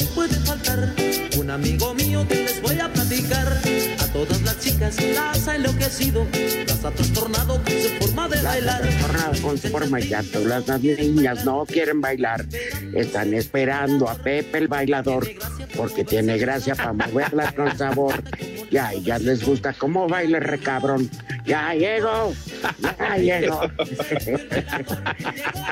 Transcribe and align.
No 0.00 0.06
puede 0.14 0.34
faltar 0.34 0.94
un 1.38 1.50
amigo 1.50 1.94
mío 1.94 2.26
que 2.28 2.34
les 2.34 2.62
voy 2.62 2.78
a 2.78 2.92
platicar. 2.92 3.60
A 4.00 4.06
todas 4.12 4.42
las 4.42 4.58
chicas 4.60 4.96
las 5.14 5.48
ha 5.48 5.56
enloquecido, 5.56 6.26
las 6.66 6.84
ha 6.84 6.90
trastornado 6.90 7.62
con 7.62 7.72
su 7.72 7.88
forma 8.00 8.28
de 8.28 8.42
bailar. 8.42 8.88
Tornado 9.00 9.42
con 9.42 9.58
su 9.58 9.68
forma 9.68 10.00
y 10.00 10.08
llanto. 10.08 10.40
Las 10.40 10.66
niñas 10.80 11.44
no 11.44 11.64
quieren 11.66 12.00
bailar. 12.00 12.46
Están 12.94 13.34
esperando 13.34 14.08
a 14.08 14.14
Pepe 14.14 14.58
el 14.58 14.68
bailador 14.68 15.28
porque 15.76 16.04
tiene 16.04 16.38
gracia 16.38 16.74
para 16.74 16.92
moverlas 16.92 17.52
con 17.52 17.76
sabor. 17.76 18.22
Ya, 18.70 18.92
ya 18.92 19.18
les 19.18 19.44
gusta 19.44 19.72
cómo 19.72 20.08
baila 20.08 20.38
el 20.38 20.44
recabrón. 20.44 21.10
Ya 21.44 21.72
llego, 21.74 22.34
ya 22.80 23.16
llego. 23.16 23.60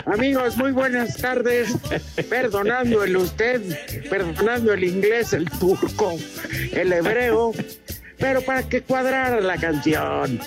Amigos, 0.07 0.57
muy 0.57 0.73
buenas 0.73 1.17
tardes. 1.17 1.77
Perdonando 2.29 3.03
el 3.03 3.17
usted, 3.17 3.61
perdonando 4.09 4.73
el 4.73 4.85
inglés, 4.85 5.33
el 5.33 5.51
turco, 5.51 6.17
el 6.73 6.93
hebreo, 6.93 7.53
pero 8.19 8.43
para 8.43 8.63
que 8.63 8.83
cuadrara 8.83 9.41
la 9.41 9.57
canción. 9.57 10.39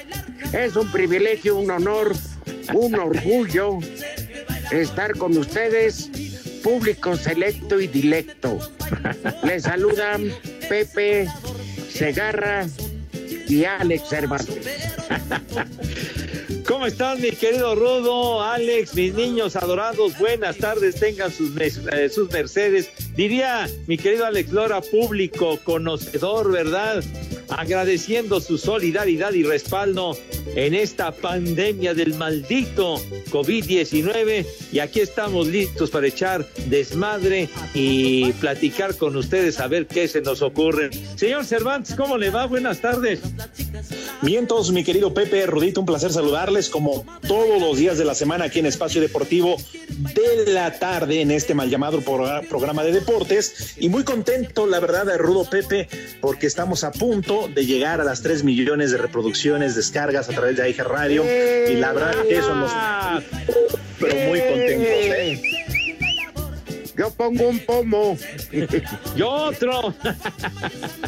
Es 0.53 0.75
un 0.75 0.89
privilegio, 0.91 1.57
un 1.57 1.69
honor, 1.71 2.13
un 2.73 2.95
orgullo 2.95 3.79
estar 4.71 5.17
con 5.17 5.37
ustedes, 5.37 6.09
público 6.63 7.15
selecto 7.15 7.79
y 7.79 7.87
dilecto. 7.87 8.59
Les 9.43 9.63
saludan 9.63 10.31
Pepe 10.69 11.27
Segarra 11.97 12.67
y 13.47 13.65
Alex 13.65 14.09
Cervantes. 14.09 14.57
¿Cómo 16.67 16.85
están, 16.85 17.21
mi 17.21 17.31
querido 17.31 17.75
Rudo, 17.75 18.41
Alex, 18.43 18.93
mis 18.93 19.13
niños 19.13 19.55
adorados? 19.55 20.17
Buenas 20.17 20.57
tardes, 20.57 20.95
tengan 20.95 21.31
sus, 21.31 21.51
eh, 21.57 22.09
sus 22.09 22.29
mercedes. 22.29 22.89
Diría 23.15 23.69
mi 23.87 23.97
querido 23.97 24.25
Alex 24.25 24.51
Lora, 24.51 24.81
público 24.81 25.59
conocedor, 25.63 26.51
¿verdad? 26.51 27.03
Agradeciendo 27.49 28.41
su 28.41 28.57
solidaridad 28.57 29.31
y 29.31 29.43
respaldo 29.43 30.17
en 30.55 30.73
esta 30.73 31.11
pandemia 31.11 31.93
del 31.93 32.15
maldito 32.15 33.01
COVID-19. 33.29 34.45
Y 34.71 34.79
aquí 34.79 34.99
estamos 34.99 35.47
listos 35.47 35.89
para 35.89 36.07
echar 36.07 36.45
desmadre 36.67 37.49
y 37.73 38.31
platicar 38.33 38.95
con 38.97 39.15
ustedes 39.15 39.59
a 39.59 39.67
ver 39.67 39.87
qué 39.87 40.07
se 40.07 40.21
nos 40.21 40.41
ocurre. 40.41 40.89
Señor 41.15 41.45
Cervantes, 41.45 41.95
¿cómo 41.95 42.17
le 42.17 42.29
va? 42.29 42.45
Buenas 42.45 42.81
tardes. 42.81 43.21
Mientos, 44.21 44.71
mi 44.71 44.83
querido 44.83 45.13
Pepe, 45.13 45.45
Rudito, 45.45 45.79
un 45.79 45.85
placer 45.85 46.11
saludarles 46.11 46.69
como 46.69 47.05
todos 47.27 47.61
los 47.61 47.77
días 47.77 47.97
de 47.97 48.05
la 48.05 48.15
semana 48.15 48.45
aquí 48.45 48.59
en 48.59 48.65
Espacio 48.65 48.99
Deportivo 49.01 49.57
de 49.89 50.51
la 50.51 50.77
tarde 50.79 51.21
en 51.21 51.31
este 51.31 51.53
mal 51.53 51.69
llamado 51.69 52.01
progr- 52.01 52.47
programa 52.47 52.83
de 52.83 52.91
deportes. 52.91 53.73
Y 53.77 53.89
muy 53.89 54.03
contento, 54.03 54.65
la 54.65 54.79
verdad, 54.79 55.05
de 55.05 55.17
Rudo 55.17 55.45
Pepe, 55.49 55.87
porque 56.21 56.47
estamos 56.47 56.83
a 56.83 56.91
punto 56.91 57.47
de 57.53 57.65
llegar 57.65 58.01
a 58.01 58.03
las 58.03 58.21
3 58.21 58.43
millones 58.43 58.91
de 58.91 58.97
reproducciones, 58.97 59.75
descargas 59.75 60.29
a 60.29 60.33
través 60.33 60.57
de 60.57 60.63
AIG 60.63 60.79
Radio. 60.83 61.23
Y 61.23 61.75
la 61.75 61.93
verdad 61.93 62.15
eso 62.29 62.55
nos... 62.55 62.71
Pero 63.99 64.15
muy 64.29 64.39
contentos, 64.39 64.87
¿eh? 64.87 65.41
Yo 66.97 67.11
pongo 67.11 67.47
un 67.47 67.59
pomo. 67.59 68.17
Yo 69.15 69.29
otro. 69.29 69.93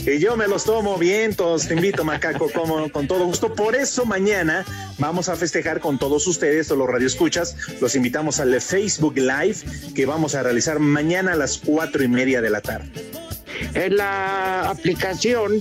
Y 0.05 0.19
yo 0.19 0.37
me 0.37 0.47
los 0.47 0.65
tomo 0.65 0.97
vientos, 0.97 1.67
te 1.67 1.73
invito, 1.73 2.03
macaco, 2.03 2.51
como 2.51 2.89
con 2.91 3.07
todo 3.07 3.25
gusto. 3.25 3.55
Por 3.55 3.75
eso 3.75 4.05
mañana 4.05 4.65
vamos 4.99 5.29
a 5.29 5.35
festejar 5.35 5.79
con 5.79 5.97
todos 5.97 6.27
ustedes, 6.27 6.69
o 6.69 6.75
los 6.75 6.87
radioescuchas, 6.87 7.55
los 7.81 7.95
invitamos 7.95 8.39
al 8.39 8.61
Facebook 8.61 9.17
Live 9.17 9.57
que 9.95 10.05
vamos 10.05 10.35
a 10.35 10.43
realizar 10.43 10.79
mañana 10.79 11.33
a 11.33 11.35
las 11.35 11.57
cuatro 11.57 12.03
y 12.03 12.07
media 12.07 12.41
de 12.41 12.49
la 12.51 12.61
tarde. 12.61 12.89
En 13.73 13.97
la 13.97 14.69
aplicación 14.69 15.59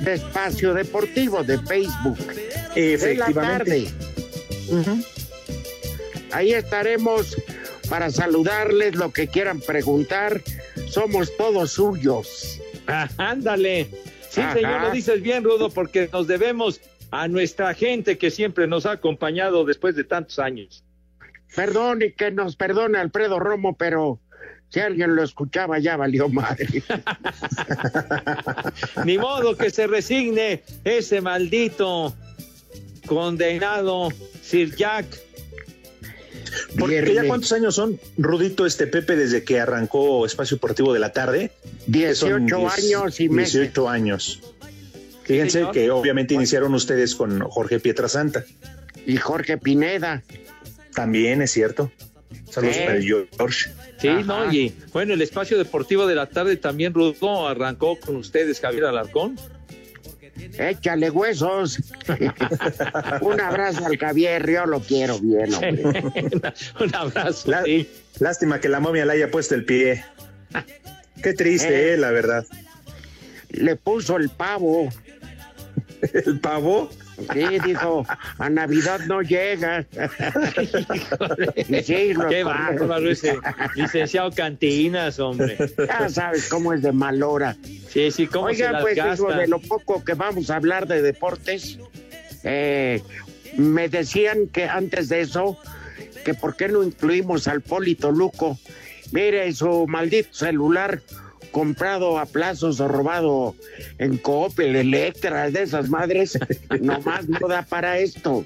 de 0.00 0.14
Espacio 0.14 0.72
Deportivo 0.74 1.44
de 1.44 1.58
Facebook. 1.58 2.18
De 2.74 3.14
la 3.14 3.26
tarde. 3.32 3.84
Efectivamente. 3.84 3.88
Ahí 6.32 6.52
estaremos 6.52 7.36
para 7.88 8.10
saludarles 8.10 8.96
lo 8.96 9.12
que 9.12 9.28
quieran 9.28 9.60
preguntar. 9.60 10.42
Somos 10.88 11.36
todos 11.36 11.72
suyos. 11.72 12.60
Ah, 12.86 13.08
ándale. 13.16 13.88
Sí, 14.28 14.40
Ajá. 14.40 14.54
señor, 14.54 14.80
lo 14.82 14.90
dices 14.90 15.22
bien, 15.22 15.44
Rudo, 15.44 15.70
porque 15.70 16.08
nos 16.12 16.26
debemos 16.26 16.80
a 17.10 17.28
nuestra 17.28 17.72
gente 17.74 18.18
que 18.18 18.30
siempre 18.30 18.66
nos 18.66 18.86
ha 18.86 18.92
acompañado 18.92 19.64
después 19.64 19.94
de 19.96 20.04
tantos 20.04 20.38
años. 20.38 20.84
Perdón 21.54 22.02
y 22.02 22.12
que 22.12 22.30
nos 22.30 22.56
perdone 22.56 22.98
Alfredo 22.98 23.38
Romo, 23.38 23.76
pero 23.76 24.20
si 24.68 24.80
alguien 24.80 25.14
lo 25.14 25.22
escuchaba 25.22 25.78
ya 25.78 25.96
valió 25.96 26.28
madre. 26.28 26.66
Ni 29.04 29.16
modo 29.16 29.56
que 29.56 29.70
se 29.70 29.86
resigne 29.86 30.62
ese 30.84 31.20
maldito 31.20 32.14
condenado 33.06 34.08
Sir 34.42 34.74
Jack. 34.74 35.06
Porque 36.78 37.12
ya 37.14 37.26
cuántos 37.26 37.52
años 37.52 37.74
son, 37.74 37.98
Rudito, 38.18 38.66
este 38.66 38.86
Pepe, 38.86 39.16
desde 39.16 39.44
que 39.44 39.60
arrancó 39.60 40.24
Espacio 40.26 40.56
Deportivo 40.56 40.92
de 40.92 41.00
la 41.00 41.12
tarde. 41.12 41.52
18 41.86 42.16
Son 42.34 42.46
diez- 42.46 42.78
años 42.78 43.20
y 43.20 43.28
meses. 43.28 43.52
18 43.54 43.88
años. 43.88 44.40
Fíjense 45.24 45.64
que 45.72 45.90
obviamente 45.90 46.34
iniciaron 46.34 46.72
ustedes 46.74 47.14
con 47.14 47.40
Jorge 47.40 47.80
Pietrasanta. 47.80 48.44
Y 49.06 49.16
Jorge 49.16 49.58
Pineda. 49.58 50.22
También 50.94 51.42
es 51.42 51.50
cierto. 51.50 51.90
Saludos 52.50 52.76
Sí. 52.76 52.82
para 52.84 52.96
el 52.96 53.04
George. 53.04 53.70
Sí, 54.00 54.08
Ajá. 54.08 54.22
¿no? 54.22 54.52
Y 54.52 54.72
bueno, 54.92 55.14
el 55.14 55.22
espacio 55.22 55.58
deportivo 55.58 56.06
de 56.06 56.14
la 56.14 56.26
tarde 56.26 56.56
también, 56.56 56.94
Rudo, 56.94 57.48
arrancó 57.48 57.98
con 57.98 58.16
ustedes, 58.16 58.60
Javier 58.60 58.84
Alarcón. 58.84 59.38
Échale 60.58 61.10
huesos. 61.10 61.78
Un 63.20 63.40
abrazo 63.40 63.86
al 63.86 63.96
Javier, 63.98 64.50
yo 64.50 64.66
lo 64.66 64.80
quiero 64.80 65.18
bien, 65.18 65.52
hombre. 65.54 65.82
Un 66.80 66.94
abrazo. 66.94 67.50
La- 67.50 67.64
sí. 67.64 67.88
Lástima 68.18 68.60
que 68.60 68.68
la 68.68 68.80
momia 68.80 69.04
le 69.04 69.12
haya 69.12 69.30
puesto 69.30 69.54
el 69.54 69.64
pie. 69.64 70.04
Qué 71.22 71.32
triste, 71.34 71.68
Eh. 71.90 71.94
eh, 71.94 71.96
la 71.96 72.10
verdad. 72.10 72.46
Le 73.50 73.76
puso 73.76 74.16
el 74.16 74.28
pavo. 74.30 74.88
El 76.12 76.40
pavo. 76.40 76.90
Sí, 77.16 77.58
dijo, 77.64 78.06
a 78.38 78.50
Navidad 78.50 79.00
no 79.06 79.22
llega. 79.22 79.86
sí, 81.82 82.14
Qué 82.28 82.44
bárbaro 82.44 83.10
ese 83.10 83.38
licenciado 83.74 84.30
Cantinas, 84.30 85.18
hombre. 85.18 85.56
Ya 85.78 86.08
sabes 86.08 86.48
cómo 86.48 86.72
es 86.72 86.82
de 86.82 86.92
mal 86.92 87.22
hora. 87.22 87.56
Sí, 87.88 88.10
sí, 88.10 88.26
cómo 88.26 88.46
Oigan, 88.46 88.68
se 88.68 88.72
las 88.72 88.82
pues 88.82 88.98
eso 88.98 89.28
de 89.28 89.46
lo 89.48 89.58
poco 89.60 90.04
que 90.04 90.14
vamos 90.14 90.50
a 90.50 90.56
hablar 90.56 90.86
de 90.86 91.00
deportes, 91.00 91.78
eh, 92.44 93.02
me 93.56 93.88
decían 93.88 94.48
que 94.48 94.64
antes 94.64 95.08
de 95.08 95.22
eso, 95.22 95.58
que 96.24 96.34
por 96.34 96.56
qué 96.56 96.68
no 96.68 96.82
incluimos 96.82 97.48
al 97.48 97.62
Polito 97.62 98.12
Luco. 98.12 98.58
Mire, 99.12 99.52
su 99.54 99.86
maldito 99.86 100.28
celular 100.32 101.00
comprado 101.56 102.18
a 102.18 102.26
plazos 102.26 102.80
o 102.80 102.86
robado 102.86 103.54
en 103.96 104.18
Coppel, 104.18 104.76
Electra, 104.76 105.50
de 105.50 105.62
esas 105.62 105.88
madres, 105.88 106.38
nomás 106.82 107.26
no 107.30 107.48
da 107.48 107.62
para 107.62 107.98
esto. 107.98 108.44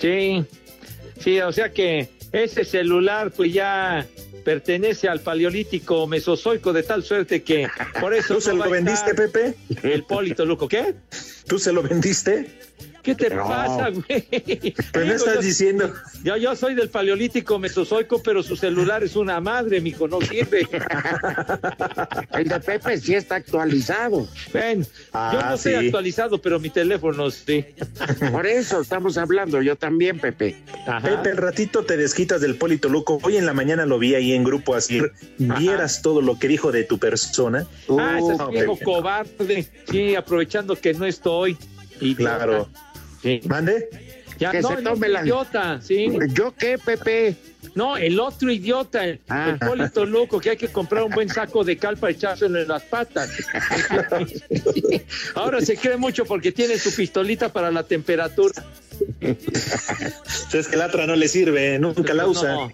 Sí, 0.00 0.42
sí, 1.20 1.38
o 1.40 1.52
sea 1.52 1.70
que 1.70 2.08
ese 2.32 2.64
celular 2.64 3.30
pues 3.30 3.52
ya 3.52 4.06
pertenece 4.42 5.06
al 5.06 5.20
paleolítico 5.20 6.06
mesozoico 6.06 6.72
de 6.72 6.82
tal 6.82 7.02
suerte 7.02 7.42
que 7.42 7.68
por 8.00 8.14
eso 8.14 8.36
¿Tú 8.36 8.40
se 8.40 8.54
no 8.54 8.64
lo 8.64 8.70
vendiste, 8.70 9.14
Pepe? 9.14 9.54
El 9.82 10.04
Polito 10.04 10.46
Luco, 10.46 10.66
¿qué? 10.66 10.94
¿Tú 11.46 11.58
se 11.58 11.74
lo 11.74 11.82
vendiste? 11.82 12.58
¿Qué 13.16 13.28
te 13.28 13.34
No. 13.34 13.46
pasa, 13.48 13.90
güey? 13.90 14.74
Pero 14.92 15.06
no 15.06 15.12
estás 15.12 15.34
yo- 15.36 15.40
diciendo. 15.40 15.92
Yo, 16.22 16.36
yo 16.36 16.54
soy 16.56 16.74
del 16.74 16.88
paleolítico 16.90 17.58
mesozoico, 17.58 18.22
pero 18.22 18.42
su 18.42 18.56
celular 18.56 19.02
es 19.04 19.16
una 19.16 19.40
madre, 19.40 19.80
mijo, 19.80 20.08
no 20.08 20.20
sirve. 20.20 20.66
El 22.32 22.48
de 22.48 22.60
Pepe 22.60 22.98
sí 22.98 23.14
está 23.14 23.36
actualizado. 23.36 24.28
Ven, 24.52 24.82
yo 24.84 24.88
Ah, 25.12 25.46
no 25.50 25.54
estoy 25.54 25.72
sí. 25.72 25.86
actualizado, 25.86 26.40
pero 26.40 26.60
mi 26.60 26.70
teléfono 26.70 27.30
sí. 27.30 27.64
Por 28.32 28.46
eso 28.46 28.80
estamos 28.80 29.16
hablando, 29.18 29.62
yo 29.62 29.76
también, 29.76 30.18
Pepe. 30.18 30.56
Pepe, 31.02 31.30
el 31.30 31.36
ratito 31.36 31.84
te 31.84 31.96
desquitas 31.96 32.40
del 32.40 32.56
Polito 32.56 32.88
Luco. 32.88 33.18
Hoy 33.22 33.36
en 33.36 33.46
la 33.46 33.54
mañana 33.54 33.86
lo 33.86 33.98
vi 33.98 34.14
ahí 34.14 34.32
en 34.32 34.44
grupo 34.44 34.74
así. 34.74 35.00
Vieras 35.38 36.02
todo 36.02 36.20
lo 36.22 36.38
que 36.38 36.48
dijo 36.48 36.72
de 36.72 36.84
tu 36.84 36.98
persona. 36.98 37.66
Ah, 37.88 38.18
ese 38.18 38.32
es 38.34 38.40
Uh, 38.40 38.50
viejo 38.50 38.72
Pepe. 38.74 38.84
cobarde. 38.84 39.68
Sí, 39.90 40.14
aprovechando 40.14 40.76
que 40.76 40.94
no 40.94 41.06
estoy. 41.06 41.56
Idiota. 42.00 42.36
Claro. 42.38 42.68
Sí. 43.22 43.40
¿Mande? 43.46 43.88
Ya, 44.38 44.52
Que 44.52 44.60
no, 44.60 44.68
se 44.68 44.74
el 44.74 44.84
tome 44.84 45.08
la- 45.08 45.22
idiota, 45.22 45.80
sí. 45.82 46.16
¿Yo 46.32 46.54
qué, 46.56 46.78
Pepe? 46.78 47.34
No, 47.74 47.96
el 47.96 48.20
otro 48.20 48.52
idiota, 48.52 49.04
el, 49.04 49.18
Ah. 49.28 49.50
el 49.50 49.58
Polito 49.58 50.06
loco, 50.06 50.38
que 50.38 50.50
hay 50.50 50.56
que 50.56 50.68
comprar 50.68 51.02
un 51.02 51.10
buen 51.10 51.28
saco 51.28 51.64
de 51.64 51.76
cal 51.76 51.96
para 51.96 52.12
echárselo 52.12 52.60
en 52.60 52.68
las 52.68 52.84
patas. 52.84 53.30
Ahora 55.34 55.60
se 55.60 55.76
cree 55.76 55.96
mucho 55.96 56.24
porque 56.24 56.52
tiene 56.52 56.78
su 56.78 56.94
pistolita 56.94 57.52
para 57.52 57.70
la 57.72 57.82
temperatura. 57.82 58.64
Es 60.52 60.68
que 60.68 60.76
la 60.76 60.86
otra 60.86 61.06
no 61.06 61.16
le 61.16 61.26
sirve, 61.28 61.78
nunca 61.80 62.14
la 62.14 62.26
usa. 62.28 62.54
No, 62.54 62.70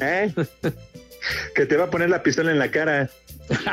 ¿Eh? 0.00 0.32
Que 1.54 1.66
te 1.66 1.76
va 1.76 1.84
a 1.84 1.90
poner 1.90 2.10
la 2.10 2.22
pistola 2.22 2.50
en 2.50 2.58
la 2.58 2.70
cara. 2.70 3.10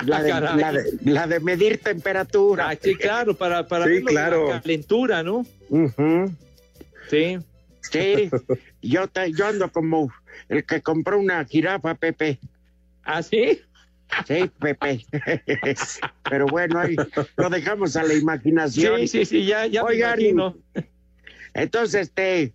La 0.05 0.23
de, 0.23 0.29
Caray. 0.29 0.57
la 0.59 0.71
de- 0.71 0.97
la 1.03 1.27
de 1.27 1.39
medir 1.39 1.77
temperatura. 1.79 2.69
Ah, 2.69 2.77
sí, 2.81 2.95
claro, 2.95 3.35
para, 3.35 3.67
para 3.67 3.85
Sí, 3.85 3.91
ver 3.91 4.03
claro. 4.03 4.49
la 4.49 4.61
calentura, 4.61 5.21
¿no? 5.23 5.45
Sí. 7.09 7.37
Sí, 7.89 8.29
yo, 8.81 9.07
te- 9.07 9.31
yo 9.31 9.47
ando 9.47 9.71
como 9.71 10.11
el 10.49 10.65
que 10.65 10.81
compró 10.81 11.19
una 11.19 11.45
jirafa, 11.45 11.95
Pepe. 11.95 12.39
¿Ah, 13.03 13.21
sí? 13.23 13.61
Sí, 14.27 14.51
Pepe. 14.59 15.05
Pero 16.29 16.47
bueno, 16.47 16.79
ahí 16.79 16.95
lo 17.37 17.49
dejamos 17.49 17.95
a 17.95 18.03
la 18.03 18.13
imaginación. 18.13 18.99
Sí, 19.01 19.07
sí, 19.07 19.25
sí, 19.25 19.45
ya, 19.45 19.65
ya 19.67 19.83
me 19.83 19.89
Oigan, 19.91 20.19
imagino. 20.19 20.57
Entonces, 21.53 22.01
este, 22.07 22.53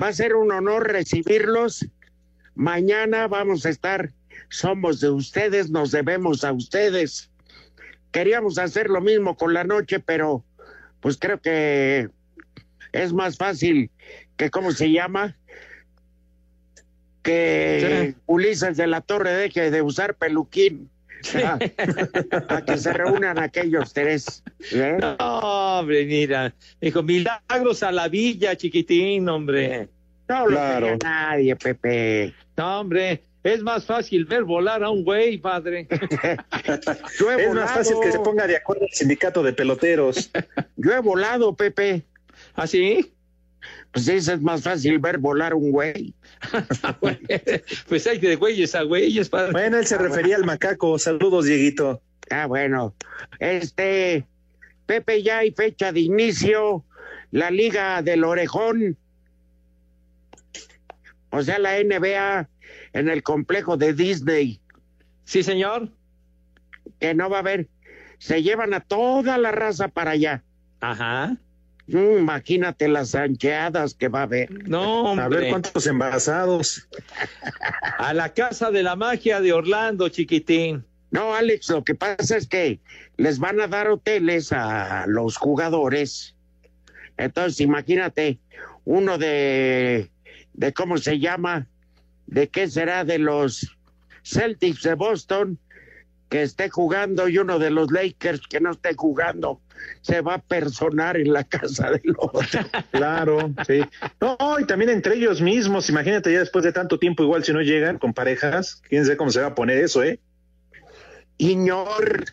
va 0.00 0.08
a 0.08 0.12
ser 0.12 0.34
un 0.34 0.52
honor 0.52 0.88
recibirlos. 0.90 1.86
Mañana 2.54 3.28
vamos 3.28 3.64
a 3.66 3.70
estar, 3.70 4.10
somos 4.48 5.00
de 5.00 5.10
ustedes, 5.10 5.70
nos 5.70 5.90
debemos 5.90 6.44
a 6.44 6.52
ustedes. 6.52 7.30
Queríamos 8.12 8.58
hacer 8.58 8.88
lo 8.88 9.00
mismo 9.00 9.36
con 9.36 9.52
la 9.54 9.64
noche, 9.64 10.00
pero 10.00 10.44
pues 11.00 11.16
creo 11.18 11.40
que 11.40 12.08
es 12.92 13.12
más 13.12 13.36
fácil 13.36 13.90
que, 14.36 14.50
¿cómo 14.50 14.72
se 14.72 14.90
llama? 14.90 15.36
Que 17.22 18.14
Ulises 18.26 18.76
de 18.76 18.86
la 18.86 19.00
Torre 19.00 19.32
deje 19.32 19.70
de 19.70 19.82
usar 19.82 20.14
peluquín. 20.14 20.88
Ah, 21.44 21.58
Para 22.48 22.64
que 22.64 22.78
se 22.78 22.92
reúnan 22.92 23.38
aquellos 23.38 23.92
tres. 23.92 24.44
¿eh? 24.72 24.96
No, 25.00 25.16
hombre, 25.78 26.04
mira. 26.06 26.54
Dijo, 26.80 27.02
milagros 27.02 27.82
a 27.82 27.90
la 27.90 28.08
villa, 28.08 28.54
chiquitín, 28.56 29.28
hombre. 29.28 29.88
No 30.28 30.46
lo 30.46 30.50
Claro. 30.52 30.96
nadie, 31.02 31.56
Pepe. 31.56 32.32
No, 32.56 32.80
hombre. 32.80 33.22
Es 33.46 33.62
más 33.62 33.84
fácil 33.84 34.24
ver 34.24 34.42
volar 34.42 34.82
a 34.82 34.90
un 34.90 35.04
güey, 35.04 35.38
padre. 35.38 35.86
Yo 37.20 37.30
he 37.30 37.42
Es 37.42 37.48
volado, 37.48 37.54
más 37.54 37.70
fácil 37.70 37.96
que 38.02 38.10
se 38.10 38.18
ponga 38.18 38.44
de 38.44 38.56
acuerdo 38.56 38.82
el 38.82 38.92
sindicato 38.92 39.40
de 39.44 39.52
peloteros. 39.52 40.32
yo 40.74 40.92
he 40.92 40.98
volado, 40.98 41.54
Pepe. 41.54 42.02
¿Ah, 42.56 42.66
sí? 42.66 43.12
Pues 43.92 44.06
dice, 44.06 44.32
es 44.34 44.40
más 44.40 44.64
fácil 44.64 44.98
ver 44.98 45.18
volar 45.18 45.54
un 45.54 45.70
güey. 45.70 46.12
pues 47.88 48.06
hay 48.08 48.18
de 48.18 48.34
güeyes 48.34 48.74
a 48.74 48.82
güeyes, 48.82 49.28
padre. 49.28 49.52
Bueno, 49.52 49.78
él 49.78 49.86
se 49.86 49.96
refería 49.96 50.34
al 50.34 50.44
macaco. 50.44 50.98
Saludos, 50.98 51.44
Dieguito. 51.44 52.02
Ah, 52.30 52.46
bueno. 52.46 52.96
Este, 53.38 54.26
Pepe, 54.86 55.22
ya 55.22 55.38
hay 55.38 55.52
fecha 55.52 55.92
de 55.92 56.00
inicio. 56.00 56.84
La 57.30 57.52
Liga 57.52 58.02
del 58.02 58.24
Orejón. 58.24 58.96
O 61.30 61.42
sea, 61.42 61.60
la 61.60 61.80
NBA 61.80 62.48
en 62.92 63.08
el 63.08 63.22
complejo 63.22 63.76
de 63.76 63.92
Disney. 63.92 64.60
Sí, 65.24 65.42
señor. 65.42 65.90
Que 67.00 67.14
no 67.14 67.28
va 67.28 67.38
a 67.38 67.40
haber. 67.40 67.68
Se 68.18 68.42
llevan 68.42 68.74
a 68.74 68.80
toda 68.80 69.38
la 69.38 69.52
raza 69.52 69.88
para 69.88 70.12
allá. 70.12 70.42
Ajá. 70.80 71.36
Mm, 71.88 72.18
imagínate 72.18 72.88
las 72.88 73.14
ancheadas 73.14 73.94
que 73.94 74.08
va 74.08 74.20
a 74.20 74.24
haber. 74.24 74.68
No, 74.68 75.12
hombre. 75.12 75.24
A 75.24 75.28
ver 75.28 75.50
cuántos 75.50 75.86
embarazados. 75.86 76.88
A 77.98 78.12
la 78.12 78.32
casa 78.34 78.70
de 78.70 78.82
la 78.82 78.96
magia 78.96 79.40
de 79.40 79.52
Orlando, 79.52 80.08
chiquitín. 80.08 80.84
No, 81.10 81.34
Alex, 81.34 81.70
lo 81.70 81.84
que 81.84 81.94
pasa 81.94 82.36
es 82.36 82.46
que 82.46 82.80
les 83.16 83.38
van 83.38 83.60
a 83.60 83.68
dar 83.68 83.88
hoteles 83.88 84.52
a 84.52 85.06
los 85.06 85.36
jugadores. 85.36 86.34
Entonces, 87.16 87.60
imagínate, 87.60 88.38
uno 88.84 89.16
de, 89.16 90.10
de 90.52 90.72
¿cómo 90.72 90.98
se 90.98 91.18
llama? 91.18 91.68
¿De 92.26 92.48
qué 92.48 92.68
será? 92.68 93.04
De 93.04 93.18
los 93.18 93.76
Celtics 94.22 94.82
de 94.82 94.94
Boston 94.94 95.58
que 96.28 96.42
esté 96.42 96.68
jugando 96.70 97.28
y 97.28 97.38
uno 97.38 97.58
de 97.58 97.70
los 97.70 97.90
Lakers 97.92 98.40
que 98.48 98.60
no 98.60 98.72
esté 98.72 98.94
jugando. 98.94 99.60
Se 100.00 100.20
va 100.22 100.34
a 100.34 100.38
personar 100.38 101.16
en 101.16 101.32
la 101.32 101.44
casa 101.44 101.90
del 101.90 102.14
otro. 102.18 102.40
Claro, 102.90 103.52
sí. 103.66 103.82
No, 104.20 104.36
y 104.58 104.64
también 104.64 104.90
entre 104.90 105.16
ellos 105.16 105.40
mismos. 105.40 105.88
Imagínate 105.88 106.32
ya 106.32 106.40
después 106.40 106.64
de 106.64 106.72
tanto 106.72 106.98
tiempo, 106.98 107.22
igual 107.22 107.44
si 107.44 107.52
no 107.52 107.60
llegan 107.60 107.98
con 107.98 108.14
parejas, 108.14 108.82
quién 108.88 109.04
sabe 109.04 109.16
cómo 109.16 109.30
se 109.30 109.40
va 109.40 109.48
a 109.48 109.54
poner 109.54 109.78
eso, 109.78 110.02
¿eh? 110.02 110.18
Iñor. 111.38 112.24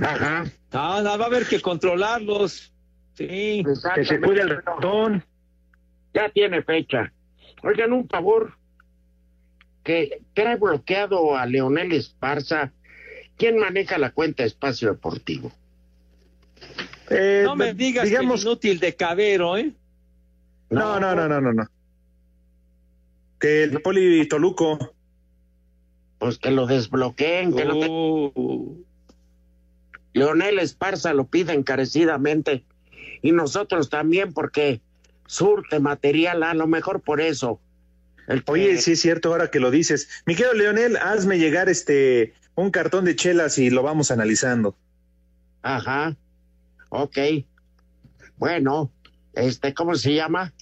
Ajá. 0.00 0.44
No, 0.72 1.02
no, 1.02 1.18
va 1.18 1.24
a 1.24 1.26
haber 1.26 1.46
que 1.46 1.60
controlarlos. 1.60 2.72
Sí. 3.14 3.64
Que 3.94 4.04
se 4.04 4.20
cuide 4.20 4.42
el 4.42 4.62
ratón. 4.62 5.24
Ya 6.14 6.28
tiene 6.30 6.62
fecha. 6.62 7.12
Oigan, 7.62 7.92
un 7.92 8.08
favor. 8.08 8.56
Que 9.84 10.22
trae 10.34 10.56
bloqueado 10.56 11.36
a 11.36 11.46
Leonel 11.46 11.92
Esparza. 11.92 12.72
¿Quién 13.36 13.58
maneja 13.58 13.98
la 13.98 14.10
cuenta 14.12 14.42
Espacio 14.44 14.88
Deportivo? 14.92 15.52
Eh, 17.10 17.42
No 17.44 17.54
me 17.54 17.74
digas 17.74 18.04
digamos, 18.08 18.42
que 18.42 18.48
inútil 18.48 18.80
de 18.80 18.96
cabero, 18.96 19.56
¿eh? 19.56 19.72
no, 20.70 20.98
no, 20.98 21.14
no, 21.14 21.28
no, 21.28 21.40
no, 21.40 21.52
no. 21.52 21.66
Que 23.38 23.64
el 23.64 23.82
Poli 23.82 24.26
Toluco. 24.28 24.94
Pues 26.18 26.38
que 26.38 26.50
lo 26.50 26.66
desbloqueen. 26.66 27.54
Que 27.54 27.64
lo 27.66 27.78
te- 27.78 27.86
Uh, 27.90 28.82
Leonel 30.14 30.58
Esparza 30.60 31.12
lo 31.12 31.26
pide 31.26 31.52
encarecidamente. 31.52 32.64
Y 33.20 33.32
nosotros 33.32 33.90
también, 33.90 34.32
porque 34.32 34.80
surte 35.26 35.80
material, 35.80 36.42
a 36.42 36.54
lo 36.54 36.66
mejor 36.66 37.02
por 37.02 37.20
eso. 37.20 37.60
Oye, 38.46 38.78
sí 38.78 38.92
es 38.92 39.00
cierto, 39.00 39.30
ahora 39.30 39.50
que 39.50 39.60
lo 39.60 39.70
dices. 39.70 40.08
Mi 40.26 40.34
querido 40.34 40.54
Leonel, 40.54 40.96
hazme 40.96 41.38
llegar 41.38 41.68
este 41.68 42.34
un 42.54 42.70
cartón 42.70 43.04
de 43.04 43.16
chelas 43.16 43.58
y 43.58 43.70
lo 43.70 43.82
vamos 43.82 44.10
analizando. 44.10 44.76
Ajá. 45.62 46.16
Ok. 46.88 47.18
Bueno, 48.36 48.90
este, 49.34 49.74
¿cómo 49.74 49.94
se 49.94 50.14
llama? 50.14 50.52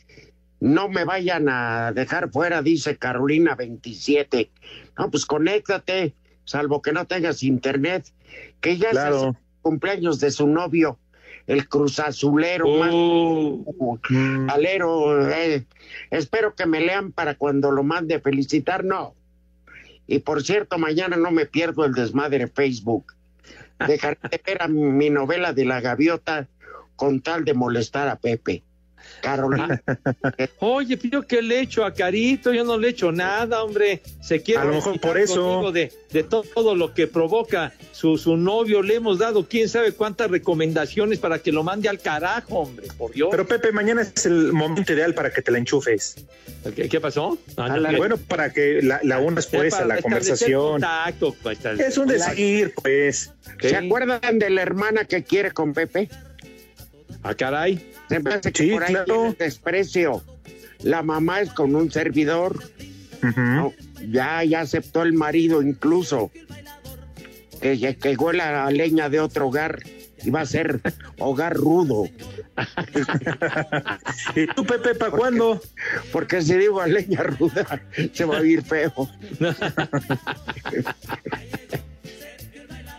No 0.61 0.89
me 0.89 1.05
vayan 1.05 1.49
a 1.49 1.93
dejar 1.93 2.31
fuera, 2.31 2.63
dice 2.63 2.97
Carolina 2.97 3.55
27. 3.55 4.51
No, 4.97 5.11
pues 5.11 5.27
conéctate, 5.27 6.15
salvo 6.45 6.81
que 6.83 6.93
no 6.93 7.07
tengas 7.07 7.43
internet, 7.43 8.07
que 8.61 8.79
ya 8.79 8.91
es 8.91 8.99
el 8.99 9.37
cumpleaños 9.61 10.21
de 10.21 10.31
su 10.31 10.47
novio. 10.47 10.99
El 11.47 11.69
cruzazulero 11.69 12.67
Uh. 12.69 13.65
más 13.67 14.55
alero. 14.55 15.31
eh, 15.31 15.65
espero 16.11 16.55
que 16.55 16.67
me 16.67 16.81
lean 16.81 17.13
para 17.13 17.35
cuando 17.35 17.71
lo 17.71 17.83
mande 17.83 18.21
felicitar, 18.21 18.85
no. 18.85 19.15
Y 20.07 20.19
por 20.21 20.43
cierto, 20.43 20.79
mañana 20.79 21.17
no 21.17 21.31
me 21.31 21.47
pierdo 21.47 21.85
el 21.85 21.93
desmadre 21.95 22.39
de 22.39 22.49
Facebook. 22.49 23.15
Dejaré 23.87 24.19
de 24.31 24.41
ver 24.45 24.63
a 24.63 24.69
mi 24.69 25.11
novela 25.11 25.53
de 25.53 25.65
la 25.65 25.81
gaviota 25.81 26.49
con 26.97 27.21
tal 27.21 27.45
de 27.45 27.55
molestar 27.55 28.09
a 28.09 28.17
Pepe. 28.17 28.63
Carolina, 29.21 29.81
Oye, 30.59 30.97
pero 30.97 31.23
¿qué 31.23 31.43
le 31.43 31.61
echo 31.61 31.85
a 31.85 31.93
Carito? 31.95 32.53
Yo 32.53 32.65
no 32.65 32.77
le 32.79 32.89
echo 32.89 33.13
nada, 33.13 33.63
hombre. 33.63 34.03
Se 34.21 34.43
quiere 34.43 34.61
A 34.61 34.65
lo 34.65 34.73
mejor 34.75 34.99
por 35.01 35.19
eso. 35.19 35.71
De, 35.73 35.93
de 36.11 36.23
to- 36.25 36.45
todo 36.55 36.75
lo 36.75 36.93
que 36.95 37.07
provoca 37.07 37.73
su, 37.93 38.19
su 38.19 38.37
novio. 38.37 38.83
Le 38.83 38.97
hemos 38.97 39.19
dado 39.19 39.47
quién 39.49 39.69
sabe 39.69 39.93
cuántas 39.93 40.31
recomendaciones 40.31 41.19
para 41.19 41.39
que 41.39 41.53
lo 41.53 41.63
mande 41.63 41.89
al 41.89 42.01
carajo, 42.01 42.59
hombre. 42.61 42.89
Por 42.99 43.13
Dios. 43.13 43.29
Pero 43.31 43.47
Pepe, 43.47 43.73
mañana 43.73 44.03
es 44.03 44.27
el 44.27 44.53
momento 44.53 44.93
ideal 44.93 45.15
para 45.15 45.31
que 45.33 45.43
te 45.43 45.51
la 45.51 45.59
enchufes. 45.59 46.17
¿Qué, 46.75 46.89
qué 46.89 47.01
pasó? 47.01 47.39
Ah, 47.57 47.69
no, 47.69 47.75
A 47.75 47.79
la- 47.79 47.91
que- 47.91 47.97
bueno, 47.97 48.17
para 48.17 48.53
que 48.53 48.83
la, 48.83 49.01
la 49.03 49.19
unas 49.21 49.47
pues 49.47 49.75
a 49.75 49.85
la 49.85 50.01
conversación. 50.03 50.73
contacto, 50.73 51.35
pues, 51.43 51.59
Es 51.65 51.97
un 51.99 52.09
decir, 52.09 52.73
pues. 52.75 53.31
¿se 53.61 53.77
acuerdan 53.77 54.39
de 54.39 54.51
la 54.51 54.63
hermana 54.63 55.05
que 55.05 55.23
quiere 55.23 55.51
con 55.53 55.73
Pepe? 55.73 56.09
Ah, 57.23 57.35
caray. 57.35 57.93
Se 58.09 58.21
me 58.21 58.35
hace 58.35 58.53
que 58.53 58.63
Sí, 58.65 58.71
por 58.71 58.83
ahí 58.85 58.93
claro. 58.95 59.15
viene 59.15 59.29
el 59.31 59.37
desprecio. 59.37 60.23
La 60.83 61.03
mamá 61.03 61.41
es 61.41 61.51
con 61.53 61.75
un 61.75 61.91
servidor. 61.91 62.63
No, 63.37 63.73
ya, 64.11 64.43
ya 64.43 64.63
aceptó 64.63 65.03
el 65.03 65.13
marido 65.13 65.63
incluso. 65.63 66.33
Que, 67.61 67.79
que, 67.79 67.97
que 67.97 68.17
huela 68.17 68.67
a 68.67 68.71
leña 68.73 69.09
de 69.09 69.21
otro 69.21 69.47
hogar. 69.49 69.81
Y 70.25 70.31
va 70.31 70.43
a 70.43 70.47
ser 70.47 70.81
hogar 71.19 71.55
rudo. 71.55 72.09
¿Y 74.37 74.47
tú, 74.49 74.65
Pepe, 74.65 74.95
para 74.95 75.11
cuándo? 75.11 75.61
Porque 76.13 76.43
si 76.43 76.55
digo 76.55 76.81
a 76.81 76.87
leña 76.87 77.23
ruda, 77.25 77.83
se 78.13 78.25
va 78.25 78.39
a 78.39 78.41
oír 78.41 78.63
feo. 78.63 78.93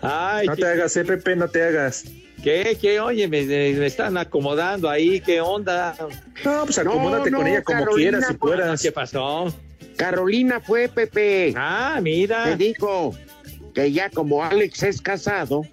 Ay, 0.02 0.48
No 0.48 0.56
te 0.56 0.66
hagas, 0.66 0.96
eh, 0.98 1.06
Pepe, 1.06 1.36
no 1.36 1.48
te 1.48 1.64
hagas. 1.64 2.06
¿Qué, 2.44 2.78
qué? 2.80 3.00
Oye, 3.00 3.28
me, 3.28 3.44
me 3.44 3.86
están 3.86 4.18
acomodando 4.18 4.90
ahí. 4.90 5.20
¿Qué 5.22 5.42
onda? 5.42 5.96
No, 6.44 6.66
pues 6.66 6.78
acomódate 6.78 7.32
no, 7.32 7.38
con 7.40 7.48
ella 7.48 7.64
como 7.64 7.80
Carolina, 7.80 8.10
quieras 8.12 8.28
si 8.30 8.34
puedas. 8.36 8.82
¿Qué 8.82 8.92
pasó? 8.92 9.54
Carolina 9.96 10.60
fue, 10.60 10.90
Pepe. 10.90 11.54
Ah, 11.56 11.94
Te 11.96 12.02
mira. 12.02 12.56
dijo 12.56 13.16
que 13.74 13.92
ya 13.92 14.10
como 14.10 14.44
Alex 14.44 14.84
es 14.84 15.02
casado, 15.02 15.64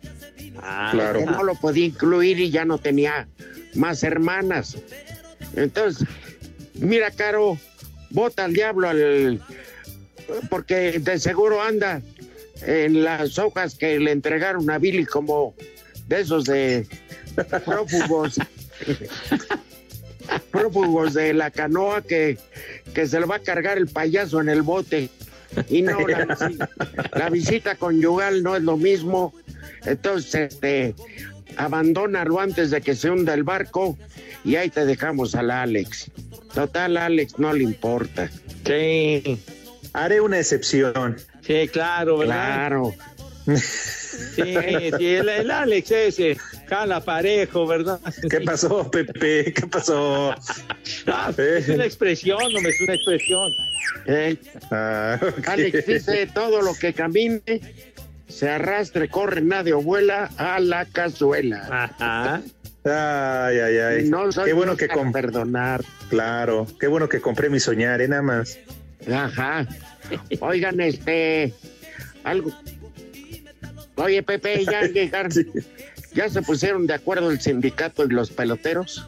Ah, 0.62 0.90
Claro. 0.92 1.24
no 1.24 1.42
lo 1.42 1.54
podía 1.54 1.86
incluir 1.86 2.38
y 2.38 2.50
ya 2.50 2.64
no 2.66 2.76
tenía 2.76 3.26
más 3.74 4.02
hermanas. 4.02 4.76
Entonces, 5.56 6.06
mira, 6.74 7.10
Caro, 7.10 7.56
bota 8.10 8.44
al 8.44 8.52
diablo 8.52 8.88
al 8.90 9.40
porque 10.50 10.98
de 10.98 11.18
seguro 11.18 11.62
anda 11.62 12.02
en 12.62 13.02
las 13.04 13.38
hojas 13.38 13.74
que 13.74 13.98
le 13.98 14.12
entregaron 14.12 14.70
a 14.70 14.78
Billy 14.78 15.06
como 15.06 15.54
de 16.10 16.20
esos 16.20 16.44
de 16.44 16.86
prófugos. 17.64 18.36
prófugos 20.50 21.14
de 21.14 21.32
la 21.34 21.50
canoa 21.50 22.02
que, 22.02 22.38
que 22.94 23.06
se 23.06 23.20
lo 23.20 23.26
va 23.26 23.36
a 23.36 23.40
cargar 23.40 23.78
el 23.78 23.86
payaso 23.86 24.40
en 24.40 24.48
el 24.48 24.62
bote. 24.62 25.08
Y 25.68 25.82
no, 25.82 25.98
la, 26.06 26.26
visi- 26.26 26.68
la 27.16 27.30
visita 27.30 27.74
conyugal 27.76 28.42
no 28.42 28.54
es 28.56 28.62
lo 28.62 28.76
mismo. 28.76 29.32
Entonces, 29.84 30.52
este, 30.52 30.94
abandónalo 31.56 32.38
antes 32.40 32.70
de 32.70 32.80
que 32.80 32.94
se 32.94 33.10
hunda 33.10 33.34
el 33.34 33.42
barco 33.44 33.96
y 34.44 34.56
ahí 34.56 34.68
te 34.70 34.84
dejamos 34.84 35.34
al 35.34 35.50
Alex. 35.50 36.10
Total, 36.54 36.96
Alex 36.96 37.38
no 37.38 37.52
le 37.52 37.64
importa. 37.64 38.30
Sí, 38.66 39.40
Haré 39.92 40.20
una 40.20 40.38
excepción. 40.38 41.16
sí, 41.44 41.68
claro, 41.72 42.18
¿verdad? 42.18 42.44
Claro. 42.68 42.94
Sí, 44.34 44.42
sí, 44.98 45.06
el, 45.14 45.28
el 45.28 45.50
Alex 45.50 45.90
ese, 45.90 46.36
jala 46.68 47.00
parejo, 47.00 47.66
¿verdad? 47.66 48.00
¿Qué 48.28 48.40
pasó, 48.40 48.90
Pepe? 48.90 49.52
¿Qué 49.52 49.66
pasó? 49.66 50.34
Ah, 51.06 51.32
es 51.36 51.68
una 51.68 51.84
expresión, 51.84 52.38
no 52.52 52.68
es 52.68 52.80
una 52.80 52.94
expresión. 52.94 53.52
Eh, 54.06 54.36
Ah. 54.70 55.18
Alex 55.46 55.86
dice 55.86 56.26
todo 56.32 56.62
lo 56.62 56.74
que 56.74 56.92
camine, 56.92 57.42
se 58.28 58.48
arrastre, 58.48 59.08
corre, 59.08 59.40
nadie 59.40 59.72
o 59.72 59.82
vuela 59.82 60.30
a 60.36 60.60
la 60.60 60.84
cazuela. 60.86 61.66
Ajá. 61.70 62.42
Ay, 62.84 63.58
ay, 63.58 63.76
ay. 63.78 64.08
No 64.08 64.30
soy 64.32 64.46
Qué 64.46 64.52
bueno 64.52 64.76
que 64.76 64.88
com- 64.88 65.12
perdonar. 65.12 65.82
Claro, 66.08 66.66
qué 66.78 66.86
bueno 66.86 67.08
que 67.08 67.20
compré 67.20 67.50
mi 67.50 67.60
soñar, 67.60 68.00
¿eh? 68.00 68.08
Nada 68.08 68.22
más. 68.22 68.58
Ajá. 69.12 69.66
Oigan, 70.40 70.80
este, 70.80 71.52
algo. 72.24 72.50
Oye, 74.00 74.22
Pepe, 74.22 74.64
ya 74.64 74.82
llegaron, 74.86 75.32
ya 76.12 76.28
se 76.28 76.42
pusieron 76.42 76.86
de 76.86 76.94
acuerdo 76.94 77.30
el 77.30 77.40
sindicato 77.40 78.04
y 78.04 78.08
los 78.08 78.30
peloteros. 78.30 79.06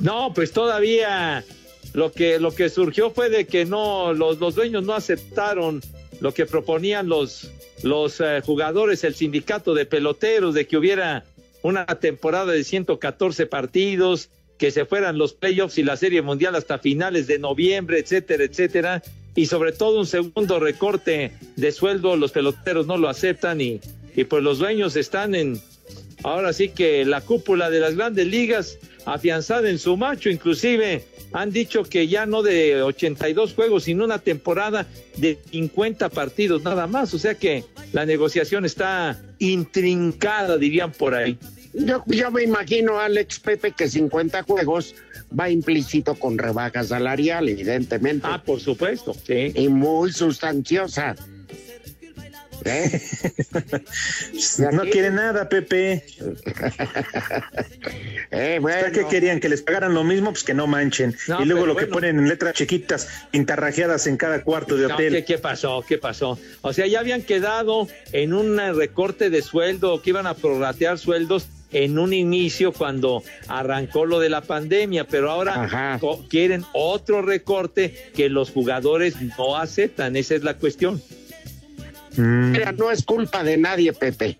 No, 0.00 0.32
pues 0.34 0.52
todavía 0.52 1.44
lo 1.92 2.12
que 2.12 2.38
lo 2.38 2.54
que 2.54 2.68
surgió 2.68 3.10
fue 3.10 3.28
de 3.28 3.46
que 3.46 3.64
no 3.64 4.12
los, 4.12 4.38
los 4.38 4.54
dueños 4.54 4.84
no 4.84 4.94
aceptaron 4.94 5.80
lo 6.20 6.32
que 6.32 6.46
proponían 6.46 7.08
los 7.08 7.50
los 7.82 8.20
eh, 8.20 8.42
jugadores, 8.44 9.04
el 9.04 9.14
sindicato 9.14 9.74
de 9.74 9.86
peloteros, 9.86 10.54
de 10.54 10.66
que 10.66 10.76
hubiera 10.76 11.24
una 11.62 11.86
temporada 11.86 12.52
de 12.52 12.64
114 12.64 13.46
partidos, 13.46 14.30
que 14.58 14.70
se 14.70 14.84
fueran 14.84 15.16
los 15.16 15.32
playoffs 15.32 15.78
y 15.78 15.82
la 15.82 15.96
Serie 15.96 16.22
Mundial 16.22 16.54
hasta 16.54 16.78
finales 16.78 17.26
de 17.26 17.38
noviembre, 17.38 17.98
etcétera, 17.98 18.44
etcétera, 18.44 19.02
y 19.40 19.46
sobre 19.46 19.72
todo 19.72 19.98
un 19.98 20.06
segundo 20.06 20.60
recorte 20.60 21.32
de 21.56 21.72
sueldo, 21.72 22.14
los 22.14 22.30
peloteros 22.30 22.86
no 22.86 22.98
lo 22.98 23.08
aceptan 23.08 23.58
y, 23.62 23.80
y 24.14 24.24
pues 24.24 24.42
los 24.42 24.58
dueños 24.58 24.96
están 24.96 25.34
en, 25.34 25.58
ahora 26.22 26.52
sí 26.52 26.68
que 26.68 27.06
la 27.06 27.22
cúpula 27.22 27.70
de 27.70 27.80
las 27.80 27.96
grandes 27.96 28.26
ligas 28.26 28.76
afianzada 29.06 29.70
en 29.70 29.78
su 29.78 29.96
macho, 29.96 30.28
inclusive 30.28 31.06
han 31.32 31.52
dicho 31.52 31.84
que 31.84 32.06
ya 32.06 32.26
no 32.26 32.42
de 32.42 32.82
82 32.82 33.54
juegos, 33.54 33.84
sino 33.84 34.04
una 34.04 34.18
temporada 34.18 34.86
de 35.16 35.38
50 35.50 36.10
partidos 36.10 36.62
nada 36.62 36.86
más, 36.86 37.14
o 37.14 37.18
sea 37.18 37.34
que 37.34 37.64
la 37.94 38.04
negociación 38.04 38.66
está 38.66 39.22
intrincada, 39.38 40.58
dirían 40.58 40.92
por 40.92 41.14
ahí. 41.14 41.38
Yo, 41.72 42.02
yo 42.06 42.30
me 42.30 42.42
imagino, 42.42 42.98
Alex 42.98 43.38
Pepe, 43.40 43.72
que 43.72 43.88
50 43.88 44.42
juegos 44.42 44.94
va 45.38 45.50
implícito 45.50 46.14
con 46.16 46.36
rebaja 46.36 46.82
salarial, 46.82 47.48
evidentemente. 47.48 48.26
Ah, 48.28 48.42
por 48.44 48.60
supuesto, 48.60 49.14
sí. 49.14 49.52
Y 49.54 49.68
muy 49.68 50.12
sustanciosa. 50.12 51.14
¿Eh? 52.64 53.00
No 54.72 54.82
quiere 54.82 55.10
nada, 55.10 55.48
Pepe. 55.48 56.04
Eh, 58.32 58.60
¿Para 58.62 58.82
bueno, 58.82 58.92
qué 58.92 59.06
querían? 59.06 59.40
¿Que 59.40 59.48
les 59.48 59.60
pagaran 59.60 59.92
lo 59.92 60.04
mismo? 60.04 60.30
Pues 60.30 60.44
que 60.44 60.54
no 60.54 60.68
manchen. 60.68 61.16
No, 61.26 61.42
y 61.42 61.46
luego 61.46 61.66
lo 61.66 61.74
que 61.74 61.88
ponen 61.88 62.16
en 62.16 62.28
letras 62.28 62.54
chiquitas, 62.54 63.08
pintarrajeadas 63.32 64.06
en 64.06 64.16
cada 64.16 64.44
cuarto 64.44 64.76
de 64.76 64.86
No, 64.86 64.94
hotel. 64.94 65.14
¿qué, 65.14 65.24
qué 65.24 65.38
pasó? 65.38 65.84
¿Qué 65.86 65.98
pasó? 65.98 66.38
O 66.60 66.72
sea, 66.72 66.86
ya 66.86 67.00
habían 67.00 67.22
quedado 67.22 67.88
en 68.12 68.32
un 68.32 68.56
recorte 68.76 69.30
de 69.30 69.42
sueldo, 69.42 70.00
que 70.00 70.10
iban 70.10 70.28
a 70.28 70.34
prorratear 70.34 70.96
sueldos 70.98 71.48
en 71.72 71.98
un 71.98 72.12
inicio 72.12 72.72
cuando 72.72 73.22
arrancó 73.48 74.06
lo 74.06 74.20
de 74.20 74.28
la 74.28 74.40
pandemia, 74.40 75.06
pero 75.06 75.30
ahora 75.30 75.64
Ajá. 75.64 76.00
quieren 76.28 76.64
otro 76.72 77.22
recorte 77.22 78.10
que 78.14 78.28
los 78.28 78.50
jugadores 78.50 79.16
no 79.38 79.56
aceptan, 79.56 80.16
esa 80.16 80.34
es 80.34 80.44
la 80.44 80.54
cuestión. 80.54 81.02
Mm. 82.16 82.50
Mira, 82.52 82.72
no 82.72 82.90
es 82.90 83.04
culpa 83.04 83.44
de 83.44 83.56
nadie, 83.56 83.92
Pepe. 83.92 84.36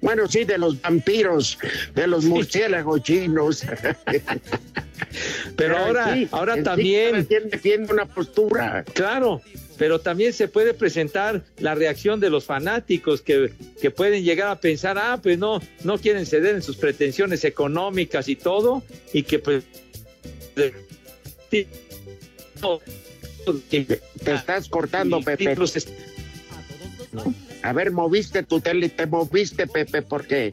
Bueno, 0.00 0.26
sí, 0.26 0.44
de 0.44 0.56
los 0.56 0.80
vampiros, 0.80 1.58
de 1.94 2.06
los 2.06 2.24
murciélagos 2.24 3.02
chinos. 3.02 3.64
Pero 5.56 5.76
ahora, 5.76 6.14
sí, 6.14 6.28
ahora 6.30 6.62
también, 6.62 7.26
Tigre 7.26 7.48
defiende 7.50 7.92
una 7.92 8.06
postura. 8.06 8.84
claro, 8.94 9.42
pero 9.80 9.98
también 9.98 10.34
se 10.34 10.46
puede 10.46 10.74
presentar 10.74 11.42
la 11.56 11.74
reacción 11.74 12.20
de 12.20 12.28
los 12.28 12.44
fanáticos 12.44 13.22
que, 13.22 13.50
que 13.80 13.90
pueden 13.90 14.22
llegar 14.22 14.48
a 14.48 14.60
pensar, 14.60 14.98
ah, 14.98 15.18
pues 15.22 15.38
no, 15.38 15.58
no 15.84 15.96
quieren 15.96 16.26
ceder 16.26 16.54
en 16.54 16.60
sus 16.60 16.76
pretensiones 16.76 17.46
económicas 17.46 18.28
y 18.28 18.36
todo, 18.36 18.82
y 19.14 19.22
que 19.22 19.38
pues... 19.38 19.64
Te 23.70 24.34
estás 24.34 24.68
cortando, 24.68 25.22
Pepe. 25.22 25.56
A 27.62 27.72
ver, 27.72 27.90
moviste 27.90 28.42
tu 28.42 28.60
tele, 28.60 28.90
te 28.90 29.06
moviste, 29.06 29.66
Pepe, 29.66 30.02
porque 30.02 30.52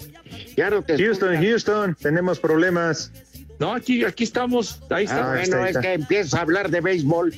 ya 0.55 0.69
no 0.69 0.81
te 0.83 0.97
Houston, 0.97 1.33
escuchas. 1.33 1.51
Houston, 1.51 1.97
tenemos 2.01 2.39
problemas. 2.39 3.11
No, 3.59 3.73
aquí, 3.73 4.03
aquí 4.05 4.23
estamos. 4.23 4.79
Ahí 4.89 5.05
está. 5.05 5.33
Ah, 5.33 5.37
bueno, 5.37 5.65
es 5.65 5.77
que 5.77 5.93
empieza 5.93 6.37
a 6.37 6.41
hablar 6.41 6.69
de 6.69 6.81
béisbol 6.81 7.33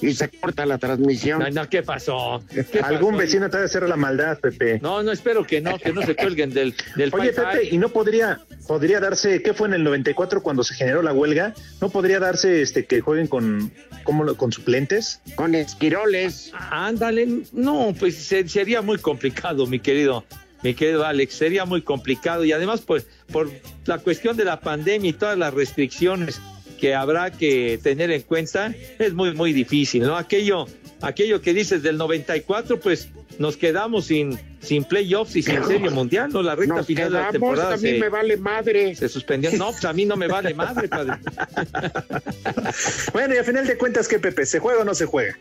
y 0.00 0.12
se 0.14 0.28
corta 0.28 0.66
la 0.66 0.78
transmisión. 0.78 1.38
No, 1.40 1.50
no, 1.50 1.68
¿qué 1.68 1.82
pasó? 1.82 2.42
¿Qué 2.50 2.78
Algún 2.80 3.12
pasó? 3.12 3.18
vecino 3.18 3.50
te 3.50 3.56
va 3.56 3.62
a 3.62 3.66
hacer 3.66 3.88
la 3.88 3.96
maldad, 3.96 4.38
Pepe. 4.38 4.78
No, 4.82 5.02
no, 5.02 5.10
espero 5.12 5.44
que 5.46 5.60
no, 5.60 5.78
que 5.78 5.92
no 5.92 6.02
se 6.02 6.14
cuelguen 6.14 6.50
del, 6.52 6.74
del 6.96 7.12
Oye. 7.14 7.32
Pepe, 7.32 7.68
¿y 7.70 7.78
no 7.78 7.88
podría, 7.88 8.40
podría 8.68 9.00
darse, 9.00 9.42
qué 9.42 9.54
fue 9.54 9.68
en 9.68 9.74
el 9.74 9.84
94 9.84 10.42
cuando 10.42 10.62
se 10.62 10.74
generó 10.74 11.00
la 11.02 11.12
huelga? 11.12 11.54
¿No 11.80 11.88
podría 11.88 12.20
darse 12.20 12.60
este 12.62 12.84
que 12.84 13.00
jueguen 13.00 13.26
con, 13.28 13.72
¿cómo 14.04 14.24
lo- 14.24 14.36
con 14.36 14.52
suplentes? 14.52 15.20
Con 15.36 15.54
esquiroles. 15.54 16.52
Ándale, 16.70 17.42
no, 17.52 17.94
pues 17.98 18.16
se- 18.16 18.46
sería 18.48 18.82
muy 18.82 18.98
complicado, 18.98 19.66
mi 19.66 19.78
querido, 19.80 20.24
mi 20.62 20.74
querido 20.74 21.04
Alex, 21.06 21.34
sería 21.34 21.64
muy 21.64 21.82
complicado 21.82 22.44
y 22.44 22.52
además 22.52 22.82
pues 22.82 23.06
por 23.34 23.50
la 23.86 23.98
cuestión 23.98 24.36
de 24.36 24.44
la 24.44 24.60
pandemia 24.60 25.10
y 25.10 25.12
todas 25.12 25.36
las 25.36 25.52
restricciones 25.52 26.40
que 26.78 26.94
habrá 26.94 27.32
que 27.32 27.80
tener 27.82 28.12
en 28.12 28.22
cuenta, 28.22 28.72
es 29.00 29.12
muy 29.12 29.34
muy 29.34 29.52
difícil, 29.52 30.04
¿no? 30.04 30.16
Aquello 30.16 30.66
aquello 31.02 31.40
que 31.40 31.52
dices 31.52 31.82
del 31.82 31.96
94, 31.96 32.78
pues 32.78 33.08
nos 33.40 33.56
quedamos 33.56 34.06
sin 34.06 34.38
sin 34.60 34.84
playoffs 34.84 35.34
y 35.34 35.42
sin 35.42 35.64
serie 35.64 35.90
mundial, 35.90 36.30
¿no? 36.32 36.44
La 36.44 36.54
recta 36.54 36.84
final 36.84 37.12
de 37.12 37.18
la 37.18 37.30
temporada 37.30 37.74
a 37.74 37.76
mí 37.76 37.90
se, 37.90 37.98
me 37.98 38.08
vale 38.08 38.36
madre. 38.36 38.94
se 38.94 39.08
suspendió. 39.08 39.50
No, 39.58 39.72
pues 39.72 39.84
a 39.84 39.92
mí 39.92 40.04
no 40.04 40.16
me 40.16 40.28
vale 40.28 40.54
madre, 40.54 40.86
padre. 40.86 41.14
Bueno, 43.12 43.34
y 43.34 43.38
a 43.38 43.44
final 43.44 43.66
de 43.66 43.76
cuentas, 43.76 44.06
¿qué, 44.06 44.20
Pepe? 44.20 44.46
¿Se 44.46 44.60
juega 44.60 44.82
o 44.82 44.84
no 44.84 44.94
se 44.94 45.06
juega? 45.06 45.36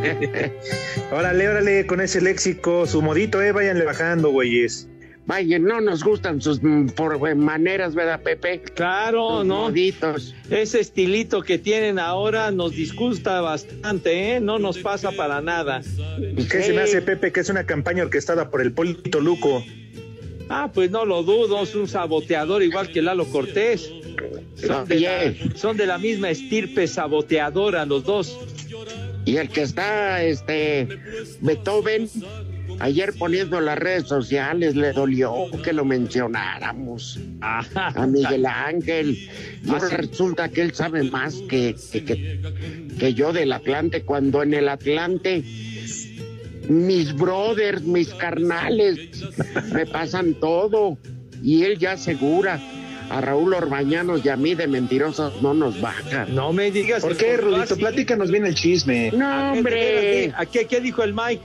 órale, 1.12 1.48
órale, 1.48 1.86
con 1.86 2.00
ese 2.00 2.20
léxico, 2.20 2.86
su 2.86 3.02
modito, 3.02 3.42
eh, 3.42 3.52
váyanle 3.52 3.84
bajando, 3.84 4.30
güeyes. 4.30 4.88
Vaya, 5.26 5.58
no 5.58 5.80
nos 5.80 6.02
gustan 6.02 6.40
sus 6.40 6.62
mm, 6.62 6.88
por, 6.88 7.28
eh, 7.28 7.34
maneras, 7.34 7.94
¿verdad, 7.94 8.20
Pepe? 8.22 8.62
Claro, 8.74 9.38
Sus 9.38 9.46
¿no? 9.46 9.62
moditos. 9.68 10.34
Ese 10.50 10.80
estilito 10.80 11.42
que 11.42 11.58
tienen 11.58 11.98
ahora 11.98 12.50
nos 12.50 12.72
disgusta 12.72 13.40
bastante, 13.40 14.34
¿eh? 14.34 14.40
No 14.40 14.58
nos 14.58 14.78
pasa 14.78 15.12
para 15.12 15.40
nada. 15.40 15.82
¿Qué 16.50 16.62
se 16.62 16.72
me 16.72 16.80
hace, 16.80 17.02
Pepe, 17.02 17.30
que 17.32 17.40
es 17.40 17.48
una 17.48 17.64
campaña 17.64 18.02
orquestada 18.02 18.50
por 18.50 18.60
el 18.60 18.72
Polito 18.72 19.20
Luco? 19.20 19.62
Ah, 20.48 20.72
pues 20.74 20.90
no 20.90 21.04
lo 21.04 21.22
dudo, 21.22 21.62
es 21.62 21.76
un 21.76 21.86
saboteador 21.86 22.62
igual 22.64 22.90
que 22.90 23.00
Lalo 23.00 23.24
Cortés. 23.26 23.88
Son 24.56 24.86
de, 24.88 25.00
la, 25.00 25.34
son 25.54 25.76
de 25.76 25.86
la 25.86 25.96
misma 25.96 26.30
estirpe 26.30 26.88
saboteadora 26.88 27.86
los 27.86 28.02
dos. 28.02 28.36
Y 29.30 29.36
el 29.36 29.48
que 29.48 29.62
está, 29.62 30.24
este, 30.24 30.88
Beethoven, 31.40 32.08
ayer 32.80 33.12
poniendo 33.16 33.58
en 33.58 33.66
las 33.66 33.78
redes 33.78 34.08
sociales, 34.08 34.74
le 34.74 34.92
dolió 34.92 35.32
que 35.62 35.72
lo 35.72 35.84
mencionáramos. 35.84 37.20
A 37.94 38.06
Miguel 38.08 38.44
Ángel. 38.46 39.28
Y 39.64 39.70
ahora 39.70 39.88
resulta 39.88 40.48
que 40.48 40.62
él 40.62 40.74
sabe 40.74 41.04
más 41.04 41.34
que, 41.48 41.76
que, 41.92 42.04
que- 42.04 42.40
que 42.98 43.14
yo 43.14 43.32
del 43.32 43.52
Atlante, 43.52 44.02
cuando 44.02 44.42
en 44.42 44.52
el 44.52 44.68
Atlante 44.68 45.44
mis 46.68 47.14
brothers, 47.14 47.82
mis 47.82 48.08
carnales, 48.14 48.98
me 49.72 49.86
pasan 49.86 50.34
todo. 50.34 50.98
Y 51.42 51.62
él 51.64 51.78
ya 51.78 51.92
asegura. 51.92 52.60
A 53.10 53.20
Raúl 53.20 53.52
Orbañanos 53.54 54.24
y 54.24 54.28
a 54.28 54.36
mí 54.36 54.54
de 54.54 54.68
mentirosos 54.68 55.42
no 55.42 55.52
nos 55.52 55.80
bajan. 55.80 56.32
No 56.34 56.52
me 56.52 56.70
digas. 56.70 57.02
¿Por 57.02 57.16
qué, 57.16 57.36
Rudito? 57.36 57.76
Platícanos 57.76 58.30
bien 58.30 58.46
el 58.46 58.54
chisme. 58.54 59.10
No, 59.12 59.52
hombre. 59.52 60.32
¿A 60.36 60.46
qué, 60.46 60.66
qué 60.66 60.80
dijo 60.80 61.02
el 61.02 61.12
Mike? 61.12 61.42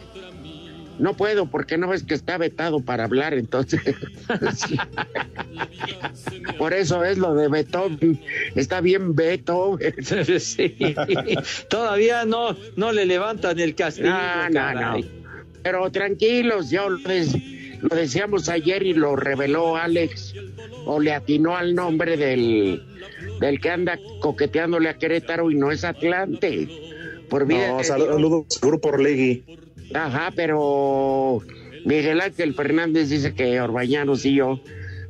No 0.99 1.17
puedo 1.17 1.47
porque 1.47 1.78
no 1.78 1.89
ves 1.89 2.04
que 2.04 2.13
está 2.13 2.38
vetado 2.38 2.80
para 2.80 3.04
hablar, 3.04 3.34
entonces. 3.34 3.82
Por 6.58 6.73
eso 6.73 7.04
es 7.04 7.17
lo 7.17 7.34
de 7.36 7.47
Beethoven. 7.49 8.19
Está 8.56 8.82
bien 8.82 9.15
Beto. 9.15 9.78
Sí. 10.39 10.75
Todavía 11.69 12.25
no, 12.25 12.56
no 12.75 12.91
le 12.91 13.06
levantan 13.06 13.60
el 13.60 13.75
castigo. 13.75 14.10
No, 14.10 14.49
no, 14.49 14.73
no. 14.73 14.97
Pero 15.63 15.91
tranquilos, 15.91 16.69
ya 16.69 16.88
lo, 16.88 16.97
des- 16.97 17.36
lo 17.81 17.95
decíamos 17.95 18.49
ayer 18.49 18.83
y 18.83 18.93
lo 18.93 19.15
reveló 19.15 19.75
Alex. 19.75 20.33
O 20.85 20.99
le 20.99 21.13
atinó 21.13 21.55
al 21.55 21.75
nombre 21.75 22.17
del, 22.17 22.83
del 23.39 23.59
que 23.59 23.69
anda 23.69 23.99
coqueteándole 24.21 24.89
a 24.89 24.97
Querétaro 24.97 25.51
y 25.51 25.55
no 25.55 25.71
es 25.71 25.83
Atlante. 25.83 26.67
Por 27.29 27.47
vida 27.47 27.69
No, 27.69 27.83
saludos, 27.83 28.59
Grupo 28.61 28.89
Orlegui. 28.89 29.43
Ajá, 29.93 30.31
pero 30.35 31.41
Miguel 31.85 32.21
Ángel 32.21 32.53
Fernández 32.53 33.09
dice 33.09 33.33
que 33.33 33.59
Orbañanos 33.61 34.25
y 34.25 34.35
yo 34.35 34.59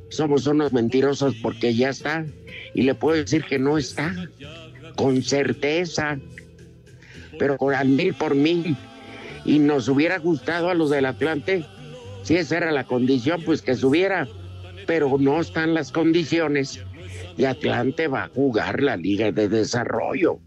somos 0.10 0.48
unos 0.48 0.74
mentirosos 0.74 1.36
porque 1.42 1.74
ya 1.76 1.90
está. 1.90 2.26
Y 2.74 2.84
le 2.84 2.96
puedo 2.96 3.18
decir 3.18 3.44
que 3.46 3.60
no 3.60 3.78
está. 3.78 4.14
Con 4.96 5.24
certeza. 5.24 6.20
Pero 7.38 7.58
con 7.58 7.74
al 7.74 7.90
mil 7.90 8.14
por 8.14 8.36
mil. 8.36 8.78
Y 9.44 9.60
nos 9.60 9.88
hubiera 9.88 10.18
gustado 10.20 10.70
a 10.70 10.74
los 10.74 10.90
del 10.90 11.06
Atlante. 11.06 11.66
Si 12.26 12.36
esa 12.36 12.58
era 12.58 12.72
la 12.74 12.84
condición, 12.84 13.42
pues 13.44 13.62
que 13.62 13.76
subiera. 13.76 14.28
Pero 14.86 15.16
no 15.18 15.40
están 15.40 15.74
las 15.74 15.94
condiciones. 15.94 16.84
Y 17.38 17.46
Atlante 17.46 18.08
va 18.08 18.26
a 18.26 18.28
jugar 18.28 18.82
la 18.84 18.98
Liga 18.98 19.32
de 19.32 19.48
Desarrollo. 19.48 20.40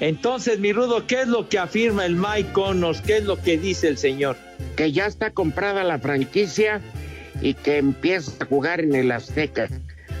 Entonces, 0.00 0.58
mi 0.58 0.72
Rudo, 0.72 1.06
¿qué 1.06 1.22
es 1.22 1.28
lo 1.28 1.48
que 1.48 1.58
afirma 1.58 2.04
el 2.04 2.16
Mike 2.16 2.52
Connors? 2.52 3.00
¿Qué 3.00 3.18
es 3.18 3.24
lo 3.24 3.40
que 3.40 3.56
dice 3.56 3.88
el 3.88 3.96
señor? 3.96 4.36
que 4.76 4.92
ya 4.92 5.06
está 5.06 5.30
comprada 5.30 5.84
la 5.84 5.98
franquicia 5.98 6.80
y 7.40 7.54
que 7.54 7.78
empieza 7.78 8.32
a 8.40 8.46
jugar 8.46 8.80
en 8.80 8.94
el 8.94 9.10
Azteca. 9.12 9.68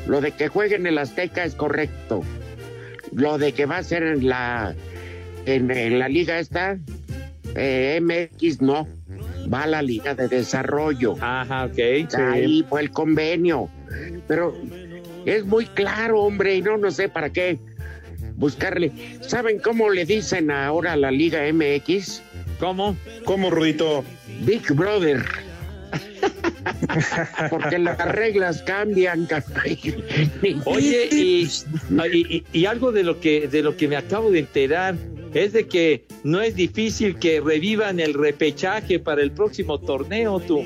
Lo 0.06 0.20
de 0.20 0.32
que 0.32 0.48
juegue 0.48 0.76
en 0.76 0.86
el 0.86 0.98
Azteca 0.98 1.44
es 1.44 1.54
correcto. 1.54 2.22
Lo 3.12 3.38
de 3.38 3.52
que 3.52 3.66
va 3.66 3.78
a 3.78 3.82
ser 3.82 4.02
en 4.02 4.28
la 4.28 4.74
en, 5.46 5.70
en 5.70 5.98
la 5.98 6.08
liga 6.08 6.38
esta 6.38 6.78
eh, 7.56 8.00
MX 8.02 8.60
no, 8.60 8.86
va 9.52 9.62
a 9.62 9.66
la 9.66 9.82
liga 9.82 10.14
de 10.14 10.28
desarrollo. 10.28 11.16
Ajá, 11.20 11.66
ok. 11.66 11.78
Ahí 12.16 12.64
fue 12.68 12.82
el 12.82 12.90
convenio. 12.90 13.68
Pero 14.28 14.56
es 15.26 15.44
muy 15.44 15.66
claro, 15.66 16.20
hombre, 16.22 16.56
y 16.56 16.62
no 16.62 16.76
no 16.78 16.90
sé 16.90 17.08
para 17.08 17.30
qué 17.30 17.58
buscarle. 18.36 18.92
¿Saben 19.20 19.58
cómo 19.58 19.90
le 19.90 20.04
dicen 20.04 20.50
ahora 20.50 20.92
a 20.92 20.96
la 20.96 21.10
liga 21.10 21.40
MX? 21.52 22.22
¿Cómo? 22.58 22.96
¿Cómo, 23.24 23.50
Rudito? 23.50 24.04
Big 24.44 24.72
Brother. 24.72 25.24
Porque 27.50 27.78
las 27.78 27.98
reglas 28.12 28.62
cambian, 28.62 29.26
caray. 29.26 29.78
Oye, 30.64 31.08
y, 31.10 31.48
y- 32.12 32.44
y 32.52 32.64
algo 32.66 32.92
de 32.92 33.02
lo 33.02 33.20
que 33.20 33.48
de 33.48 33.62
lo 33.62 33.76
que 33.76 33.88
me 33.88 33.96
acabo 33.96 34.30
de 34.30 34.40
enterar 34.40 34.94
es 35.34 35.52
de 35.52 35.66
que 35.66 36.04
no 36.24 36.40
es 36.40 36.54
difícil 36.54 37.18
que 37.18 37.40
revivan 37.40 38.00
el 38.00 38.14
repechaje 38.14 38.98
para 38.98 39.22
el 39.22 39.30
próximo 39.32 39.78
torneo, 39.78 40.40
tú. 40.40 40.64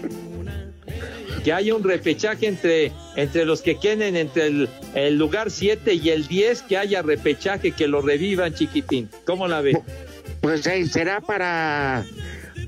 que 1.45 1.53
haya 1.53 1.75
un 1.75 1.85
repechaje 1.85 2.47
entre, 2.47 2.91
entre 3.17 3.45
los 3.45 3.61
que 3.61 3.77
queden 3.79 4.17
entre 4.17 4.47
el, 4.47 4.69
el 4.95 5.19
lugar 5.19 5.51
7 5.51 5.93
y 5.95 6.09
el 6.11 6.27
10, 6.27 6.63
que 6.63 6.79
haya 6.79 7.03
repechaje, 7.03 7.73
que 7.73 7.87
lo 7.87 8.01
revivan, 8.01 8.55
chiquitín. 8.55 9.11
¿Cómo 9.27 9.47
la 9.47 9.61
ve? 9.61 9.79
Pues 10.41 10.67
eh, 10.67 10.87
será 10.87 11.21
para 11.21 12.05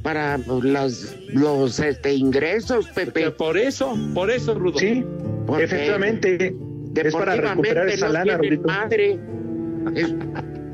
para 0.03 0.39
los, 0.39 1.17
los 1.33 1.81
este, 1.81 2.15
ingresos, 2.15 2.87
Pepe. 2.95 3.31
Por 3.33 3.59
eso, 3.59 3.99
por 4.15 4.31
eso, 4.31 4.55
Rudo. 4.55 4.79
Sí, 4.79 5.05
Porque 5.47 5.65
efectivamente. 5.65 6.55
Es 6.95 7.13
para 7.13 7.35
recuperar 7.37 7.89
esa 7.89 8.07
no 8.07 8.13
lana, 8.13 8.37
Rudito. 8.39 8.63
madre. 8.69 9.19
Es- 9.95 10.15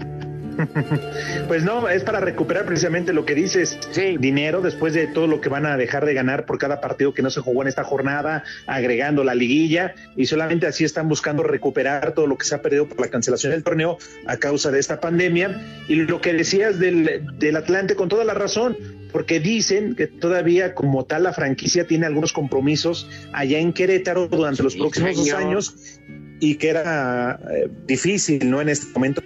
Pues 1.48 1.64
no, 1.64 1.88
es 1.88 2.02
para 2.02 2.20
recuperar 2.20 2.64
precisamente 2.64 3.12
lo 3.12 3.24
que 3.24 3.34
dices, 3.34 3.78
dinero 4.18 4.62
después 4.62 4.94
de 4.94 5.06
todo 5.06 5.26
lo 5.26 5.40
que 5.40 5.48
van 5.48 5.66
a 5.66 5.76
dejar 5.76 6.06
de 6.06 6.14
ganar 6.14 6.46
por 6.46 6.58
cada 6.58 6.80
partido 6.80 7.12
que 7.12 7.22
no 7.22 7.30
se 7.30 7.40
jugó 7.40 7.62
en 7.62 7.68
esta 7.68 7.84
jornada, 7.84 8.44
agregando 8.66 9.24
la 9.24 9.34
liguilla 9.34 9.94
y 10.16 10.26
solamente 10.26 10.66
así 10.66 10.84
están 10.84 11.08
buscando 11.08 11.42
recuperar 11.42 12.12
todo 12.14 12.26
lo 12.26 12.38
que 12.38 12.44
se 12.44 12.54
ha 12.54 12.62
perdido 12.62 12.88
por 12.88 13.00
la 13.00 13.08
cancelación 13.08 13.52
del 13.52 13.64
torneo 13.64 13.98
a 14.26 14.36
causa 14.36 14.70
de 14.70 14.80
esta 14.80 15.00
pandemia. 15.00 15.60
Y 15.88 15.96
lo 15.96 16.20
que 16.20 16.32
decías 16.32 16.78
del, 16.78 17.26
del 17.38 17.56
Atlante 17.56 17.96
con 17.96 18.08
toda 18.08 18.24
la 18.24 18.34
razón, 18.34 18.76
porque 19.12 19.40
dicen 19.40 19.94
que 19.94 20.06
todavía 20.06 20.74
como 20.74 21.04
tal 21.04 21.24
la 21.24 21.32
franquicia 21.32 21.86
tiene 21.86 22.06
algunos 22.06 22.32
compromisos 22.32 23.08
allá 23.32 23.58
en 23.58 23.72
Querétaro 23.72 24.28
durante 24.28 24.62
los 24.62 24.74
próximos 24.76 25.16
dos 25.16 25.32
años 25.32 26.00
y 26.40 26.56
que 26.56 26.70
era 26.70 27.38
eh, 27.52 27.68
difícil, 27.86 28.50
¿no? 28.50 28.60
En 28.60 28.68
este 28.68 28.86
momento, 28.92 29.22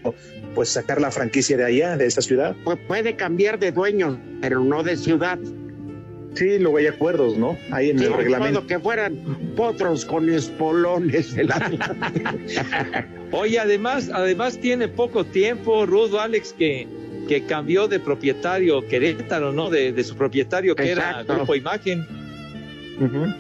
pues 0.57 0.71
sacar 0.71 1.01
la 1.01 1.11
franquicia 1.13 1.57
de 1.57 1.65
allá, 1.65 1.97
de 1.97 2.07
esta 2.07 2.23
ciudad. 2.23 2.57
Pues 2.65 2.79
puede 2.89 3.15
cambiar 3.15 3.59
de 3.61 3.71
dueño, 3.71 4.19
pero 4.41 4.59
no 4.65 4.83
de 4.83 4.97
ciudad. 4.97 5.39
Sí, 6.35 6.59
luego 6.59 6.79
hay 6.79 6.87
acuerdos, 6.87 7.37
¿no? 7.39 7.57
Ahí 7.71 7.91
en 7.91 7.99
Sí, 7.99 8.05
el 8.07 8.13
reglamento. 8.15 8.67
que 8.67 8.79
fueran 8.79 9.15
potros 9.55 10.05
con 10.05 10.29
espolones. 10.29 11.35
de 11.35 11.45
la- 11.45 11.71
Oye, 13.33 13.59
además, 13.59 14.11
además 14.13 14.59
tiene 14.59 14.89
poco 14.89 15.25
tiempo, 15.25 15.85
Rudo 15.87 16.21
Alex, 16.21 16.53
que, 16.59 16.87
que 17.29 17.45
cambió 17.45 17.87
de 17.89 18.01
propietario 18.01 18.87
Querétaro, 18.87 19.53
¿no? 19.53 19.69
De, 19.71 19.93
de 19.93 20.05
su 20.05 20.17
propietario 20.17 20.75
que 20.75 20.91
era. 20.91 21.23
Grupo 21.23 21.55
Imagen. 21.55 22.07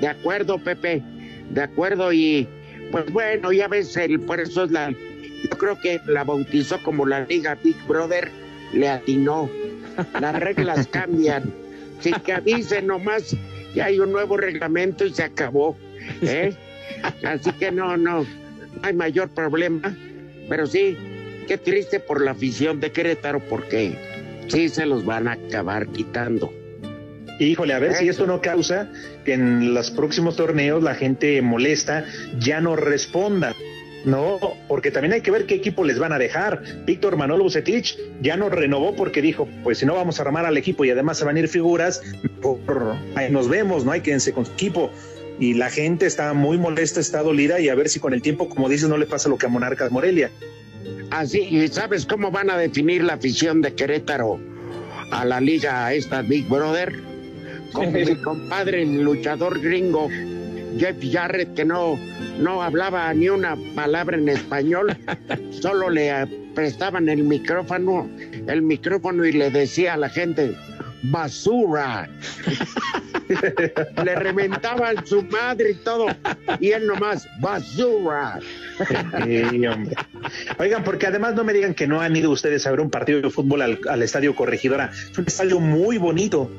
De 0.00 0.06
acuerdo, 0.08 0.58
Pepe. 0.58 1.02
De 1.50 1.62
acuerdo, 1.62 2.12
y 2.12 2.46
pues 2.90 3.10
bueno, 3.12 3.52
ya 3.52 3.68
ves, 3.68 3.96
el, 3.96 4.20
por 4.20 4.40
eso 4.40 4.64
es 4.64 4.70
la. 4.70 4.92
Yo 5.42 5.50
creo 5.58 5.78
que 5.80 6.00
la 6.06 6.24
bautizó 6.24 6.82
como 6.82 7.06
la 7.06 7.20
Liga 7.24 7.56
Big 7.62 7.76
Brother, 7.86 8.30
le 8.72 8.88
atinó. 8.88 9.50
Las 10.20 10.34
reglas 10.38 10.86
cambian. 10.90 11.52
Sin 12.00 12.14
que 12.14 12.32
avisen 12.32 12.86
nomás, 12.88 13.36
ya 13.74 13.86
hay 13.86 13.98
un 13.98 14.12
nuevo 14.12 14.36
reglamento 14.36 15.04
y 15.04 15.14
se 15.14 15.22
acabó. 15.22 15.76
¿eh? 16.22 16.54
Así 17.24 17.52
que 17.52 17.70
no, 17.70 17.96
no, 17.96 18.22
no 18.22 18.26
hay 18.82 18.92
mayor 18.92 19.28
problema. 19.30 19.96
Pero 20.48 20.66
sí, 20.66 20.96
qué 21.46 21.58
triste 21.58 22.00
por 22.00 22.22
la 22.22 22.32
afición 22.32 22.80
de 22.80 22.92
Querétaro, 22.92 23.40
porque 23.40 23.96
sí 24.48 24.68
se 24.68 24.86
los 24.86 25.04
van 25.04 25.28
a 25.28 25.32
acabar 25.32 25.88
quitando. 25.88 26.52
Híjole, 27.38 27.74
a 27.74 27.78
ver 27.78 27.94
si 27.94 28.08
esto 28.08 28.26
no 28.26 28.40
causa 28.40 28.88
que 29.24 29.34
en 29.34 29.74
los 29.74 29.90
próximos 29.90 30.36
torneos 30.36 30.82
la 30.82 30.94
gente 30.94 31.42
molesta 31.42 32.04
ya 32.38 32.60
no 32.60 32.76
responda. 32.76 33.54
No, 34.06 34.38
porque 34.68 34.92
también 34.92 35.14
hay 35.14 35.20
que 35.20 35.32
ver 35.32 35.46
qué 35.46 35.56
equipo 35.56 35.82
les 35.82 35.98
van 35.98 36.12
a 36.12 36.18
dejar. 36.18 36.62
Víctor 36.86 37.16
Manuel 37.16 37.42
Bucetich 37.42 37.98
ya 38.22 38.36
no 38.36 38.48
renovó 38.48 38.94
porque 38.94 39.20
dijo, 39.20 39.48
pues 39.64 39.78
si 39.78 39.86
no 39.86 39.96
vamos 39.96 40.20
a 40.20 40.22
armar 40.22 40.46
al 40.46 40.56
equipo 40.56 40.84
y 40.84 40.90
además 40.90 41.18
se 41.18 41.24
van 41.24 41.34
a 41.34 41.40
ir 41.40 41.48
figuras, 41.48 42.02
mejor 42.22 42.94
ahí 43.16 43.32
nos 43.32 43.48
vemos, 43.48 43.84
no 43.84 43.90
hay 43.90 44.02
quédense 44.02 44.32
con 44.32 44.46
su 44.46 44.52
equipo. 44.52 44.92
Y 45.40 45.54
la 45.54 45.70
gente 45.70 46.06
está 46.06 46.32
muy 46.34 46.56
molesta, 46.56 47.00
está 47.00 47.20
dolida 47.24 47.58
y 47.58 47.68
a 47.68 47.74
ver 47.74 47.88
si 47.88 47.98
con 47.98 48.14
el 48.14 48.22
tiempo, 48.22 48.48
como 48.48 48.68
dices, 48.68 48.88
no 48.88 48.96
le 48.96 49.06
pasa 49.06 49.28
lo 49.28 49.38
que 49.38 49.46
a 49.46 49.48
Monarcas 49.48 49.90
Morelia. 49.90 50.30
Así, 51.10 51.40
¿y 51.40 51.66
sabes 51.66 52.06
cómo 52.06 52.30
van 52.30 52.48
a 52.48 52.56
definir 52.56 53.02
la 53.02 53.14
afición 53.14 53.60
de 53.60 53.74
Querétaro 53.74 54.38
a 55.10 55.24
la 55.24 55.40
liga 55.40 55.92
esta 55.92 56.22
Big 56.22 56.48
Brother? 56.48 56.94
Como 57.72 57.90
mi 57.90 58.14
compadre, 58.22 58.82
el 58.82 59.02
luchador 59.02 59.60
gringo, 59.60 60.08
Jeff 60.78 60.96
Jarrett, 61.10 61.54
que 61.54 61.64
no, 61.64 61.98
no 62.38 62.62
hablaba 62.62 63.12
ni 63.14 63.28
una 63.28 63.56
palabra 63.74 64.16
en 64.16 64.28
español, 64.28 64.96
solo 65.50 65.90
le 65.90 66.26
prestaban 66.54 67.08
el 67.08 67.22
micrófono, 67.22 68.08
el 68.46 68.62
micrófono 68.62 69.24
y 69.24 69.32
le 69.32 69.50
decía 69.50 69.94
a 69.94 69.96
la 69.96 70.08
gente, 70.08 70.56
basura. 71.02 72.08
le 74.04 74.14
reventaban 74.14 75.04
su 75.06 75.22
madre 75.22 75.72
y 75.72 75.74
todo, 75.74 76.06
y 76.60 76.70
él 76.70 76.86
nomás, 76.86 77.28
basura. 77.40 78.38
Sí, 79.24 79.66
hombre. 79.66 79.96
Oigan, 80.58 80.84
porque 80.84 81.06
además 81.06 81.34
no 81.34 81.44
me 81.44 81.52
digan 81.52 81.74
que 81.74 81.86
no 81.86 82.00
han 82.00 82.14
ido 82.14 82.30
ustedes 82.30 82.66
a 82.66 82.70
ver 82.70 82.80
un 82.80 82.90
partido 82.90 83.20
de 83.20 83.30
fútbol 83.30 83.62
al, 83.62 83.80
al 83.88 84.02
Estadio 84.02 84.34
Corregidora. 84.34 84.90
Es 84.92 85.16
un 85.18 85.26
estadio 85.26 85.60
muy 85.60 85.98
bonito. 85.98 86.50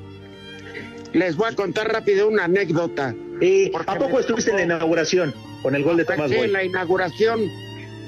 Les 1.14 1.36
voy 1.36 1.50
a 1.52 1.56
contar 1.56 1.92
rápido 1.92 2.28
una 2.28 2.46
anécdota. 2.46 3.16
¿Y 3.42 3.72
¿A 3.76 3.98
poco 3.98 4.20
estuviste 4.20 4.52
en 4.52 4.58
la 4.58 4.64
inauguración 4.64 5.34
con 5.62 5.76
el 5.76 5.84
gol 5.84 5.98
de 5.98 6.06
Tomás 6.06 6.30
sí, 6.30 6.38
Boy? 6.38 6.46
en 6.46 6.54
la 6.54 6.64
inauguración, 6.64 7.42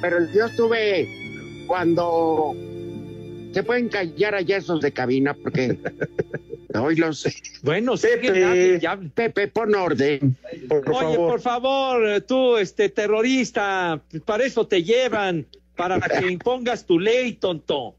pero 0.01 0.25
yo 0.33 0.45
estuve 0.45 1.07
cuando 1.67 2.55
se 3.53 3.63
pueden 3.63 3.89
callar 3.89 4.35
allá 4.35 4.57
esos 4.57 4.81
de 4.81 4.91
cabina 4.91 5.33
porque 5.33 5.77
hoy 6.75 6.95
los 6.95 7.27
Bueno, 7.61 7.95
Pepe. 7.95 8.43
hable, 8.43 8.79
ya 8.79 8.91
hable. 8.91 9.09
Pepe 9.09 9.47
pon 9.47 9.75
orden. 9.75 10.35
Por, 10.67 10.83
por 10.83 10.93
Oye, 10.95 11.15
favor. 11.15 11.29
por 11.31 11.41
favor, 11.41 12.21
tú, 12.21 12.57
este 12.57 12.89
terrorista, 12.89 14.01
para 14.25 14.45
eso 14.45 14.67
te 14.67 14.83
llevan, 14.83 15.45
para 15.75 15.99
que 15.99 16.27
impongas 16.31 16.85
tu 16.85 16.99
ley, 16.99 17.33
tonto. 17.33 17.95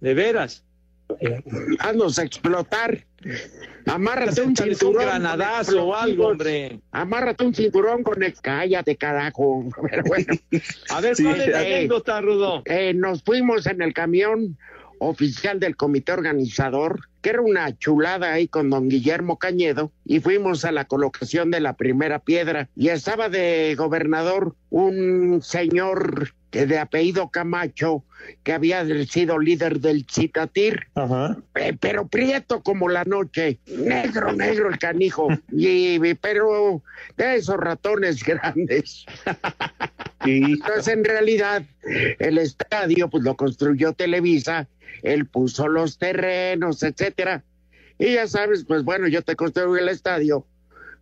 De 0.00 0.14
veras. 0.14 0.64
Haznos 1.78 2.18
explotar. 2.18 3.04
Amárrate 3.86 4.42
un 4.42 4.56
cinturón. 4.56 5.04
granadazo 5.04 5.86
o 5.86 5.94
algo, 5.94 6.28
hombre. 6.28 6.80
Amárrate 6.92 7.44
un 7.44 7.54
cinturón 7.54 8.02
con 8.02 8.22
el... 8.22 8.34
Cállate, 8.40 8.96
carajo. 8.96 9.64
Pero 9.90 10.02
bueno. 10.04 10.34
A 10.90 11.00
ver, 11.00 11.16
Sí, 11.16 11.24
¿cuál 11.24 11.40
es 11.40 11.48
la 11.48 11.62
eh, 11.62 11.76
anécdota, 11.76 12.20
Rudo? 12.20 12.62
Eh, 12.64 12.94
nos 12.94 13.22
fuimos 13.22 13.66
en 13.66 13.82
el 13.82 13.92
camión 13.92 14.56
oficial 14.98 15.58
del 15.58 15.76
comité 15.76 16.12
organizador, 16.12 17.00
que 17.22 17.30
era 17.30 17.42
una 17.42 17.76
chulada 17.76 18.32
ahí 18.32 18.46
con 18.46 18.70
don 18.70 18.88
Guillermo 18.88 19.38
Cañedo, 19.38 19.90
y 20.04 20.20
fuimos 20.20 20.64
a 20.64 20.72
la 20.72 20.84
colocación 20.84 21.50
de 21.50 21.60
la 21.60 21.76
primera 21.76 22.20
piedra. 22.20 22.68
Y 22.76 22.88
estaba 22.88 23.28
de 23.28 23.74
gobernador 23.76 24.54
un 24.70 25.42
señor 25.42 26.34
que 26.52 26.66
de 26.66 26.78
apellido 26.78 27.30
Camacho, 27.30 28.04
que 28.44 28.52
había 28.52 28.84
sido 29.06 29.38
líder 29.38 29.80
del 29.80 30.06
Citatir, 30.08 30.86
Ajá. 30.94 31.38
eh, 31.54 31.74
pero 31.80 32.06
prieto 32.06 32.62
como 32.62 32.90
la 32.90 33.04
noche, 33.04 33.58
negro, 33.66 34.34
negro 34.34 34.68
el 34.68 34.78
canijo, 34.78 35.28
y, 35.50 35.98
pero 36.16 36.82
de 37.16 37.36
esos 37.36 37.56
ratones 37.56 38.22
grandes. 38.22 39.06
Y 40.26 40.52
Entonces, 40.52 40.88
en 40.88 41.04
realidad, 41.04 41.64
el 42.18 42.36
estadio, 42.36 43.08
pues 43.08 43.24
lo 43.24 43.34
construyó 43.34 43.94
Televisa, 43.94 44.68
él 45.02 45.26
puso 45.26 45.68
los 45.68 45.96
terrenos, 45.96 46.82
etcétera. 46.82 47.42
Y 47.98 48.12
ya 48.12 48.26
sabes, 48.28 48.64
pues 48.66 48.84
bueno, 48.84 49.08
yo 49.08 49.22
te 49.22 49.36
construyo 49.36 49.76
el 49.78 49.88
estadio, 49.88 50.46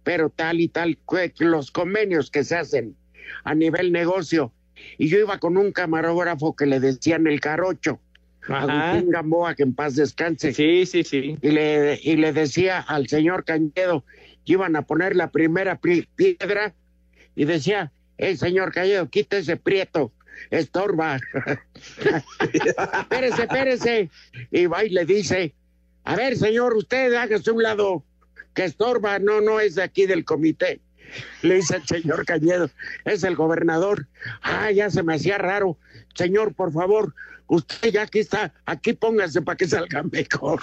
pero 0.05 0.31
tal 0.31 0.61
y 0.61 0.69
tal, 0.69 0.97
los 1.39 1.73
convenios 1.73 2.31
que 2.31 2.45
se 2.45 2.55
hacen 2.55 2.97
a 3.43 3.55
nivel 3.55 3.91
negocio. 3.91 4.53
Y 4.99 5.09
yo 5.09 5.19
iba 5.19 5.39
con 5.39 5.57
un 5.57 5.73
camarógrafo 5.73 6.55
que 6.57 6.67
le 6.67 6.81
decían 6.81 7.27
el 7.27 7.41
carocho, 7.41 8.01
Ajá. 8.43 8.91
Agustín 8.93 9.11
Gamboa, 9.11 9.55
que 9.55 9.63
en 9.63 9.75
paz 9.75 9.97
descanse. 9.97 10.53
Sí, 10.55 10.87
sí, 10.87 11.05
sí. 11.05 11.37
Y 11.43 11.51
le, 11.51 11.99
y 12.03 12.17
le 12.17 12.33
decía 12.33 12.81
al 12.81 13.07
señor 13.09 13.45
Cañedo 13.45 14.05
que 14.45 14.53
iban 14.53 14.77
a 14.77 14.83
poner 14.83 15.15
la 15.17 15.31
primera 15.31 15.79
pri- 15.79 16.09
piedra 16.17 16.75
y 17.37 17.45
decía, 17.45 17.93
el 18.19 18.39
señor 18.39 18.73
Cañedo, 18.73 19.09
quita 19.09 19.37
ese 19.39 19.57
prieto, 19.57 20.13
estorba. 20.51 21.19
espérese, 23.01 23.43
espérese. 23.43 24.11
Y 24.51 24.67
va 24.67 24.85
y 24.85 24.91
le 24.91 25.05
dice, 25.05 25.55
a 26.05 26.17
ver, 26.17 26.37
señor, 26.37 26.75
usted 26.77 27.13
hágase 27.15 27.51
un 27.51 27.63
lado, 27.63 28.05
que 28.55 28.65
estorba, 28.65 29.19
no, 29.19 29.41
no 29.41 29.61
es 29.61 29.75
de 29.77 29.83
aquí 29.83 30.07
del 30.07 30.25
comité. 30.25 30.81
Le 31.43 31.57
dice 31.57 31.77
el 31.77 31.87
señor 31.87 32.25
Cañedo, 32.25 32.71
es 33.05 33.25
el 33.25 33.37
gobernador. 33.37 34.07
Ah, 34.43 34.71
ya 34.71 34.91
se 34.91 35.03
me 35.03 35.15
hacía 35.15 35.39
raro. 35.39 35.79
Señor, 36.15 36.55
por 36.55 36.73
favor, 36.73 37.15
usted 37.47 37.93
ya 37.93 38.03
aquí 38.03 38.21
está, 38.21 38.53
aquí 38.65 38.93
póngase 38.93 39.43
para 39.43 39.57
que 39.57 39.67
salga 39.67 40.03
mejor. 40.03 40.61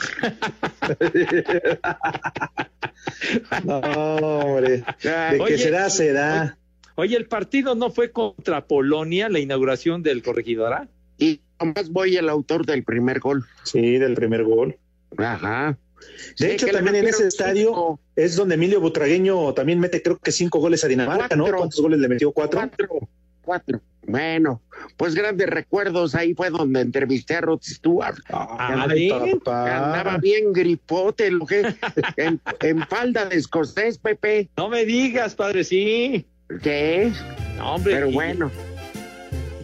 no, 3.65 3.79
hombre. 3.79 4.83
De 5.01 5.39
Oye, 5.39 5.55
que 5.55 5.57
se 5.57 5.71
da, 5.71 5.89
se 5.89 6.13
da. 6.13 6.57
Oye, 6.95 7.15
el 7.15 7.27
partido 7.27 7.75
no 7.75 7.91
fue 7.91 8.11
contra 8.11 8.65
Polonia, 8.65 9.29
la 9.29 9.39
inauguración 9.39 10.01
del 10.01 10.23
corregidora. 10.23 10.87
Y 11.17 11.41
nomás 11.59 11.89
voy 11.89 12.17
el 12.17 12.29
autor 12.29 12.65
del 12.65 12.83
primer 12.83 13.19
gol. 13.19 13.45
Sí, 13.63 13.97
del 13.97 14.15
primer 14.15 14.43
gol. 14.43 14.77
Ajá. 15.17 15.77
De 15.97 16.47
Sí, 16.47 16.51
hecho, 16.51 16.67
también 16.67 16.95
en 16.97 17.07
ese 17.07 17.27
estadio 17.27 17.67
cinco. 17.69 17.99
es 18.15 18.35
donde 18.35 18.55
Emilio 18.55 18.79
Butragueño 18.81 19.53
también 19.53 19.79
mete, 19.79 20.01
creo 20.01 20.17
que 20.17 20.31
cinco 20.31 20.59
goles 20.59 20.83
a 20.83 20.87
Dinamarca, 20.87 21.35
¿no? 21.35 21.45
¿Cuántos 21.45 21.79
goles 21.81 21.99
le 21.99 22.07
metió? 22.07 22.31
¿Cuatro? 22.31 22.59
Cuatro, 22.59 23.09
cuatro. 23.41 23.81
Bueno, 24.09 24.61
pues 24.95 25.15
grandes 25.15 25.47
recuerdos. 25.49 26.15
Ahí 26.15 26.33
fue 26.33 26.49
donde 26.49 26.79
entrevisté 26.81 27.35
a 27.35 27.41
Rod 27.41 27.59
Stewart. 27.61 28.17
Papá. 28.29 29.85
Andaba 29.85 30.17
bien 30.17 30.53
gripote, 30.53 31.29
lo 31.31 31.45
que 31.45 31.75
en, 32.17 32.39
en 32.61 32.87
falda 32.87 33.25
de 33.25 33.35
escocés, 33.37 33.97
Pepe. 33.97 34.49
No 34.55 34.69
me 34.69 34.85
digas, 34.85 35.35
padre, 35.35 35.63
sí. 35.63 36.25
¿Qué? 36.63 37.11
No, 37.57 37.75
hombre. 37.75 37.95
Pero 37.95 38.09
y- 38.09 38.13
bueno. 38.13 38.51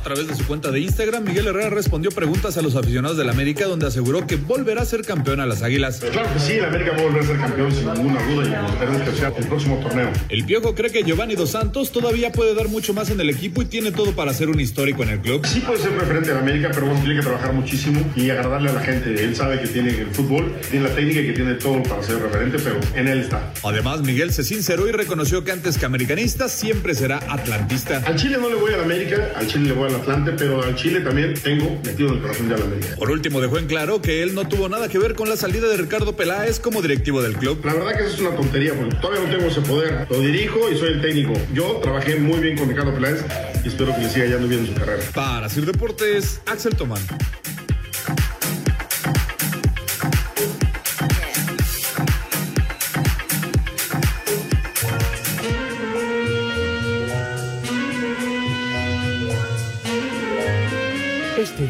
través 0.05 0.29
de 0.29 0.37
su 0.37 0.47
cuenta 0.47 0.71
de 0.71 0.81
Instagram, 0.81 1.25
Miguel 1.25 1.49
Herrera 1.49 1.71
respondió 1.71 2.11
preguntas 2.11 2.57
a 2.59 2.63
los 2.63 2.77
aficionados 2.77 3.17
del 3.17 3.31
América, 3.31 3.67
donde 3.67 3.87
aseguró 3.87 4.27
que 4.27 4.37
volverá 4.37 4.83
a 4.83 4.85
ser 4.85 5.03
campeón 5.03 5.41
a 5.41 5.47
las 5.47 5.63
Águilas. 5.63 6.01
Claro 6.13 6.29
que 6.33 6.39
sí, 6.39 6.53
el 6.53 6.67
América 6.67 6.93
va 6.93 7.01
a 7.01 7.05
volver 7.05 7.23
a 7.23 7.27
ser 7.27 7.37
campeón 7.39 7.73
sin 7.73 7.93
ninguna 7.95 8.23
duda 8.27 8.45
y 8.45 9.17
sea 9.17 9.33
el 9.37 9.47
próximo 9.47 9.81
torneo. 9.81 10.13
El 10.29 10.45
Piojo 10.45 10.75
cree 10.75 10.91
que 10.91 11.03
Giovanni 11.03 11.35
Dos 11.35 11.51
Santos 11.51 11.91
todavía 11.91 12.31
puede 12.33 12.55
dar 12.55 12.69
mucho 12.69 12.93
más 12.93 13.11
en 13.11 13.19
el 13.21 13.31
equipo 13.31 13.63
y 13.63 13.65
tiene 13.65 13.93
todo 13.93 14.13
para 14.13 14.35
ser 14.35 14.51
un 14.51 14.61
histórico 14.61 15.03
en 15.03 15.09
el 15.09 15.21
club. 15.21 15.47
Sí 15.47 15.61
puede 15.61 15.81
ser 15.81 15.93
referente 15.93 16.31
al 16.33 16.39
América, 16.39 16.71
pero 16.73 16.87
bueno, 16.87 17.01
tiene 17.01 17.17
que 17.17 17.23
trabajar 17.23 17.55
muchísimo 17.55 18.05
y 18.15 18.29
agradarle 18.29 18.71
a 18.71 18.75
la 18.75 18.81
gente. 18.81 19.25
Él 19.25 19.35
sabe 19.35 19.59
que 19.61 19.69
tiene 19.69 19.89
el 19.89 20.09
fútbol, 20.09 20.55
tiene 20.71 20.89
la 20.89 20.95
técnica 20.95 21.21
y 21.21 21.27
que 21.29 21.33
tiene 21.33 21.55
todo 21.55 21.83
para 21.83 22.03
ser 22.03 22.21
referente, 22.21 22.59
pero 22.63 22.79
en 22.95 23.09
él 23.09 23.21
está. 23.21 23.53
Además, 23.63 24.03
Miguel 24.03 24.33
se 24.33 24.45
sinceró 24.45 24.87
y 24.87 24.93
reconoció 24.93 25.45
que 25.45 25.53
antes 25.53 25.79
que 25.79 25.87
americanista 25.87 26.51
siempre 26.51 26.95
será 26.95 27.21
atlantista. 27.29 28.03
Al 28.05 28.17
Chile 28.17 28.37
no 28.39 28.51
le 28.51 28.57
voy 28.57 28.75
al 28.75 28.83
América, 28.83 29.31
al 29.35 29.47
Chile 29.47 29.69
le 29.69 29.73
voy 29.73 29.94
al 29.95 30.01
Atlante, 30.01 30.33
pero 30.33 30.63
al 30.63 30.75
Chile 30.75 31.01
también 31.01 31.35
tengo 31.35 31.81
metido 31.85 32.09
en 32.11 32.15
el 32.17 32.23
corazón 32.23 32.49
ya 32.49 32.57
al 32.57 32.63
América. 32.63 32.97
Por 32.97 33.11
último, 33.11 33.41
dejó 33.41 33.59
en 33.59 33.67
claro 33.67 34.01
que 34.01 34.23
él 34.23 34.35
no 34.35 34.47
tuvo 34.49 34.69
nada 34.69 34.89
que 34.89 34.99
ver 34.99 35.15
con 35.15 35.29
la 35.29 35.37
salida 35.37 35.69
de 35.69 35.77
Ricardo 35.77 36.17
Peláez 36.17 36.61
como 36.61 36.83
directivo 36.83 37.23
del 37.23 37.37
club. 37.37 37.61
La 37.65 37.75
verdad 37.75 37.97
que 37.97 38.05
eso 38.05 38.15
es 38.15 38.21
una 38.21 38.37
tontería, 38.37 38.75
porque 38.75 38.97
todavía 38.97 39.27
no 39.27 39.37
tengo 39.37 39.51
ese 39.51 39.61
poder. 39.63 40.07
Lo 40.11 40.21
dirijo 40.21 40.71
y 40.71 40.77
soy 40.77 40.95
el 40.95 41.03
técnico. 41.03 41.33
Yo 41.53 41.81
trabajé 41.83 42.17
muy 42.17 42.41
bien 42.41 42.57
con 42.57 42.69
Ricardo 42.69 42.95
Peláez 42.95 43.25
y 43.65 43.69
espero 43.69 43.95
que 43.95 44.03
le 44.03 44.09
siga 44.11 44.27
yendo 44.27 44.49
bien 44.49 44.61
en 44.61 44.67
su 44.67 44.75
carrera. 44.75 45.03
Para 45.15 45.49
Sir 45.49 45.67
Deportes, 45.67 46.41
Axel 46.47 46.75
Tomán. 46.77 47.03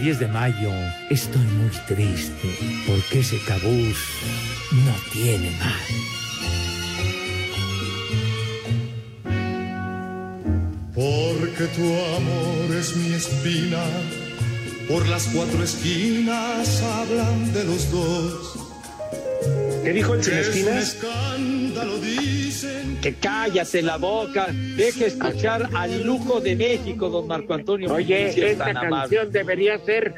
10 0.04 0.18
de 0.18 0.28
mayo 0.28 0.70
estoy 1.08 1.40
muy 1.40 1.70
triste 1.88 2.54
porque 2.86 3.20
ese 3.20 3.38
cabús 3.38 3.96
no 4.84 4.94
tiene 5.14 5.50
madre. 5.52 5.94
Porque 10.94 11.64
tu 11.74 11.86
amor 12.16 12.76
es 12.78 12.94
mi 12.96 13.14
espina, 13.14 13.82
por 14.88 15.08
las 15.08 15.26
cuatro 15.28 15.64
esquinas 15.64 16.82
hablan 16.82 17.54
de 17.54 17.64
los 17.64 17.90
dos. 17.90 18.63
¿Qué 19.84 19.92
dijo 19.92 20.14
el 20.14 20.24
sin 20.24 20.34
Es 20.34 20.46
un 20.48 20.52
esquinas? 20.54 20.94
escándalo, 20.94 21.98
dicen. 21.98 22.98
Que 23.02 23.14
cállate 23.14 23.82
la 23.82 23.96
boca, 23.98 24.48
deje 24.76 25.06
escuchar 25.06 25.68
al 25.74 26.02
lujo 26.04 26.40
de 26.40 26.56
México, 26.56 27.08
don 27.10 27.26
Marco 27.26 27.54
Antonio. 27.54 27.92
Oye, 27.92 28.28
esta 28.50 28.66
amable. 28.70 28.90
canción 28.90 29.30
debería 29.32 29.78
ser 29.78 30.14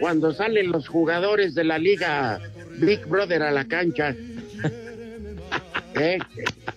cuando 0.00 0.32
salen 0.32 0.70
los 0.72 0.88
jugadores 0.88 1.54
de 1.54 1.64
la 1.64 1.78
liga 1.78 2.40
Big 2.78 3.06
Brother 3.06 3.42
a 3.42 3.50
la 3.52 3.64
cancha. 3.66 4.14
¿Eh? 5.94 6.18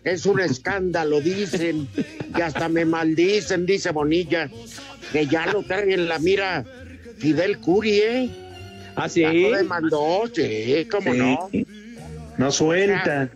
Es 0.04 0.26
un 0.28 0.40
escándalo, 0.40 1.20
dicen, 1.22 1.88
que 2.36 2.44
hasta 2.44 2.70
me 2.70 2.86
maldicen, 2.86 3.66
dice 3.66 3.90
Bonilla, 3.92 4.48
que 5.12 5.26
ya 5.26 5.48
lo 5.48 5.64
traen 5.64 5.92
en 5.92 6.08
la 6.08 6.20
mira 6.20 6.64
Fidel 7.18 7.58
Curi, 7.58 7.98
¿eh? 8.00 8.30
¿Ah, 8.96 9.10
sí? 9.10 9.22
Ya 9.22 9.34
lo 9.34 9.58
demandó, 9.58 10.24
sí, 10.34 10.88
cómo 10.92 11.14
Sí. 11.14 11.18
no. 11.18 11.50
No 12.38 12.52
suelta. 12.52 13.30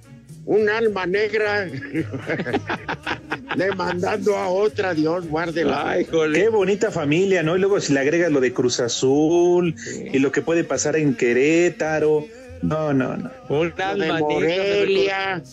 Un 0.46 0.70
alma 0.70 1.06
negra 1.06 1.68
demandando 3.56 4.36
a 4.38 4.48
otra, 4.48 4.94
Dios 4.94 5.28
guárdela. 5.28 5.90
Ay. 5.92 6.08
Qué 6.34 6.50
bonita 6.50 6.92
familia, 6.92 7.44
¿no? 7.44 7.56
Y 7.56 7.60
luego 7.60 7.80
si 7.80 7.94
le 7.94 8.00
agregas 8.00 8.32
lo 8.32 8.42
de 8.42 8.52
Cruz 8.54 8.80
Azul 8.80 9.76
y 10.12 10.18
lo 10.20 10.32
que 10.32 10.42
puede 10.42 10.64
pasar 10.64 10.96
en 10.96 11.16
Querétaro. 11.16 12.26
No, 12.62 12.94
no, 12.94 13.18
no. 13.18 13.32
Un 13.50 13.74
lo 13.78 13.96
de 13.96 13.98
negra, 13.98 14.20
Morelia, 14.20 15.44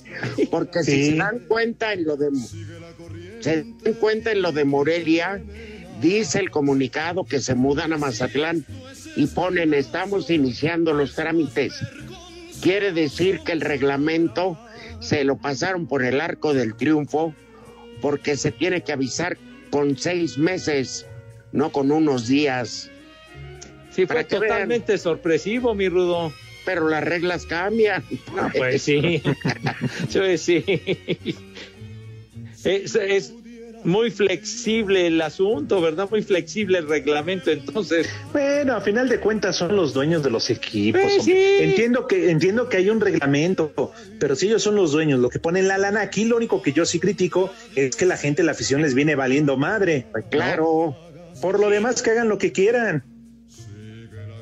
porque 0.51 0.83
si 0.83 1.11
se 1.11 1.17
dan 1.17 1.39
cuenta 1.41 1.93
en 1.93 2.05
lo 2.05 2.17
de 2.17 2.29
se 3.41 3.65
dan 3.65 3.95
cuenta 3.95 4.33
en 4.33 4.43
lo 4.43 4.53
de 4.53 4.65
Morelia, 4.65 5.41
dice 6.03 6.39
el 6.39 6.51
comunicado 6.51 7.25
que 7.25 7.41
se 7.41 7.55
mudan 7.55 7.93
a 7.93 7.99
Mazatlán 7.99 8.65
y 9.17 9.27
ponen 9.27 9.75
estamos 9.75 10.31
iniciando 10.31 10.93
los 10.93 11.15
trámites. 11.15 11.75
Quiere 12.61 12.93
decir 12.93 13.41
que 13.41 13.53
el 13.53 13.61
reglamento 13.61 14.59
se 15.01 15.25
lo 15.25 15.37
pasaron 15.37 15.87
por 15.87 16.05
el 16.05 16.21
arco 16.21 16.55
del 16.55 16.75
triunfo 16.75 17.35
porque 18.01 18.37
se 18.37 18.53
tiene 18.53 18.83
que 18.83 18.93
avisar 18.93 19.37
con 19.71 19.97
seis 19.97 20.39
meses, 20.39 21.07
no 21.53 21.71
con 21.71 21.91
unos 21.91 22.27
días. 22.29 22.91
Sí, 23.91 24.07
fue 24.07 24.17
vean. 24.17 24.29
totalmente 24.29 24.99
sorpresivo, 24.99 25.75
mi 25.75 25.89
Rudo. 25.89 26.33
Pero 26.65 26.89
las 26.89 27.03
reglas 27.03 27.47
cambian. 27.47 28.05
No, 28.35 28.51
pues 28.55 28.83
sí. 28.83 29.23
Pues 30.13 30.43
sí. 30.43 30.65
Es, 32.65 32.97
es 32.97 33.33
muy 33.85 34.11
flexible 34.11 35.07
el 35.07 35.21
asunto, 35.21 35.81
¿verdad? 35.81 36.09
Muy 36.11 36.23
flexible 36.23 36.79
el 36.79 36.89
reglamento, 36.89 37.51
entonces. 37.51 38.09
Bueno, 38.33 38.75
a 38.75 38.81
final 38.81 39.09
de 39.09 39.21
cuentas 39.21 39.57
son 39.57 39.77
los 39.77 39.95
dueños 39.95 40.23
de 40.23 40.31
los 40.31 40.51
equipos. 40.51 41.01
Pues 41.01 41.25
sí. 41.25 41.33
Entiendo 41.33 42.07
que 42.07 42.31
entiendo 42.31 42.69
que 42.69 42.79
hay 42.79 42.91
un 42.91 43.01
reglamento, 43.01 43.93
pero 44.19 44.37
si 44.37 44.47
ellos 44.47 44.63
son 44.63 44.75
los 44.75 44.93
dueños, 44.93 45.21
lo 45.21 45.31
que 45.31 45.39
ponen 45.39 45.69
la 45.69 45.79
lana 45.79 46.01
aquí, 46.03 46.25
lo 46.25 46.37
único 46.37 46.63
que 46.63 46.73
yo 46.73 46.85
sí 46.85 46.99
critico 46.99 47.51
es 47.75 47.97
que 47.97 48.07
la 48.07 48.17
gente, 48.17 48.43
la 48.43 48.53
afición 48.53 48.83
les 48.83 48.95
viene 48.95 49.15
valiendo 49.15 49.57
madre. 49.57 50.07
¿no? 50.15 50.29
Claro. 50.29 50.97
Por 51.41 51.61
lo 51.61 51.71
demás 51.71 52.03
que 52.03 52.11
hagan 52.11 52.29
lo 52.29 52.39
que 52.39 52.53
quieran. 52.53 53.05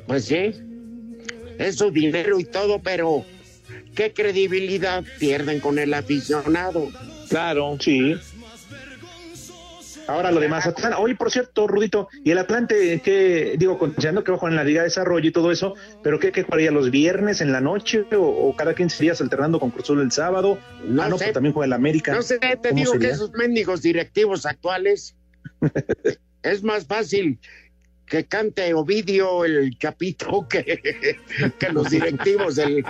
Pues 0.07 0.25
sí, 0.25 0.53
es 1.59 1.75
su 1.75 1.91
dinero 1.91 2.39
y 2.39 2.45
todo, 2.45 2.79
pero 2.79 3.25
¿qué 3.93 4.13
credibilidad 4.13 5.03
pierden 5.19 5.59
con 5.59 5.79
el 5.79 5.93
aficionado? 5.93 6.89
Claro. 7.29 7.77
Sí. 7.79 8.15
Ahora 10.07 10.31
lo 10.31 10.39
demás, 10.39 10.65
Mazatlán. 10.65 10.93
Hoy, 10.97 11.13
por 11.15 11.31
cierto, 11.31 11.67
Rudito, 11.67 12.07
y 12.23 12.31
el 12.31 12.37
Atlante, 12.37 13.01
que 13.01 13.55
digo, 13.57 13.77
considerando 13.77 14.23
que 14.23 14.31
va 14.31 14.37
a 14.37 14.39
jugar 14.39 14.53
en 14.53 14.57
la 14.57 14.63
Liga 14.63 14.81
de 14.81 14.87
Desarrollo 14.87 15.27
y 15.27 15.31
todo 15.31 15.51
eso, 15.51 15.75
pero 16.01 16.19
¿qué, 16.19 16.31
qué 16.31 16.43
jugaría 16.43 16.71
los 16.71 16.91
viernes 16.91 17.41
en 17.41 17.51
la 17.51 17.61
noche 17.61 18.05
o, 18.15 18.21
o 18.21 18.55
cada 18.55 18.73
15 18.73 19.03
días 19.03 19.21
alternando 19.21 19.59
con 19.59 19.71
Cruzul 19.71 20.01
el 20.01 20.11
sábado? 20.11 20.57
No 20.85 21.03
ah, 21.03 21.09
no, 21.09 21.17
sé. 21.17 21.25
pues 21.25 21.33
también 21.33 21.53
juega 21.53 21.65
el 21.65 21.73
América. 21.73 22.13
No 22.13 22.21
sé, 22.21 22.39
te 22.39 22.69
¿Cómo 22.69 22.75
digo 22.75 22.99
que 22.99 23.09
esos 23.09 23.31
mendigos 23.33 23.81
directivos 23.81 24.45
actuales 24.45 25.15
es 26.43 26.63
más 26.63 26.85
fácil 26.85 27.39
que 28.07 28.25
cante 28.25 28.73
Ovidio 28.73 29.45
el 29.45 29.77
Chapito 29.77 30.47
que, 30.49 31.19
que 31.59 31.69
los 31.69 31.89
directivos 31.89 32.55
del, 32.55 32.85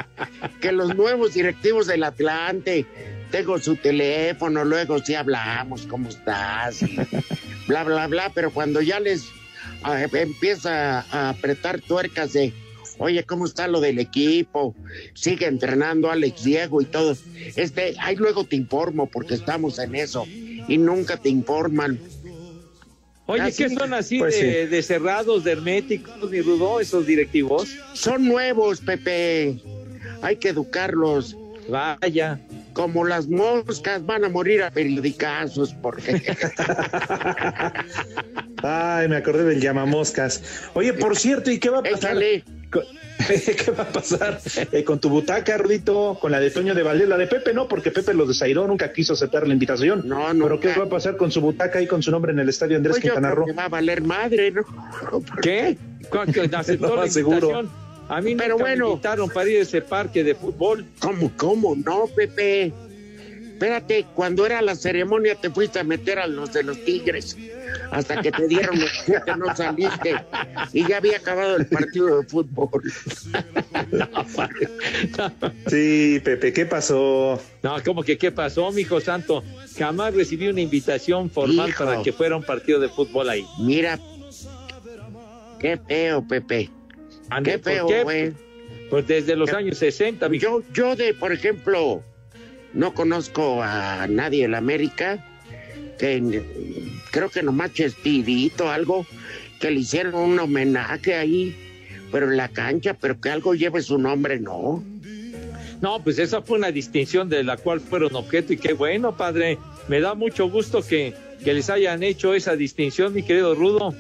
que 0.62 0.71
los 0.71 0.95
nuevos 0.95 1.34
directivos 1.34 1.88
del 1.88 2.03
Atlante. 2.03 2.86
Tengo 3.31 3.57
su 3.59 3.75
teléfono, 3.75 4.63
luego 4.63 4.99
sí 4.99 5.13
hablamos, 5.13 5.85
¿cómo 5.87 6.07
estás? 6.09 6.81
Y 6.81 6.97
bla, 7.67 7.83
bla, 7.83 8.07
bla, 8.07 8.31
pero 8.33 8.51
cuando 8.51 8.81
ya 8.81 8.99
les 8.99 9.25
empieza 10.13 11.01
a 11.11 11.29
apretar 11.29 11.81
tuercas 11.81 12.33
de, 12.33 12.53
oye, 12.97 13.23
¿cómo 13.25 13.45
está 13.45 13.67
lo 13.67 13.81
del 13.81 13.99
equipo? 13.99 14.75
Sigue 15.13 15.45
entrenando 15.45 16.09
Alex 16.09 16.43
Diego 16.43 16.81
y 16.81 16.85
todo. 16.85 17.17
Este, 17.55 17.95
ahí 17.99 18.15
luego 18.15 18.45
te 18.45 18.55
informo 18.55 19.07
porque 19.07 19.33
estamos 19.33 19.77
en 19.79 19.95
eso 19.95 20.25
y 20.67 20.77
nunca 20.77 21.17
te 21.17 21.29
informan. 21.29 21.99
Oye, 23.25 23.41
Así- 23.41 23.63
¿qué 23.65 23.69
son 23.75 23.93
así 23.93 24.19
Pues 24.19 24.39
de, 24.39 24.63
sí. 24.63 24.69
de 24.69 24.83
cerrados, 24.83 25.43
de 25.43 25.51
herméticos, 25.51 26.31
mi 26.31 26.39
Rudo, 26.39 26.79
esos 26.79 27.05
directivos? 27.05 27.67
Son 27.93 28.25
nuevos, 28.25 28.79
Pepe. 28.79 29.59
Hay 30.21 30.37
que 30.37 30.47
educarlos. 30.49 31.35
Vaya. 31.69 32.39
Como 32.77 33.05
las 33.05 33.27
moscas 33.27 34.05
van 34.05 34.23
a 34.23 34.29
morir 34.29 34.61
a 34.61 34.69
periodicazos 34.69 35.73
porque 35.73 36.21
Ay, 38.61 39.07
me 39.07 39.15
acordé 39.17 39.45
del 39.45 39.59
llamamoscas. 39.59 40.69
Oye, 40.75 40.93
por 40.93 41.17
cierto, 41.17 41.49
¿y 41.49 41.57
qué 41.59 41.71
va 41.71 41.79
a 41.79 41.83
pasar? 41.83 42.17
¿Qué 43.27 43.71
va 43.71 43.81
a 43.83 43.87
pasar 43.87 44.39
eh, 44.71 44.83
con 44.83 44.99
tu 44.99 45.09
butaca, 45.09 45.57
Rudito? 45.57 46.19
Con 46.21 46.31
la 46.31 46.39
de 46.39 46.51
Toño 46.51 46.75
de 46.75 46.83
Valdés, 46.83 47.09
la 47.09 47.17
de 47.17 47.25
Pepe 47.25 47.51
no, 47.51 47.67
porque 47.67 47.89
Pepe 47.89 48.13
lo 48.13 48.27
desairó, 48.27 48.67
nunca 48.67 48.93
quiso 48.93 49.13
aceptar 49.13 49.47
la 49.47 49.53
invitación. 49.53 50.03
No, 50.07 50.27
Pero 50.39 50.59
¿qué 50.59 50.73
va 50.77 50.85
a 50.85 50.89
pasar 50.89 51.17
con 51.17 51.31
su 51.31 51.41
butaca 51.41 51.81
y 51.81 51.87
con 51.87 52.03
su 52.03 52.11
nombre 52.11 52.31
en 52.31 52.37
el 52.37 52.47
estadio 52.49 52.77
Andrés 52.77 52.97
Pues 52.97 53.01
Quintana 53.05 53.31
Roo? 53.31 53.45
que 53.47 53.53
va 53.53 53.65
a 53.65 53.69
valer 53.69 54.03
madre, 54.03 54.51
¿no? 54.51 54.61
¿Qué? 55.41 55.79
¿Cuál- 56.11 56.31
que 56.31 56.41
aceptó 56.55 56.89
No, 56.89 56.95
la 56.97 57.07
seguro. 57.07 57.67
A 58.10 58.22
mí 58.22 58.36
Pero 58.36 58.54
nunca 58.54 58.63
bueno. 58.63 58.86
me 58.86 58.91
invitaron 58.91 59.30
para 59.30 59.50
ir 59.50 59.58
a 59.60 59.62
ese 59.62 59.82
parque 59.82 60.24
de 60.24 60.34
fútbol. 60.36 60.86
¿Cómo, 61.00 61.32
cómo? 61.36 61.76
No, 61.76 62.08
Pepe. 62.08 62.72
Espérate, 63.54 64.06
cuando 64.13 64.46
era 64.46 64.62
la 64.62 64.76
ceremonia 64.76 65.34
te 65.34 65.50
fuiste 65.50 65.80
a 65.80 65.84
meter 65.84 66.20
a 66.20 66.28
los 66.28 66.54
de 66.54 66.62
los 66.62 66.84
Tigres. 66.86 67.36
Hasta 67.91 68.22
que 68.22 68.32
te 68.32 68.48
dieron 68.48 68.80
los 68.80 68.89
siete, 69.04 69.36
no 69.36 69.56
saliste. 69.56 70.15
Y 70.74 70.88
ya 70.88 70.98
había 70.98 71.17
acabado 71.17 71.56
el 71.58 71.65
partido 71.65 72.22
de 72.22 72.28
fútbol. 72.28 72.84
Sí, 75.67 76.22
Pepe, 76.24 76.54
¿qué 76.54 76.65
pasó? 76.65 77.41
No, 77.63 77.76
¿cómo 77.84 78.04
que 78.04 78.17
qué 78.17 78.32
pasó, 78.32 78.72
mijo 78.72 79.02
santo? 79.02 79.43
Jamás 79.78 80.13
recibí 80.13 80.48
una 80.48 80.62
invitación 80.62 81.30
formal 81.30 81.70
Hijo. 81.70 81.84
para 81.86 82.04
que 82.04 82.13
fuera 82.13 82.36
un 82.38 82.43
partido 82.43 82.80
de 82.80 82.89
fútbol 82.89 83.30
ahí. 83.30 83.46
Mira, 83.60 84.00
qué 85.60 85.80
feo, 85.88 86.26
Pepe. 86.28 86.70
Qué 87.43 87.59
¿por 87.59 87.61
feo, 87.61 87.87
qué? 87.87 88.33
Pues 88.89 89.07
desde 89.07 89.35
los 89.35 89.51
años 89.53 89.77
60, 89.77 90.29
mijo. 90.29 90.43
Yo, 90.43 90.63
yo 90.73 90.95
de, 90.95 91.13
por 91.13 91.33
ejemplo, 91.33 92.03
no 92.73 92.93
conozco 92.93 93.61
a 93.61 94.07
nadie 94.07 94.45
en 94.45 94.55
América, 94.55 95.25
que 95.97 96.43
creo 97.11 97.29
que 97.29 97.43
nomás 97.43 97.73
Chespirito, 97.73 98.69
algo, 98.69 99.05
que 99.59 99.71
le 99.71 99.81
hicieron 99.81 100.15
un 100.15 100.39
homenaje 100.39 101.15
ahí, 101.15 101.55
pero 102.11 102.31
en 102.31 102.37
la 102.37 102.49
cancha, 102.49 102.93
pero 102.93 103.19
que 103.19 103.29
algo 103.29 103.53
lleve 103.55 103.81
su 103.81 103.97
nombre, 103.97 104.39
no. 104.39 104.83
No, 105.81 106.03
pues 106.03 106.17
esa 106.17 106.41
fue 106.41 106.57
una 106.57 106.71
distinción 106.71 107.29
de 107.29 107.43
la 107.43 107.57
cual 107.57 107.79
fueron 107.79 108.15
objeto 108.15 108.53
y 108.53 108.57
qué 108.57 108.73
bueno, 108.73 109.15
padre. 109.15 109.59
Me 109.87 109.99
da 109.99 110.15
mucho 110.15 110.49
gusto 110.49 110.81
que, 110.81 111.13
que 111.43 111.53
les 111.53 111.69
hayan 111.69 112.03
hecho 112.03 112.33
esa 112.33 112.55
distinción, 112.55 113.13
mi 113.13 113.23
querido 113.23 113.53
Rudo. 113.53 113.93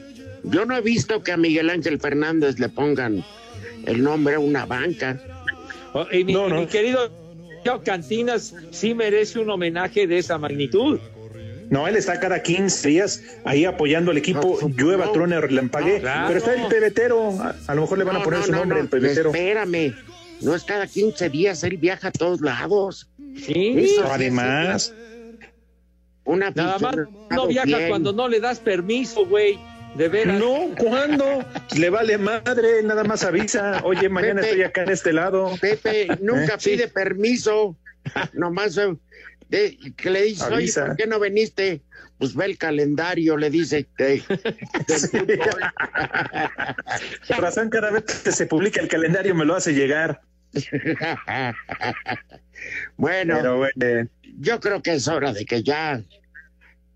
Yo 0.43 0.65
no 0.65 0.75
he 0.77 0.81
visto 0.81 1.21
que 1.23 1.31
a 1.31 1.37
Miguel 1.37 1.69
Ángel 1.69 1.99
Fernández 1.99 2.59
le 2.59 2.69
pongan 2.69 3.23
el 3.85 4.03
nombre 4.03 4.35
a 4.35 4.39
una 4.39 4.65
banca. 4.65 5.19
Oh, 5.93 6.05
y 6.11 6.23
mi, 6.23 6.33
y 6.33 6.53
mi 6.53 6.67
querido 6.67 7.09
Cantinas 7.83 8.55
sí 8.71 8.93
merece 8.93 9.39
un 9.39 9.49
homenaje 9.49 10.07
de 10.07 10.17
esa 10.19 10.37
magnitud. 10.37 10.99
No, 11.69 11.85
él 11.85 11.97
está 11.97 12.17
cada 12.19 12.41
15 12.41 12.87
días 12.87 13.23
ahí 13.43 13.65
apoyando 13.65 14.11
al 14.11 14.17
equipo, 14.17 14.57
llueva, 14.77 15.11
truene, 15.11 15.35
o 15.37 15.41
relampaguee. 15.41 15.95
no, 15.95 15.99
claro. 15.99 16.27
Pero 16.27 16.39
está 16.39 16.53
el 16.53 16.67
pebetero, 16.69 17.31
a, 17.41 17.55
a 17.67 17.75
lo 17.75 17.81
mejor 17.81 17.97
le 17.97 18.03
van 18.05 18.15
a 18.15 18.19
No, 18.19 18.23
poner 18.23 18.39
no, 18.39 18.45
su 18.45 18.51
no, 18.53 18.57
nombre, 18.59 18.77
no, 18.77 18.83
el 18.85 18.89
pebetero. 18.89 19.31
Espérame, 19.31 19.93
no 20.41 20.55
es 20.55 20.63
cada 20.63 20.87
15 20.87 21.29
días, 21.29 21.61
él 21.63 21.75
viaja 21.75 22.07
a 22.07 22.11
todos 22.11 22.39
lados. 22.39 23.09
Sí, 23.35 23.73
Eso 23.77 24.05
además. 24.09 24.93
Una 26.23 26.51
Nada 26.51 26.77
más 26.79 26.95
no 27.31 27.47
viaja 27.47 27.65
bien. 27.77 27.89
cuando 27.89 28.11
no 28.13 28.27
le 28.29 28.39
das 28.39 28.59
permiso, 28.59 29.25
güey. 29.25 29.57
De 29.95 30.09
veras. 30.09 30.39
No, 30.39 30.69
¿cuándo? 30.77 31.43
Le 31.75 31.89
vale 31.89 32.17
madre, 32.17 32.83
nada 32.83 33.03
más 33.03 33.23
avisa. 33.23 33.81
Oye, 33.83 34.09
mañana 34.09 34.41
Pepe. 34.41 34.47
estoy 34.49 34.63
acá 34.63 34.83
en 34.83 34.89
este 34.89 35.11
lado. 35.13 35.51
Pepe 35.59 36.07
nunca 36.21 36.53
¿Eh? 36.55 36.59
Sí. 36.59 36.69
pide 36.71 36.87
permiso, 36.87 37.75
nomás 38.33 38.77
eh, 38.77 38.95
de- 39.49 39.77
que 39.95 40.09
le 40.11 40.21
dices, 40.23 40.43
oye, 40.47 40.55
Avisa. 40.55 40.85
¿por 40.87 40.95
qué 40.97 41.07
no 41.07 41.19
viniste? 41.19 41.81
Pues 42.19 42.35
ve 42.35 42.45
el 42.45 42.57
calendario, 42.57 43.37
le 43.37 43.49
dice. 43.49 43.87
de- 43.97 44.23
del 44.87 44.99
fútbol. 44.99 45.61
Razón, 47.39 47.69
cada 47.69 47.89
vez 47.91 48.03
que 48.03 48.31
se 48.31 48.45
publica 48.45 48.81
el 48.81 48.87
calendario 48.87 49.33
me 49.35 49.45
lo 49.45 49.55
hace 49.55 49.73
llegar. 49.73 50.21
bueno, 52.97 53.35
Pero 53.37 53.57
bueno, 53.57 54.09
yo 54.39 54.59
creo 54.59 54.81
que 54.81 54.93
es 54.93 55.07
hora 55.07 55.33
de 55.33 55.45
que 55.45 55.63
ya 55.63 56.01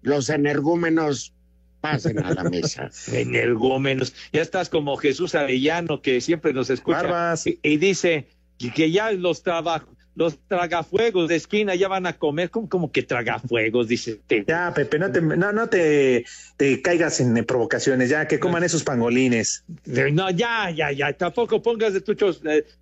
los 0.01 0.29
energúmenos 0.29 1.33
pasen 1.81 2.23
a 2.23 2.33
la 2.33 2.43
mesa. 2.45 2.89
Energúmenos. 3.11 4.13
Ya 4.31 4.41
estás 4.41 4.69
como 4.69 4.95
Jesús 4.97 5.35
Arellano, 5.35 6.01
que 6.01 6.21
siempre 6.21 6.53
nos 6.53 6.69
escucha. 6.69 7.01
Barbas. 7.01 7.47
Y, 7.47 7.59
y 7.63 7.77
dice 7.77 8.27
que, 8.73 8.91
ya 8.91 9.11
los 9.11 9.43
trabajos, 9.43 9.89
los 10.13 10.37
tragafuegos 10.47 11.29
de 11.29 11.35
esquina 11.35 11.73
ya 11.75 11.87
van 11.87 12.05
a 12.05 12.17
comer. 12.17 12.49
¿Cómo, 12.49 12.69
cómo 12.69 12.91
que 12.91 13.01
tragafuegos? 13.01 13.87
Dice. 13.87 14.21
Te- 14.27 14.45
ya, 14.47 14.73
Pepe, 14.73 14.99
no 14.99 15.11
te, 15.11 15.21
no, 15.21 15.51
no 15.51 15.67
te, 15.67 16.25
te 16.57 16.81
caigas 16.81 17.19
en 17.19 17.33
provocaciones, 17.45 18.09
ya 18.09 18.27
que 18.27 18.39
coman 18.39 18.63
esos 18.63 18.83
pangolines. 18.83 19.63
No, 19.85 20.29
ya, 20.29 20.69
ya, 20.69 20.91
ya. 20.91 21.13
Tampoco 21.13 21.61
pongas 21.61 21.93
de 21.93 22.01
tu, 22.01 22.13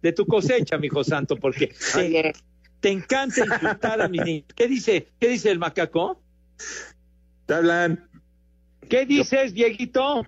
de, 0.02 0.12
tu 0.12 0.26
cosecha, 0.26 0.78
mijo 0.80 1.04
santo, 1.04 1.38
porque 1.38 1.74
te, 1.94 2.34
te 2.80 2.90
encanta 2.90 3.46
insultar 3.46 4.02
a 4.02 4.10
mis 4.10 4.24
niños. 4.24 4.48
¿Qué 4.56 4.68
dice? 4.68 5.08
¿Qué 5.20 5.30
dice 5.30 5.52
el 5.52 5.60
macaco? 5.60 6.22
Te 7.46 7.54
hablan. 7.54 8.09
¿Qué 8.90 9.06
dices, 9.06 9.54
Dieguito? 9.54 10.28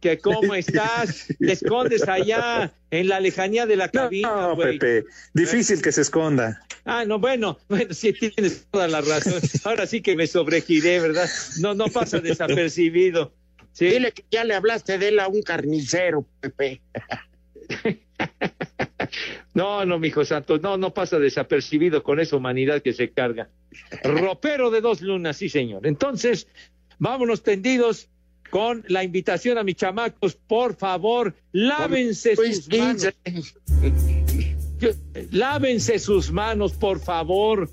Que 0.00 0.18
cómo 0.18 0.54
estás, 0.54 1.26
te 1.38 1.52
escondes 1.52 2.08
allá 2.08 2.72
en 2.90 3.08
la 3.08 3.20
lejanía 3.20 3.66
de 3.66 3.76
la 3.76 3.88
cabina, 3.88 4.28
No, 4.30 4.56
güey. 4.56 4.78
Pepe, 4.78 5.06
difícil 5.34 5.82
que 5.82 5.92
se 5.92 6.00
esconda. 6.00 6.64
Ah, 6.84 7.04
no, 7.04 7.18
bueno, 7.18 7.58
bueno, 7.68 7.92
sí 7.92 8.12
tienes 8.14 8.66
toda 8.70 8.88
la 8.88 9.02
razón. 9.02 9.40
Ahora 9.64 9.86
sí 9.86 10.00
que 10.00 10.16
me 10.16 10.26
sobregiré, 10.26 11.00
¿verdad? 11.00 11.28
No, 11.60 11.74
no 11.74 11.88
pasa 11.88 12.18
desapercibido. 12.20 13.34
Sí. 13.72 13.86
dile 13.86 14.12
que 14.12 14.24
ya 14.30 14.42
le 14.44 14.54
hablaste 14.54 14.98
de 14.98 15.08
él 15.08 15.20
a 15.20 15.28
un 15.28 15.42
carnicero, 15.42 16.26
Pepe. 16.40 16.80
No, 19.58 19.84
no, 19.84 19.98
mijo 19.98 20.24
santo, 20.24 20.58
no, 20.58 20.76
no 20.76 20.94
pasa 20.94 21.18
desapercibido 21.18 22.04
con 22.04 22.20
esa 22.20 22.36
humanidad 22.36 22.80
que 22.80 22.92
se 22.92 23.10
carga. 23.10 23.48
Ropero 24.04 24.70
de 24.70 24.80
dos 24.80 25.00
lunas, 25.00 25.36
sí, 25.36 25.48
señor. 25.48 25.84
Entonces, 25.84 26.46
vámonos 27.00 27.42
tendidos 27.42 28.08
con 28.50 28.84
la 28.86 29.02
invitación 29.02 29.58
a 29.58 29.64
mis 29.64 29.74
chamacos, 29.74 30.36
por 30.36 30.76
favor, 30.76 31.34
lávense 31.50 32.36
Luis 32.36 32.64
sus 32.66 32.68
manos. 32.78 33.08
15. 33.24 34.56
Yo- 34.78 34.90
Lávense 35.32 35.98
sus 35.98 36.30
manos, 36.30 36.74
por 36.74 37.00
favor. 37.00 37.68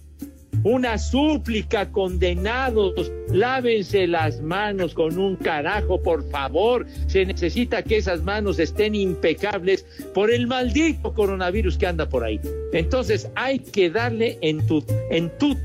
Una 0.65 0.97
súplica, 0.97 1.91
condenados. 1.91 3.11
Lávense 3.31 4.07
las 4.07 4.41
manos 4.41 4.95
con 4.95 5.19
un 5.19 5.35
carajo, 5.35 6.01
por 6.01 6.27
favor. 6.31 6.87
Se 7.05 7.23
necesita 7.23 7.83
que 7.83 7.97
esas 7.97 8.23
manos 8.23 8.57
estén 8.57 8.95
impecables 8.95 9.85
por 10.15 10.31
el 10.31 10.47
maldito 10.47 11.13
coronavirus 11.13 11.77
que 11.77 11.85
anda 11.85 12.09
por 12.09 12.23
ahí. 12.23 12.41
Entonces 12.73 13.29
hay 13.35 13.59
que 13.59 13.91
darle 13.91 14.39
en 14.41 14.65
tu, 14.65 14.83
en 15.11 15.31
tu 15.37 15.55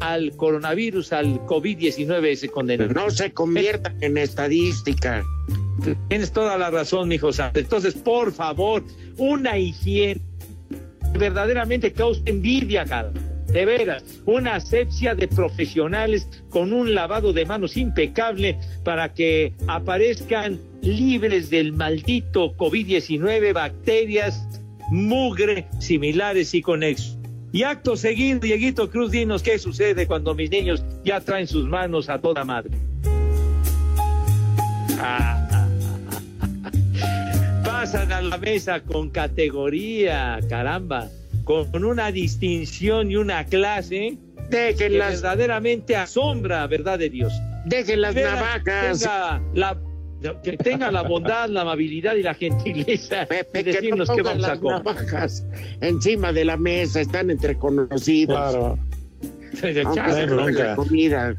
al 0.00 0.32
coronavirus, 0.36 1.12
al 1.12 1.38
COVID-19 1.40 2.24
ese 2.28 2.48
condenado. 2.48 2.94
No 2.94 3.10
se 3.10 3.30
conviertan 3.30 4.02
en 4.02 4.16
estadística. 4.16 5.22
Tienes 6.08 6.32
toda 6.32 6.56
la 6.56 6.70
razón, 6.70 7.08
mijo 7.08 7.30
santo. 7.30 7.60
Entonces, 7.60 7.92
por 7.92 8.32
favor, 8.32 8.82
una 9.18 9.58
higiene 9.58 10.22
verdaderamente 11.12 11.92
causa 11.92 12.22
envidia, 12.24 12.86
cara. 12.86 13.12
De 13.52 13.66
veras, 13.66 14.02
una 14.24 14.54
asepsia 14.54 15.14
de 15.14 15.28
profesionales 15.28 16.26
con 16.48 16.72
un 16.72 16.94
lavado 16.94 17.34
de 17.34 17.44
manos 17.44 17.76
impecable 17.76 18.58
para 18.82 19.12
que 19.12 19.52
aparezcan 19.66 20.58
libres 20.80 21.50
del 21.50 21.72
maldito 21.72 22.56
COVID-19, 22.56 23.52
bacterias, 23.52 24.48
mugre, 24.90 25.66
similares 25.80 26.54
y 26.54 26.62
conexos. 26.62 27.18
Y 27.52 27.64
acto 27.64 27.96
seguido, 27.96 28.40
Dieguito 28.40 28.90
Cruz, 28.90 29.10
dinos 29.10 29.42
qué 29.42 29.58
sucede 29.58 30.06
cuando 30.06 30.34
mis 30.34 30.50
niños 30.50 30.82
ya 31.04 31.20
traen 31.20 31.46
sus 31.46 31.68
manos 31.68 32.08
a 32.08 32.18
toda 32.18 32.44
madre. 32.44 32.70
Ah, 34.98 35.68
pasan 37.62 38.10
a 38.12 38.22
la 38.22 38.38
mesa 38.38 38.80
con 38.80 39.10
categoría, 39.10 40.40
caramba, 40.48 41.10
con 41.44 41.84
una 41.84 42.12
distinción 42.12 43.10
y 43.10 43.16
una 43.16 43.44
clase 43.46 44.18
que 44.50 44.88
verdaderamente 44.88 45.96
asombra, 45.96 46.66
verdad 46.66 46.98
de 46.98 47.10
Dios. 47.10 47.32
dejen 47.64 48.00
las 48.00 48.14
Vean, 48.14 48.34
navajas. 48.34 49.00
Tenga 49.00 49.42
la, 49.54 49.78
que 50.42 50.56
tenga 50.56 50.90
la 50.90 51.02
bondad, 51.02 51.48
la 51.48 51.62
amabilidad 51.62 52.14
y 52.14 52.22
la 52.22 52.34
gentileza 52.34 53.26
Pepe, 53.26 53.64
de 53.64 53.78
que 53.78 53.90
no 53.90 54.04
qué 54.04 54.22
vamos 54.22 54.44
a 54.44 54.58
comer. 54.58 54.84
navajas 54.84 55.44
encima 55.80 56.32
de 56.32 56.44
la 56.44 56.56
mesa, 56.56 57.00
están 57.00 57.30
entre 57.30 57.56
conocidos. 57.56 58.78
Aunque 59.62 60.26
no 60.26 60.76
comida. 60.76 61.34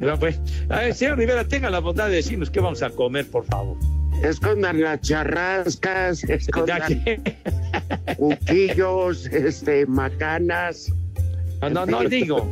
No, 0.00 0.18
pues, 0.18 0.40
a 0.68 0.80
ver, 0.80 0.94
señor 0.94 1.18
Rivera, 1.18 1.46
tenga 1.46 1.70
la 1.70 1.78
bondad 1.78 2.08
de 2.08 2.16
decirnos 2.16 2.50
qué 2.50 2.60
vamos 2.60 2.82
a 2.82 2.90
comer, 2.90 3.26
por 3.30 3.44
favor. 3.44 3.76
Escondan 4.22 4.80
las 4.80 5.00
charrascas, 5.02 6.24
escondan 6.24 7.02
cuchillos, 8.16 9.26
este, 9.26 9.86
macanas. 9.86 10.92
No, 11.60 11.70
no, 11.70 11.86
no 11.86 12.08
digo. 12.08 12.50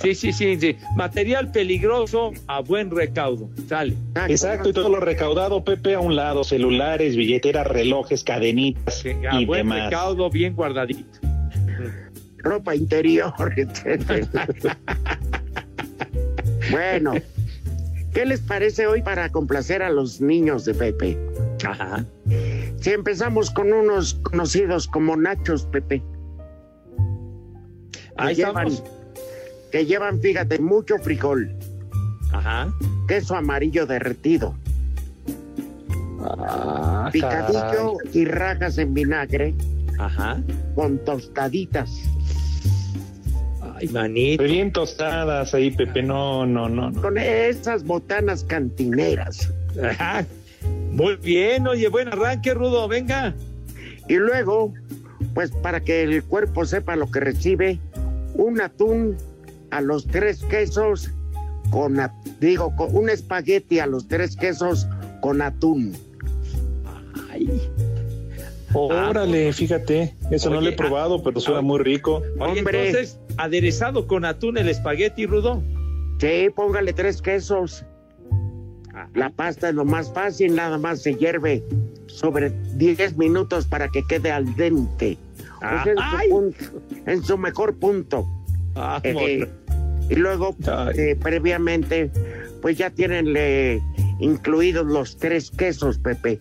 Sí, 0.00 0.14
sí, 0.14 0.32
sí, 0.32 0.56
sí. 0.60 0.76
Material 0.96 1.50
peligroso 1.50 2.32
a 2.46 2.60
buen 2.60 2.90
recaudo. 2.90 3.48
Sale. 3.68 3.94
Exacto, 4.28 4.68
y 4.68 4.72
todo 4.72 4.88
lo 4.88 5.00
recaudado, 5.00 5.64
Pepe, 5.64 5.94
a 5.94 6.00
un 6.00 6.14
lado, 6.14 6.44
celulares, 6.44 7.16
billeteras, 7.16 7.66
relojes, 7.66 8.22
cadenitas 8.22 9.04
A 9.30 9.40
y 9.40 9.44
buen 9.44 9.68
demás. 9.68 9.90
recaudo, 9.90 10.30
bien 10.30 10.54
guardadito. 10.54 11.18
ropa 12.38 12.76
interior, 12.76 13.32
etcétera. 13.56 14.28
bueno, 16.70 17.14
¿qué 18.14 18.24
les 18.24 18.40
parece 18.40 18.86
hoy 18.86 19.02
para 19.02 19.30
complacer 19.30 19.82
a 19.82 19.90
los 19.90 20.20
niños 20.20 20.64
de 20.64 20.74
Pepe? 20.74 21.18
Ajá. 21.66 22.04
Si 22.80 22.90
empezamos 22.90 23.50
con 23.50 23.72
unos 23.72 24.14
conocidos 24.14 24.86
como 24.88 25.16
Nachos 25.16 25.64
Pepe. 25.66 26.02
Que 27.96 28.12
Ahí 28.16 28.34
llevan, 28.36 28.68
estamos. 28.68 28.90
que 29.72 29.86
llevan, 29.86 30.20
fíjate, 30.20 30.58
mucho 30.60 30.98
frijol, 30.98 31.50
Ajá. 32.32 32.72
queso 33.08 33.34
amarillo 33.36 33.86
derretido, 33.86 34.54
Ah, 36.26 37.10
picadillo 37.12 37.96
y 38.12 38.24
rajas 38.24 38.78
en 38.78 38.94
vinagre 38.94 39.54
Ajá. 39.98 40.40
con 40.74 40.98
tostaditas. 41.04 41.90
Ay, 43.84 43.88
manito. 43.92 44.42
Bien 44.42 44.72
tostadas 44.72 45.54
ahí, 45.54 45.70
Pepe, 45.70 46.02
no, 46.02 46.46
no, 46.46 46.68
no. 46.68 46.90
no. 46.90 47.02
Con 47.02 47.18
esas 47.18 47.84
botanas 47.84 48.44
cantineras. 48.44 49.52
Ajá. 49.82 50.26
Muy 50.90 51.16
bien, 51.16 51.66
oye, 51.66 51.88
buen 51.88 52.08
arranque, 52.08 52.54
Rudo, 52.54 52.88
venga. 52.88 53.34
Y 54.08 54.14
luego, 54.14 54.72
pues 55.34 55.50
para 55.50 55.80
que 55.80 56.02
el 56.02 56.22
cuerpo 56.24 56.64
sepa 56.64 56.96
lo 56.96 57.10
que 57.10 57.20
recibe, 57.20 57.80
un 58.34 58.60
atún 58.60 59.16
a 59.70 59.80
los 59.80 60.06
tres 60.06 60.44
quesos 60.44 61.10
con, 61.70 61.98
digo, 62.40 62.74
con 62.76 62.94
un 62.96 63.08
espagueti 63.08 63.80
a 63.80 63.86
los 63.86 64.06
tres 64.06 64.36
quesos 64.36 64.86
con 65.20 65.42
atún. 65.42 65.94
Ay. 67.30 67.60
Órale, 68.72 69.52
fíjate, 69.52 70.14
eso 70.30 70.50
no 70.50 70.60
lo 70.60 70.66
he 70.66 70.68
Oye, 70.68 70.76
probado, 70.76 71.22
pero 71.22 71.40
suena 71.40 71.60
muy 71.60 71.78
rico. 71.78 72.22
Oye, 72.40 72.58
Hombre. 72.60 72.88
entonces, 72.88 73.18
aderezado 73.36 74.06
con 74.06 74.24
atún 74.24 74.58
el 74.58 74.68
espagueti, 74.68 75.26
Rudo. 75.26 75.62
Sí, 76.18 76.48
póngale 76.54 76.92
tres 76.92 77.20
quesos. 77.20 77.84
La 79.14 79.30
pasta 79.30 79.68
es 79.70 79.74
lo 79.74 79.84
más 79.84 80.12
fácil, 80.12 80.54
nada 80.54 80.78
más 80.78 81.02
se 81.02 81.14
hierve 81.14 81.62
sobre 82.06 82.50
10 82.76 83.16
minutos 83.16 83.66
para 83.66 83.88
que 83.88 84.02
quede 84.06 84.30
al 84.30 84.54
dente. 84.54 85.18
Ah, 85.60 85.84
en, 85.84 85.96
su 85.96 86.28
punto- 86.30 86.82
en 87.06 87.22
su 87.24 87.38
mejor 87.38 87.74
punto. 87.76 88.26
Ah, 88.76 89.00
Eh, 89.02 89.48
y 90.10 90.14
luego, 90.14 90.54
eh, 90.96 91.16
previamente, 91.20 92.10
pues 92.62 92.78
ya 92.78 92.90
tienen 92.90 93.34
incluidos 94.20 94.86
los 94.86 95.16
tres 95.16 95.50
quesos, 95.50 95.98
Pepe. 95.98 96.38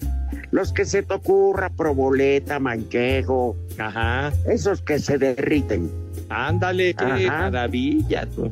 Los 0.52 0.72
que 0.74 0.86
se 0.86 1.02
te 1.02 1.14
ocurra, 1.16 1.70
proboleta, 1.70 2.60
manchego, 2.60 3.56
Ajá. 3.80 4.32
esos 4.48 4.82
que 4.82 5.00
se 5.00 5.18
derriten. 5.18 5.90
Ándale, 6.34 6.94
qué 6.96 7.06
Ajá. 7.06 7.40
maravilla, 7.40 8.26
tú. 8.26 8.52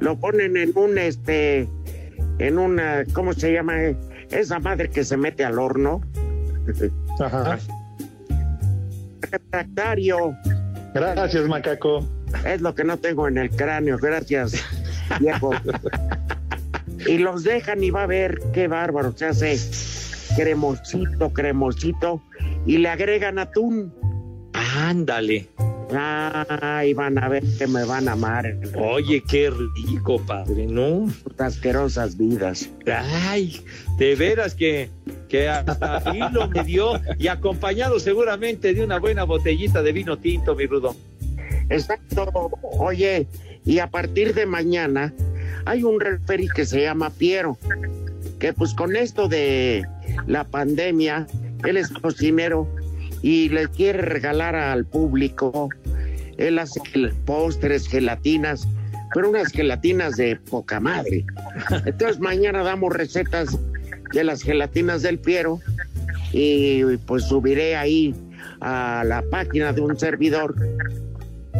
Lo 0.00 0.18
ponen 0.18 0.56
en 0.56 0.76
un, 0.76 0.98
este, 0.98 1.66
en 2.38 2.58
una, 2.58 3.04
¿cómo 3.14 3.32
se 3.32 3.52
llama? 3.52 3.74
Esa 4.30 4.58
madre 4.58 4.90
que 4.90 5.02
se 5.02 5.16
mete 5.16 5.44
al 5.44 5.58
horno. 5.58 6.02
Ajá. 7.20 7.58
Refractario. 9.22 10.36
Gracias, 10.92 11.46
macaco. 11.46 12.06
Es 12.44 12.60
lo 12.60 12.74
que 12.74 12.84
no 12.84 12.98
tengo 12.98 13.28
en 13.28 13.38
el 13.38 13.50
cráneo, 13.50 13.96
gracias, 13.98 14.62
viejo. 15.20 15.52
y 17.06 17.18
los 17.18 17.44
dejan 17.44 17.82
y 17.82 17.90
va 17.90 18.02
a 18.02 18.06
ver 18.06 18.40
qué 18.52 18.68
bárbaro, 18.68 19.12
se 19.16 19.26
hace 19.26 19.56
cremosito, 20.36 21.32
cremosito, 21.32 22.22
y 22.66 22.78
le 22.78 22.88
agregan 22.88 23.38
atún. 23.38 23.94
Ándale. 24.52 25.48
Ay, 25.94 26.94
van 26.94 27.18
a 27.18 27.28
ver 27.28 27.44
que 27.58 27.66
me 27.66 27.84
van 27.84 28.08
a 28.08 28.12
amar. 28.12 28.56
Oye, 28.76 29.22
qué 29.28 29.50
rico, 29.50 30.20
padre, 30.26 30.66
¿no? 30.66 31.06
Asquerosas 31.38 32.16
vidas. 32.16 32.70
Ay, 32.86 33.60
de 33.98 34.16
veras 34.16 34.54
que, 34.54 34.90
que 35.28 35.48
hasta 35.48 36.02
hilo 36.14 36.48
me 36.48 36.64
dio 36.64 37.00
y 37.18 37.28
acompañado 37.28 38.00
seguramente 38.00 38.74
de 38.74 38.84
una 38.84 38.98
buena 38.98 39.24
botellita 39.24 39.82
de 39.82 39.92
vino 39.92 40.18
tinto, 40.18 40.56
mi 40.56 40.66
Rudo. 40.66 40.96
Exacto. 41.68 42.50
Oye, 42.78 43.26
y 43.64 43.78
a 43.78 43.88
partir 43.88 44.34
de 44.34 44.46
mañana 44.46 45.14
hay 45.64 45.82
un 45.82 46.00
referee 46.00 46.48
que 46.48 46.64
se 46.64 46.82
llama 46.82 47.10
Piero, 47.10 47.58
que 48.38 48.52
pues 48.52 48.74
con 48.74 48.96
esto 48.96 49.28
de 49.28 49.84
la 50.26 50.44
pandemia, 50.44 51.26
él 51.64 51.76
es 51.76 51.88
cocinero 51.90 52.68
y 53.26 53.48
le 53.48 53.66
quiere 53.66 54.02
regalar 54.02 54.54
al 54.54 54.84
público, 54.84 55.68
él 56.36 56.60
hace 56.60 56.80
postres, 57.24 57.88
gelatinas, 57.88 58.68
pero 59.12 59.30
unas 59.30 59.50
gelatinas 59.50 60.14
de 60.14 60.36
poca 60.36 60.78
madre. 60.78 61.24
Entonces 61.86 62.20
mañana 62.20 62.62
damos 62.62 62.92
recetas 62.92 63.58
de 64.12 64.22
las 64.22 64.42
gelatinas 64.42 65.02
del 65.02 65.18
Piero 65.18 65.58
y 66.32 66.84
pues 66.98 67.24
subiré 67.24 67.74
ahí 67.74 68.14
a 68.60 69.02
la 69.04 69.22
página 69.28 69.72
de 69.72 69.80
un 69.80 69.98
servidor 69.98 70.54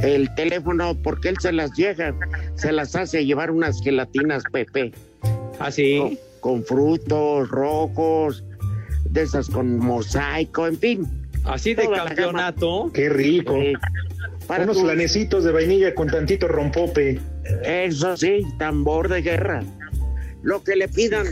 el 0.05 0.33
teléfono 0.37 0.97
porque 1.03 1.31
él 1.31 1.37
se 1.41 1.51
las 1.51 1.73
llega, 1.73 2.15
se 2.55 2.71
las 2.71 2.95
hace 2.95 3.27
llevar 3.27 3.51
unas 3.51 3.83
gelatinas 3.83 4.45
Pepe. 4.53 4.93
Así. 5.59 5.99
Con, 5.99 6.19
con 6.39 6.65
frutos 6.65 7.49
rojos, 7.49 8.45
de 9.11 9.23
esas 9.23 9.49
con 9.49 9.79
mosaico, 9.79 10.69
en 10.69 10.79
fin. 10.79 11.26
Así 11.47 11.75
de 11.75 11.85
Toda 11.85 12.05
campeonato. 12.05 12.91
Qué 12.93 13.09
rico. 13.09 13.57
Eh, 13.57 13.75
para 14.47 14.65
Unos 14.65 14.77
tu- 14.79 14.83
flanecitos 14.85 15.45
de 15.45 15.53
vainilla 15.53 15.95
con 15.95 16.09
tantito 16.09 16.49
rompope. 16.49 17.21
Eso 17.65 18.17
sí, 18.17 18.43
tambor 18.59 19.09
de 19.09 19.23
guerra. 19.23 19.63
Lo 20.43 20.63
que 20.63 20.77
le 20.77 20.89
pidan, 20.89 21.27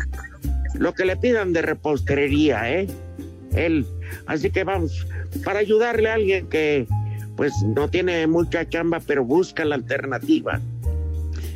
lo 0.75 0.95
que 0.95 1.05
le 1.05 1.17
pidan 1.17 1.53
de 1.53 1.63
repostería, 1.63 2.71
¿eh? 2.73 2.87
Él. 3.55 3.87
Así 4.27 4.51
que 4.51 4.65
vamos, 4.65 5.07
para 5.45 5.61
ayudarle 5.61 6.09
a 6.11 6.15
alguien 6.15 6.49
que 6.49 6.87
pues 7.37 7.53
no 7.65 7.89
tiene 7.89 8.27
mucha 8.27 8.69
chamba, 8.69 9.01
pero 9.05 9.25
busca 9.25 9.65
la 9.65 9.75
alternativa. 9.77 10.61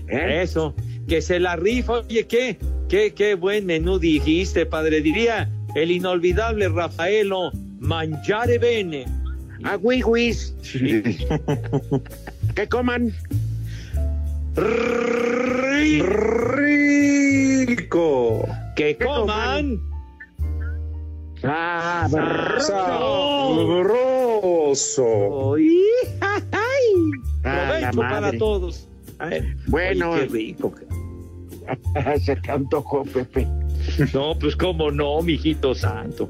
¿Eh? 0.08 0.40
Eso, 0.42 0.74
que 1.08 1.20
se 1.22 1.38
la 1.38 1.56
rifa. 1.56 2.00
Oye, 2.00 2.26
¿qué? 2.26 2.58
¿Qué, 2.88 3.12
qué 3.14 3.34
buen 3.34 3.66
menú 3.66 3.98
dijiste, 3.98 4.64
padre? 4.66 5.00
Diría 5.02 5.50
el 5.74 5.90
inolvidable 5.90 6.68
Rafaelo 6.68 7.52
Mangiare 7.78 8.58
Bene. 8.58 9.06
A 9.64 9.76
Wiguis. 9.76 10.52
que 12.54 12.66
coman. 12.68 13.12
Rico. 17.08 18.46
Que 18.76 18.96
coman. 18.96 19.80
Ah, 21.42 22.08
Sabroso. 23.70 25.54
Ay, 25.54 25.80
ay. 26.52 27.10
Ah, 27.44 27.78
la 27.80 27.90
Provecho 27.92 28.00
para 28.00 28.32
todos. 28.38 28.88
Ay, 29.18 29.54
Bueno. 29.66 30.10
oye, 30.12 30.26
qué 30.26 30.32
rico. 30.32 30.74
Se 32.24 32.34
te 32.36 32.50
antojó, 32.50 33.04
Pepe. 33.04 33.46
No, 34.14 34.36
pues 34.38 34.56
cómo 34.56 34.90
no, 34.90 35.20
mijito 35.22 35.74
santo. 35.74 36.28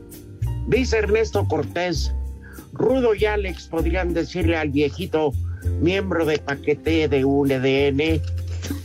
Dice 0.68 0.98
Ernesto 0.98 1.48
Cortés, 1.48 2.14
Rudo 2.74 3.14
y 3.14 3.24
Alex 3.24 3.68
podrían 3.68 4.12
decirle 4.12 4.56
al 4.58 4.68
viejito 4.68 5.32
miembro 5.80 6.26
de 6.26 6.38
paquete 6.38 7.08
de 7.08 7.24
UNDN 7.24 8.20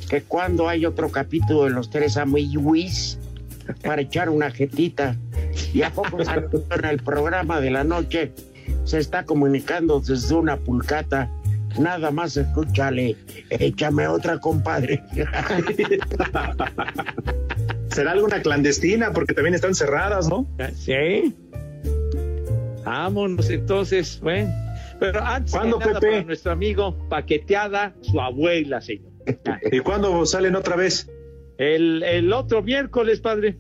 que 0.10 0.24
cuando 0.26 0.70
hay 0.70 0.86
otro 0.86 1.10
capítulo 1.10 1.66
de 1.66 1.72
los 1.72 1.90
tres 1.90 2.16
amiguis 2.16 3.20
para 3.84 4.02
echar 4.02 4.30
una 4.30 4.50
jetita 4.50 5.18
y 5.74 5.82
a 5.82 5.90
poco 5.90 6.24
salió 6.26 6.50
en 6.72 6.86
el 6.86 7.04
programa 7.04 7.60
de 7.60 7.72
la 7.72 7.84
noche 7.84 8.32
se 8.86 9.00
está 9.00 9.26
comunicando 9.26 10.00
desde 10.00 10.36
una 10.36 10.56
pulcata 10.56 11.30
nada 11.78 12.12
más 12.12 12.38
escúchale 12.38 13.18
échame 13.50 14.08
otra 14.08 14.40
compadre 14.40 15.04
Será 17.94 18.14
alguna 18.14 18.42
clandestina 18.42 19.14
porque 19.14 19.36
también 19.36 19.54
están 19.54 19.76
cerradas, 19.76 20.28
¿no? 20.28 20.48
Sí. 20.76 21.36
Vámonos 22.84 23.50
entonces, 23.50 24.20
bueno. 24.22 24.52
Pero 25.00 25.22
antes 25.22 25.52
¿Cuándo, 25.52 25.80
que 25.80 25.86
nada, 25.86 26.00
Pepe? 26.00 26.12
para 26.14 26.24
nuestro 26.26 26.52
amigo 26.52 26.96
paqueteada, 27.10 27.94
su 28.02 28.20
abuela, 28.20 28.82
señor. 28.82 29.12
¿Y 29.72 29.80
cuándo 29.80 30.26
salen 30.26 30.56
otra 30.56 30.76
vez? 30.76 31.10
El, 31.58 32.04
el 32.04 32.32
otro 32.34 32.62
miércoles, 32.62 33.20
padre. 33.22 33.58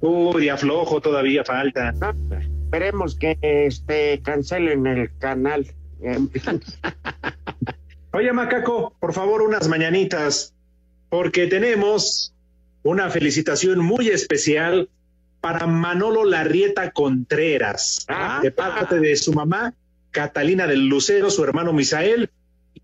Uy, 0.00 0.48
aflojo, 0.48 1.00
todavía 1.00 1.44
falta. 1.44 1.92
esperemos 2.64 3.16
que 3.16 3.36
este 3.42 4.20
cancelen 4.22 4.86
el 4.86 5.10
canal 5.18 5.64
fin. 5.64 6.30
Oye, 8.12 8.32
Macaco, 8.32 8.94
por 9.00 9.12
favor, 9.12 9.42
unas 9.42 9.68
mañanitas, 9.68 10.54
porque 11.08 11.46
tenemos 11.46 12.34
una 12.82 13.10
felicitación 13.10 13.80
muy 13.80 14.08
especial 14.08 14.88
para 15.40 15.66
Manolo 15.66 16.24
Larrieta 16.24 16.90
Contreras, 16.90 18.04
Ah. 18.08 18.40
de 18.42 18.50
parte 18.50 19.00
de 19.00 19.16
su 19.16 19.32
mamá, 19.32 19.74
Catalina 20.10 20.66
del 20.66 20.86
Lucero, 20.86 21.30
su 21.30 21.44
hermano 21.44 21.72
Misael, 21.72 22.30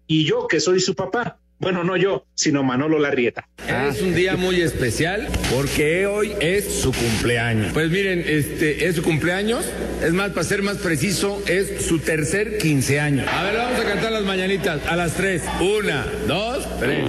y 0.07 0.25
yo, 0.25 0.47
que 0.49 0.61
soy 0.61 0.81
su 0.81 0.95
papá. 0.95 1.39
Bueno, 1.59 1.85
no 1.85 1.97
yo, 1.97 2.27
sino 2.35 2.63
Manolo 2.63 2.99
Larrieta. 2.99 3.49
Es 3.89 4.03
un 4.03 4.15
día 4.15 4.37
muy 4.37 4.61
especial 4.61 5.29
porque 5.55 6.05
hoy 6.05 6.33
es 6.41 6.65
su 6.81 6.93
cumpleaños. 6.93 7.73
Pues 7.73 7.91
miren, 7.91 8.23
este 8.27 8.87
es 8.87 8.97
su 8.97 9.03
cumpleaños. 9.03 9.65
Es 10.03 10.13
más, 10.13 10.31
para 10.33 10.45
ser 10.45 10.63
más 10.63 10.79
preciso, 10.79 11.43
es 11.47 11.87
su 11.87 12.01
tercer 12.01 12.59
quince 12.59 13.01
años. 13.01 13.27
A 13.33 13.45
ver, 13.45 13.57
vamos 13.57 13.81
a 13.81 13.85
cantar 13.85 14.13
las 14.13 14.25
mañanitas 14.25 14.85
a 14.87 14.97
las 14.97 15.15
tres. 15.15 15.43
Una, 15.61 16.05
dos, 16.27 16.67
tres. 16.81 17.05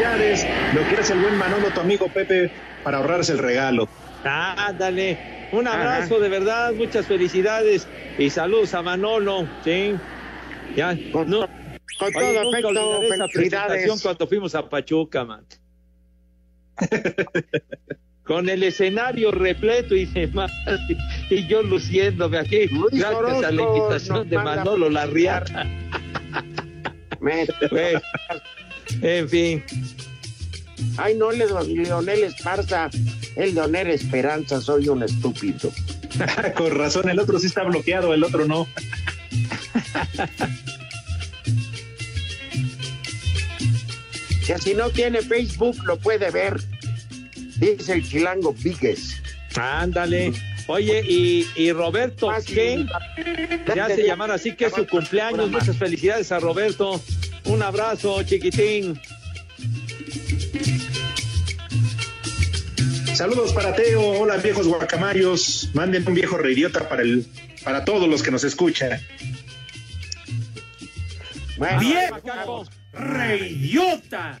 Felicidades, 0.00 0.46
lo 0.74 0.88
que 0.88 0.96
hace 0.96 1.12
el 1.12 1.20
buen 1.20 1.36
Manolo, 1.36 1.68
tu 1.74 1.80
amigo 1.80 2.08
Pepe, 2.08 2.50
para 2.82 2.98
ahorrarse 2.98 3.32
el 3.32 3.38
regalo. 3.38 3.86
Ah, 4.24 4.72
dale. 4.78 5.18
Un 5.52 5.68
abrazo 5.68 6.18
de 6.18 6.30
verdad, 6.30 6.72
muchas 6.72 7.04
felicidades 7.04 7.86
y 8.16 8.30
saludos 8.30 8.72
a 8.72 8.80
Manolo, 8.80 9.46
sí. 9.62 9.94
Ya, 10.74 10.96
con, 11.12 11.28
no, 11.28 11.40
con 11.40 12.06
oye, 12.06 12.12
todo 12.14 12.44
nunca 12.44 12.58
afecto, 12.58 13.02
esa 13.02 13.28
felicidades. 13.28 14.02
cuando 14.02 14.26
fuimos 14.26 14.54
a 14.54 14.70
Pachuca, 14.70 15.24
man. 15.26 15.44
con 18.24 18.48
el 18.48 18.62
escenario 18.62 19.32
repleto 19.32 19.94
y 19.94 20.06
demás, 20.06 20.50
y 21.28 21.46
yo 21.46 21.62
luciéndome 21.62 22.38
aquí, 22.38 22.70
gracias 22.90 23.44
a 23.44 23.50
la 23.50 23.62
invitación 23.62 24.30
de 24.30 24.38
Manolo 24.38 24.88
Larriata. 24.88 25.66
Bueno, 27.20 27.52
en 29.02 29.28
fin. 29.28 29.64
Ay, 30.96 31.14
no, 31.14 31.30
Le- 31.30 31.46
Leonel 31.74 32.24
Esparza, 32.24 32.90
el 33.36 33.54
Leonel 33.54 33.90
Esperanza, 33.90 34.60
soy 34.60 34.88
un 34.88 35.02
estúpido. 35.02 35.70
Con 36.56 36.70
razón, 36.76 37.08
el 37.08 37.18
otro 37.18 37.38
sí 37.38 37.46
está 37.46 37.62
bloqueado, 37.62 38.12
el 38.14 38.24
otro 38.24 38.46
no. 38.46 38.66
Que 44.46 44.58
si 44.62 44.74
no 44.74 44.90
tiene 44.90 45.22
Facebook, 45.22 45.76
lo 45.84 45.98
puede 45.98 46.30
ver. 46.30 46.60
Dice 47.56 47.92
el 47.94 48.08
chilango 48.08 48.52
Víguez. 48.54 49.20
Ándale. 49.56 50.32
Oye, 50.72 51.02
y, 51.04 51.48
y 51.56 51.72
Roberto, 51.72 52.30
¿qué? 52.46 52.86
Ya 53.74 53.88
se 53.88 54.06
llamaron 54.06 54.36
así 54.36 54.54
que 54.54 54.66
es 54.66 54.72
su 54.72 54.86
cumpleaños. 54.86 55.50
Muchas 55.50 55.76
felicidades 55.76 56.30
a 56.30 56.38
Roberto. 56.38 57.02
Un 57.46 57.60
abrazo, 57.60 58.22
chiquitín. 58.22 59.00
Saludos 63.14 63.52
para 63.52 63.74
Teo, 63.74 64.00
hola 64.00 64.36
viejos 64.36 64.68
guacamayos, 64.68 65.70
manden 65.74 66.06
un 66.06 66.14
viejo 66.14 66.38
reidiota 66.38 66.88
para 66.88 67.02
el, 67.02 67.26
para 67.64 67.84
todos 67.84 68.08
los 68.08 68.22
que 68.22 68.30
nos 68.30 68.44
escuchan. 68.44 69.00
¡Viejo 71.80 72.64
reidiota! 72.92 74.40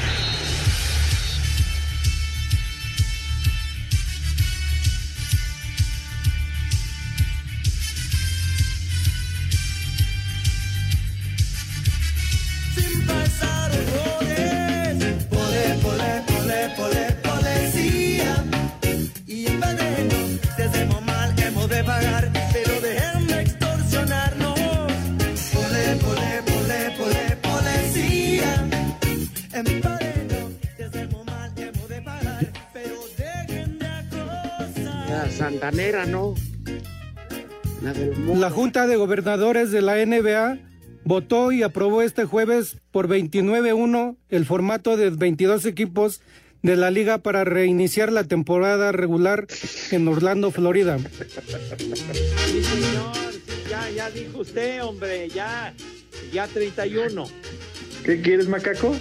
Gobernadores 39.01 39.71
de 39.71 39.81
la 39.81 39.95
NBA 40.05 40.59
votó 41.05 41.51
y 41.51 41.63
aprobó 41.63 42.03
este 42.03 42.25
jueves 42.25 42.77
por 42.91 43.07
29-1 43.07 44.15
el 44.29 44.45
formato 44.45 44.95
de 44.95 45.09
22 45.09 45.65
equipos 45.65 46.21
de 46.61 46.75
la 46.75 46.91
liga 46.91 47.17
para 47.17 47.43
reiniciar 47.43 48.11
la 48.11 48.25
temporada 48.25 48.91
regular 48.91 49.47
en 49.89 50.07
Orlando, 50.07 50.51
Florida. 50.51 50.99
Sí, 50.99 52.63
señor. 52.63 53.15
sí, 53.15 53.41
ya, 53.71 53.89
ya 53.89 54.11
dijo 54.11 54.37
usted, 54.37 54.83
hombre. 54.83 55.29
Ya, 55.29 55.73
ya 56.31 56.45
31. 56.45 57.25
¿Qué 58.05 58.21
quieres, 58.21 58.47
macaco? 58.47 58.95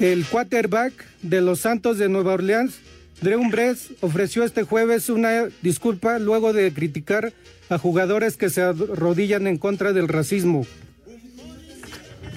El 0.00 0.24
quarterback 0.24 0.94
de 1.20 1.42
los 1.42 1.60
Santos 1.60 1.98
de 1.98 2.08
Nueva 2.08 2.32
Orleans, 2.32 2.78
Drew 3.20 3.46
Brees, 3.50 3.90
ofreció 4.00 4.42
este 4.44 4.62
jueves 4.62 5.10
una 5.10 5.48
disculpa 5.60 6.18
luego 6.18 6.54
de 6.54 6.72
criticar 6.72 7.34
a 7.68 7.78
jugadores 7.78 8.36
que 8.36 8.50
se 8.50 8.62
arrodillan 8.62 9.46
en 9.46 9.58
contra 9.58 9.92
del 9.92 10.08
racismo. 10.08 10.66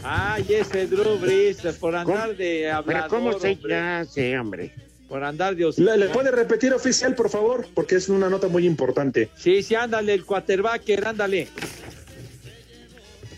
Ay, 0.04 0.46
ese 0.50 0.88
Drew 0.88 1.18
Brees, 1.20 1.58
por 1.80 1.96
andar 1.96 2.36
de 2.36 2.62
Pero 2.64 2.76
hablador, 2.76 3.10
¿cómo 3.10 3.40
se 3.40 3.52
hombre. 3.52 3.78
hace, 3.78 4.38
hombre? 4.40 4.74
Por 5.08 5.24
andar 5.24 5.56
de 5.56 5.70
¿Le, 5.78 5.98
le 5.98 6.10
puede 6.10 6.32
repetir 6.32 6.74
oficial, 6.74 7.16
por 7.16 7.30
favor? 7.30 7.68
Porque 7.74 7.96
es 7.96 8.10
una 8.10 8.30
nota 8.30 8.48
muy 8.48 8.66
importante. 8.66 9.30
Sí, 9.36 9.62
sí, 9.62 9.76
ándale, 9.76 10.14
el 10.14 10.26
quarterbacker, 10.26 11.06
ándale. 11.06 11.50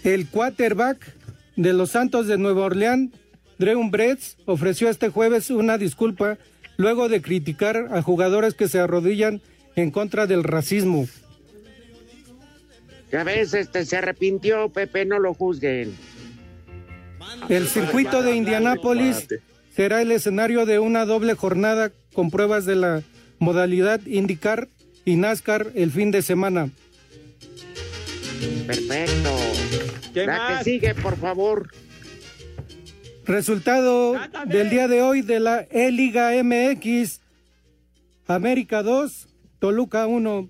El 0.03 0.27
quarterback 0.27 1.13
de 1.55 1.73
los 1.73 1.91
Santos 1.91 2.27
de 2.27 2.37
Nueva 2.37 2.65
Orleans, 2.65 3.11
Drew 3.57 3.89
Brees, 3.89 4.37
ofreció 4.45 4.89
este 4.89 5.09
jueves 5.09 5.49
una 5.49 5.77
disculpa 5.77 6.37
luego 6.77 7.09
de 7.09 7.21
criticar 7.21 7.89
a 7.91 8.01
jugadores 8.01 8.53
que 8.53 8.67
se 8.67 8.79
arrodillan 8.79 9.41
en 9.75 9.91
contra 9.91 10.27
del 10.27 10.43
racismo. 10.43 11.07
Ya 13.13 13.23
ves, 13.23 13.53
este 13.53 13.85
se 13.85 13.97
arrepintió, 13.97 14.69
Pepe, 14.69 15.05
no 15.05 15.19
lo 15.19 15.35
juzguen. 15.35 15.95
El 17.47 17.67
circuito 17.67 18.23
de 18.23 18.35
Indianápolis 18.35 19.27
será 19.75 20.01
el 20.01 20.11
escenario 20.11 20.65
de 20.65 20.79
una 20.79 21.05
doble 21.05 21.35
jornada 21.35 21.91
con 22.15 22.31
pruebas 22.31 22.65
de 22.65 22.75
la 22.75 23.03
modalidad 23.37 24.01
IndyCar 24.07 24.67
y 25.05 25.17
NASCAR 25.17 25.67
el 25.75 25.91
fin 25.91 26.09
de 26.09 26.23
semana. 26.23 26.71
Perfecto. 28.65 29.29
¿Qué 30.11 30.25
La 30.25 30.37
más? 30.37 30.57
que 30.57 30.71
sigue, 30.71 30.95
por 30.95 31.15
favor. 31.15 31.69
Resultado 33.27 34.19
del 34.47 34.71
día 34.71 34.87
de 34.87 35.03
hoy 35.03 35.21
de 35.21 35.39
la 35.39 35.67
E-Liga 35.69 36.31
MX. 36.43 37.21
América 38.25 38.81
2, 38.81 39.27
Toluca 39.59 40.07
1. 40.07 40.49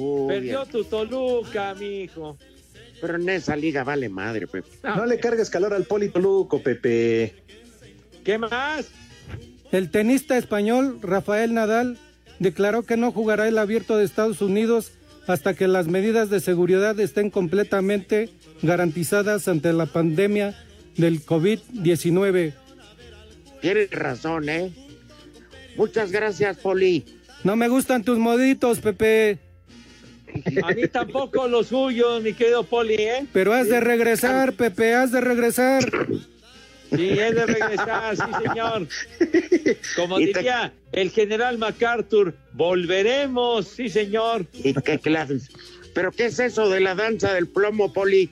Uy, 0.00 0.28
Perdió 0.28 0.64
tu 0.66 0.84
Toluca, 0.84 1.74
mijo. 1.74 2.38
Pero 3.00 3.16
en 3.16 3.28
esa 3.28 3.56
liga 3.56 3.84
vale 3.84 4.08
madre, 4.08 4.46
Pepe. 4.46 4.68
No 4.82 5.06
le 5.06 5.18
cargues 5.18 5.50
calor 5.50 5.72
al 5.72 5.84
Polito 5.84 6.18
Luco, 6.18 6.62
Pepe. 6.62 7.34
¿Qué 8.24 8.38
más? 8.38 8.90
El 9.72 9.90
tenista 9.90 10.36
español 10.36 10.98
Rafael 11.00 11.54
Nadal 11.54 11.98
declaró 12.38 12.82
que 12.82 12.96
no 12.96 13.12
jugará 13.12 13.48
el 13.48 13.58
abierto 13.58 13.96
de 13.96 14.04
Estados 14.04 14.42
Unidos 14.42 14.92
hasta 15.26 15.54
que 15.54 15.68
las 15.68 15.86
medidas 15.86 16.28
de 16.28 16.40
seguridad 16.40 16.98
estén 16.98 17.30
completamente 17.30 18.30
garantizadas 18.62 19.48
ante 19.48 19.72
la 19.72 19.86
pandemia 19.86 20.54
del 20.96 21.24
COVID-19. 21.24 22.52
Tienes 23.60 23.90
razón, 23.90 24.48
¿eh? 24.48 24.72
Muchas 25.76 26.10
gracias, 26.10 26.58
Poli. 26.58 27.04
No 27.44 27.56
me 27.56 27.68
gustan 27.68 28.02
tus 28.02 28.18
moditos, 28.18 28.80
Pepe, 28.80 29.38
A 30.62 30.72
mí 30.72 30.88
tampoco 30.88 31.48
lo 31.48 31.62
suyo, 31.64 32.20
mi 32.20 32.32
querido 32.32 32.64
Poli, 32.64 32.94
¿eh? 32.94 33.26
pero 33.32 33.52
has 33.52 33.68
de 33.68 33.80
regresar, 33.80 34.52
Pepe, 34.52 34.94
has 34.94 35.12
de 35.12 35.20
regresar. 35.20 35.84
Sí, 36.90 37.10
es 37.10 37.34
de 37.34 37.46
regresar, 37.46 38.16
sí, 38.16 38.48
señor. 38.48 38.88
Como 39.96 40.18
diría 40.18 40.72
el 40.92 41.10
general 41.10 41.58
MacArthur, 41.58 42.34
volveremos, 42.52 43.68
sí, 43.68 43.88
señor. 43.88 44.46
¿Y 44.52 44.74
qué 44.74 44.98
clases? 44.98 45.50
¿Pero 45.94 46.10
qué 46.10 46.26
es 46.26 46.38
eso 46.38 46.68
de 46.68 46.80
la 46.80 46.94
danza 46.94 47.32
del 47.32 47.46
plomo, 47.46 47.92
Poli? 47.92 48.30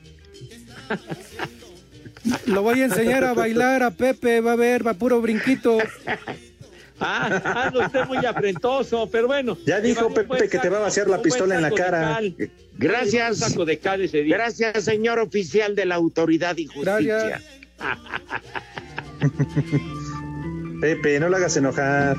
Lo 2.46 2.62
voy 2.62 2.82
a 2.82 2.86
enseñar 2.86 3.24
a 3.24 3.32
bailar 3.32 3.82
a 3.82 3.90
Pepe, 3.92 4.40
va 4.40 4.53
a 4.53 4.57
ver, 4.57 4.86
va 4.86 4.94
puro 4.94 5.20
brinquito. 5.20 5.78
Ah, 7.01 7.64
anda 7.66 7.86
usted 7.86 8.05
muy 8.07 8.24
afrentoso, 8.24 9.09
pero 9.11 9.26
bueno. 9.28 9.57
Ya 9.66 9.80
dijo 9.80 10.12
Pepe 10.12 10.49
que 10.49 10.59
te 10.59 10.68
va 10.68 10.78
a 10.78 10.80
vaciar 10.80 11.09
la 11.09 11.22
pistola 11.22 11.57
en 11.57 11.62
la 11.62 11.70
cara. 11.70 12.20
Gracias. 12.76 13.42
Un 13.42 13.51
saco 13.51 13.64
de 13.64 13.78
cal 13.78 14.01
ese 14.01 14.22
día. 14.22 14.36
Gracias, 14.36 14.84
señor 14.84 15.18
oficial 15.18 15.74
de 15.74 15.86
la 15.86 15.96
autoridad 15.96 16.57
y 16.57 16.66
justicia. 16.66 17.40
Pepe, 20.80 21.20
no 21.20 21.28
lo 21.28 21.36
hagas 21.36 21.57
enojar. 21.57 22.16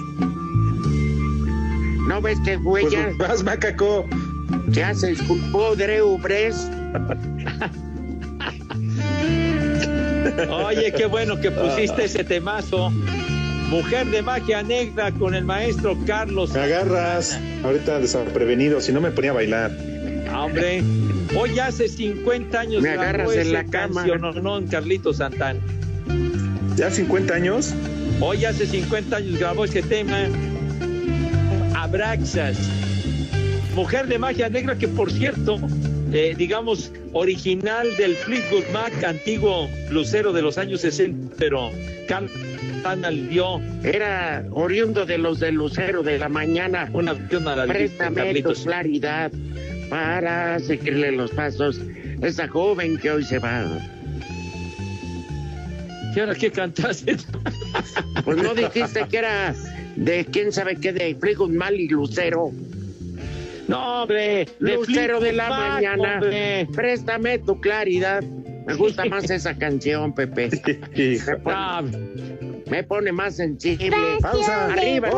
¿No 2.07 2.21
ves 2.21 2.39
que 2.43 2.57
Pues, 2.59 2.85
huella? 2.85 3.09
vas, 3.17 3.43
macaco. 3.43 4.05
Ya 4.69 4.93
se 4.93 5.07
disculpó 5.07 5.75
Drew 5.75 6.17
Bres. 6.17 6.69
Oye, 10.49 10.93
qué 10.93 11.05
bueno 11.05 11.39
que 11.39 11.51
pusiste 11.51 12.03
ese 12.05 12.23
temazo. 12.23 12.91
Mujer 13.69 14.07
de 14.07 14.23
magia 14.23 14.63
negra 14.63 15.11
con 15.11 15.35
el 15.35 15.45
maestro 15.45 15.95
Carlos. 16.07 16.51
Me 16.53 16.61
agarras 16.61 17.39
ahorita 17.63 17.99
desprevenido, 17.99 18.81
si 18.81 18.91
no 18.91 18.99
me 18.99 19.11
ponía 19.11 19.29
a 19.29 19.35
bailar. 19.35 19.71
Ah, 20.27 20.45
Hombre, 20.45 20.81
hoy 21.37 21.59
hace 21.59 21.87
50 21.87 22.59
años 22.59 22.81
Me 22.81 22.89
grabó 22.89 23.01
agarras 23.03 23.33
en 23.33 23.39
ese 23.41 23.51
la 23.51 23.63
cama. 23.65 24.01
canción, 24.07 24.21
no, 24.21 24.59
no, 24.59 24.67
Carlito 24.67 25.13
Santana. 25.13 25.59
¿Ya 26.75 26.89
50 26.89 27.31
años? 27.33 27.75
Hoy 28.19 28.43
hace 28.45 28.65
50 28.65 29.17
años 29.17 29.37
grabó 29.39 29.65
ese 29.65 29.83
tema. 29.83 30.17
Abraxas. 31.75 32.57
Mujer 33.75 34.07
de 34.07 34.17
magia 34.17 34.49
negra 34.49 34.79
que 34.79 34.87
por 34.87 35.11
cierto, 35.11 35.59
eh, 36.11 36.33
digamos, 36.35 36.91
original 37.13 37.95
del 37.97 38.15
Fleetwood 38.15 38.63
Mac, 38.73 39.03
antiguo 39.03 39.69
lucero 39.91 40.33
de 40.33 40.41
los 40.41 40.57
años 40.57 40.81
60, 40.81 41.35
pero 41.37 41.69
Carlos 42.07 42.31
Santana 42.81 43.11
le 43.11 43.27
dio 43.27 43.61
Era 43.83 44.45
oriundo 44.51 45.05
de 45.05 45.17
los 45.17 45.39
del 45.39 45.55
Lucero 45.55 46.01
de 46.03 46.17
la 46.17 46.29
mañana. 46.29 46.89
una 46.93 47.11
opción 47.13 47.47
a 47.47 47.55
la 47.55 47.65
de 47.65 47.73
Préstame 47.73 48.41
tu 48.41 48.53
claridad 48.53 49.31
para 49.89 50.59
seguirle 50.59 51.11
los 51.11 51.31
pasos. 51.31 51.81
Esa 52.21 52.47
joven 52.47 52.97
que 52.97 53.11
hoy 53.11 53.23
se 53.23 53.39
va. 53.39 53.65
¿Y 56.15 56.19
ahora 56.19 56.35
qué 56.35 56.51
cantaste? 56.51 57.17
Pues 58.25 58.37
no 58.37 58.53
dijiste 58.53 59.07
que 59.09 59.17
era 59.17 59.55
de 59.95 60.25
quién 60.25 60.51
sabe 60.51 60.75
qué, 60.75 60.91
de 60.91 61.15
Fleetwood 61.15 61.51
Mal 61.51 61.75
y 61.79 61.87
Lucero. 61.87 62.51
No, 63.67 64.01
hombre, 64.03 64.47
de 64.59 64.75
Lucero 64.75 65.19
de 65.19 65.33
la 65.33 65.49
Mac, 65.49 65.73
mañana. 65.75 66.13
hombre. 66.15 66.67
Préstame 66.75 67.39
tu 67.39 67.59
claridad. 67.61 68.23
Me 68.67 68.73
gusta 68.75 69.05
más 69.05 69.29
esa 69.29 69.57
canción, 69.57 70.13
Pepe. 70.13 70.49
Ah, 71.45 71.81
me 72.69 72.83
pone 72.83 73.11
más 73.11 73.35
sensible. 73.35 73.95
Pausa. 74.21 74.71
Arriba. 74.71 75.09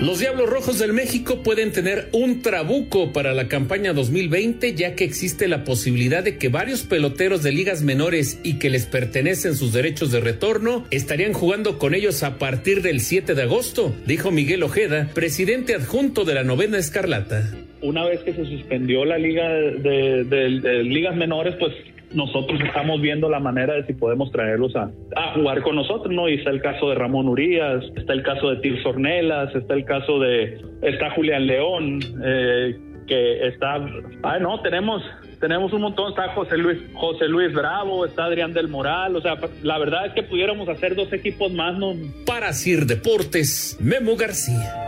Los 0.00 0.20
Diablos 0.20 0.48
Rojos 0.48 0.78
del 0.78 0.92
México 0.94 1.42
pueden 1.42 1.70
tener 1.72 2.08
un 2.12 2.40
trabuco 2.40 3.12
para 3.12 3.34
la 3.34 3.48
campaña 3.48 3.92
2020 3.92 4.74
ya 4.74 4.94
que 4.94 5.04
existe 5.04 5.48
la 5.48 5.64
posibilidad 5.64 6.22
de 6.22 6.38
que 6.38 6.48
varios 6.48 6.82
peloteros 6.84 7.42
de 7.42 7.52
ligas 7.52 7.82
menores 7.82 8.40
y 8.42 8.58
que 8.58 8.70
les 8.70 8.86
pertenecen 8.86 9.54
sus 9.54 9.72
derechos 9.72 10.10
de 10.10 10.20
retorno 10.20 10.86
estarían 10.90 11.32
jugando 11.34 11.78
con 11.78 11.94
ellos 11.94 12.22
a 12.22 12.38
partir 12.38 12.80
del 12.80 13.00
7 13.00 13.34
de 13.34 13.42
agosto, 13.42 13.94
dijo 14.06 14.30
Miguel 14.30 14.62
Ojeda, 14.62 15.10
presidente 15.14 15.74
adjunto 15.74 16.24
de 16.24 16.34
la 16.34 16.44
novena 16.44 16.78
Escarlata. 16.78 17.52
una 17.82 18.04
vez 18.06 18.20
que 18.20 18.32
se 18.32 18.44
suspendió 18.46 19.04
la 19.04 19.18
liga 19.18 19.46
de, 19.52 20.24
de- 20.24 20.60
de 20.60 20.82
ligas 20.84 21.16
menores, 21.16 21.54
pues 21.58 21.72
nosotros 22.12 22.60
estamos 22.64 23.00
viendo 23.00 23.28
la 23.28 23.40
manera 23.40 23.74
de 23.74 23.86
si 23.86 23.92
podemos 23.92 24.30
traerlos 24.30 24.74
a, 24.76 24.90
a 25.16 25.34
jugar 25.34 25.62
con 25.62 25.76
nosotros, 25.76 26.12
¿no? 26.14 26.28
Y 26.28 26.34
está 26.34 26.50
el 26.50 26.60
caso 26.60 26.88
de 26.88 26.94
Ramón 26.94 27.28
Urias, 27.28 27.84
está 27.96 28.12
el 28.12 28.22
caso 28.22 28.50
de 28.50 28.56
Tir 28.56 28.78
Ornelas, 28.84 29.54
está 29.54 29.74
el 29.74 29.84
caso 29.84 30.18
de, 30.18 30.60
está 30.82 31.10
Julián 31.10 31.46
León, 31.46 32.00
eh, 32.24 32.78
que 33.06 33.48
está, 33.48 33.76
ah, 34.22 34.38
no, 34.38 34.60
tenemos, 34.60 35.02
tenemos 35.40 35.72
un 35.72 35.82
montón, 35.82 36.10
está 36.10 36.28
José 36.34 36.58
Luis, 36.58 36.78
José 36.94 37.26
Luis 37.26 37.52
Bravo, 37.52 38.04
está 38.04 38.24
Adrián 38.24 38.52
del 38.52 38.68
Moral, 38.68 39.16
o 39.16 39.20
sea, 39.20 39.36
la 39.62 39.78
verdad 39.78 40.06
es 40.06 40.12
que 40.12 40.22
pudiéramos 40.22 40.68
hacer 40.68 40.94
dos 40.94 41.12
equipos 41.12 41.52
más, 41.52 41.76
¿no? 41.78 41.94
Para 42.26 42.52
Sir 42.52 42.86
Deportes, 42.86 43.78
Memo 43.80 44.16
García. 44.16 44.84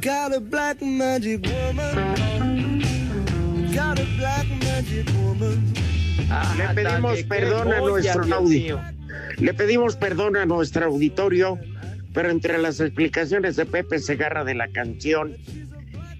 Got 0.00 0.34
a 0.34 0.40
black 0.40 0.82
magic 0.82 1.40
woman. 1.46 2.53
Le 6.56 6.74
pedimos 6.74 7.22
perdón 7.24 7.72
a 7.72 7.80
nuestro 7.80 8.42
mío. 8.42 8.80
Le 9.38 9.54
pedimos 9.54 9.96
perdón 9.96 10.36
a 10.36 10.46
nuestro 10.46 10.86
auditorio, 10.86 11.58
pero 12.12 12.30
entre 12.30 12.58
las 12.58 12.78
explicaciones 12.78 13.56
de 13.56 13.66
Pepe 13.66 13.98
Segarra 13.98 14.44
de 14.44 14.54
la 14.54 14.68
canción 14.68 15.36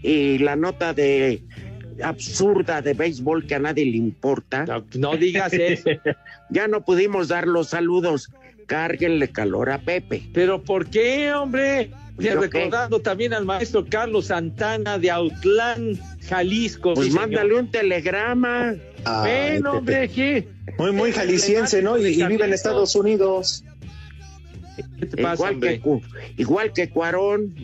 y 0.02 0.38
la 0.38 0.56
nota 0.56 0.94
de 0.94 1.44
absurda 2.02 2.82
de 2.82 2.94
béisbol 2.94 3.46
que 3.46 3.54
a 3.54 3.60
nadie 3.60 3.84
le 3.84 3.98
importa. 3.98 4.64
No, 4.64 4.84
no 4.98 5.16
digas 5.16 5.52
eso. 5.52 5.90
ya 6.50 6.66
no 6.66 6.84
pudimos 6.84 7.28
dar 7.28 7.46
los 7.46 7.68
saludos. 7.68 8.30
Cárguenle 8.66 9.30
calor 9.30 9.70
a 9.70 9.78
Pepe. 9.78 10.28
Pero 10.32 10.64
¿por 10.64 10.86
qué, 10.86 11.32
hombre? 11.32 11.90
Y 12.18 12.24
¿Yo 12.24 12.40
qué? 12.40 12.46
recordando 12.46 13.00
también 13.00 13.34
al 13.34 13.44
maestro 13.44 13.84
Carlos 13.88 14.26
Santana 14.26 14.98
de 14.98 15.10
Autlán, 15.10 15.98
Jalisco. 16.28 16.94
Pues 16.94 17.06
sí, 17.06 17.12
señor. 17.12 17.28
mándale 17.28 17.54
un 17.58 17.70
telegrama. 17.70 18.74
Ay, 19.04 19.52
Bueno, 19.52 19.72
hombre. 19.78 20.08
¿qué? 20.08 20.48
Muy, 20.78 20.92
muy 20.92 21.12
jalisciense, 21.12 21.82
¿no? 21.82 21.98
Y, 21.98 22.06
y 22.22 22.24
vive 22.26 22.44
en 22.44 22.52
Estados 22.52 22.94
Unidos. 22.94 23.64
¿Qué 24.98 25.06
te 25.06 25.22
pasa, 25.22 25.34
Igual 25.34 25.50
que, 25.50 25.54
hombre? 25.54 25.80
Cu- 25.80 26.02
igual 26.36 26.72
que 26.72 26.88
Cuarón. 26.90 27.54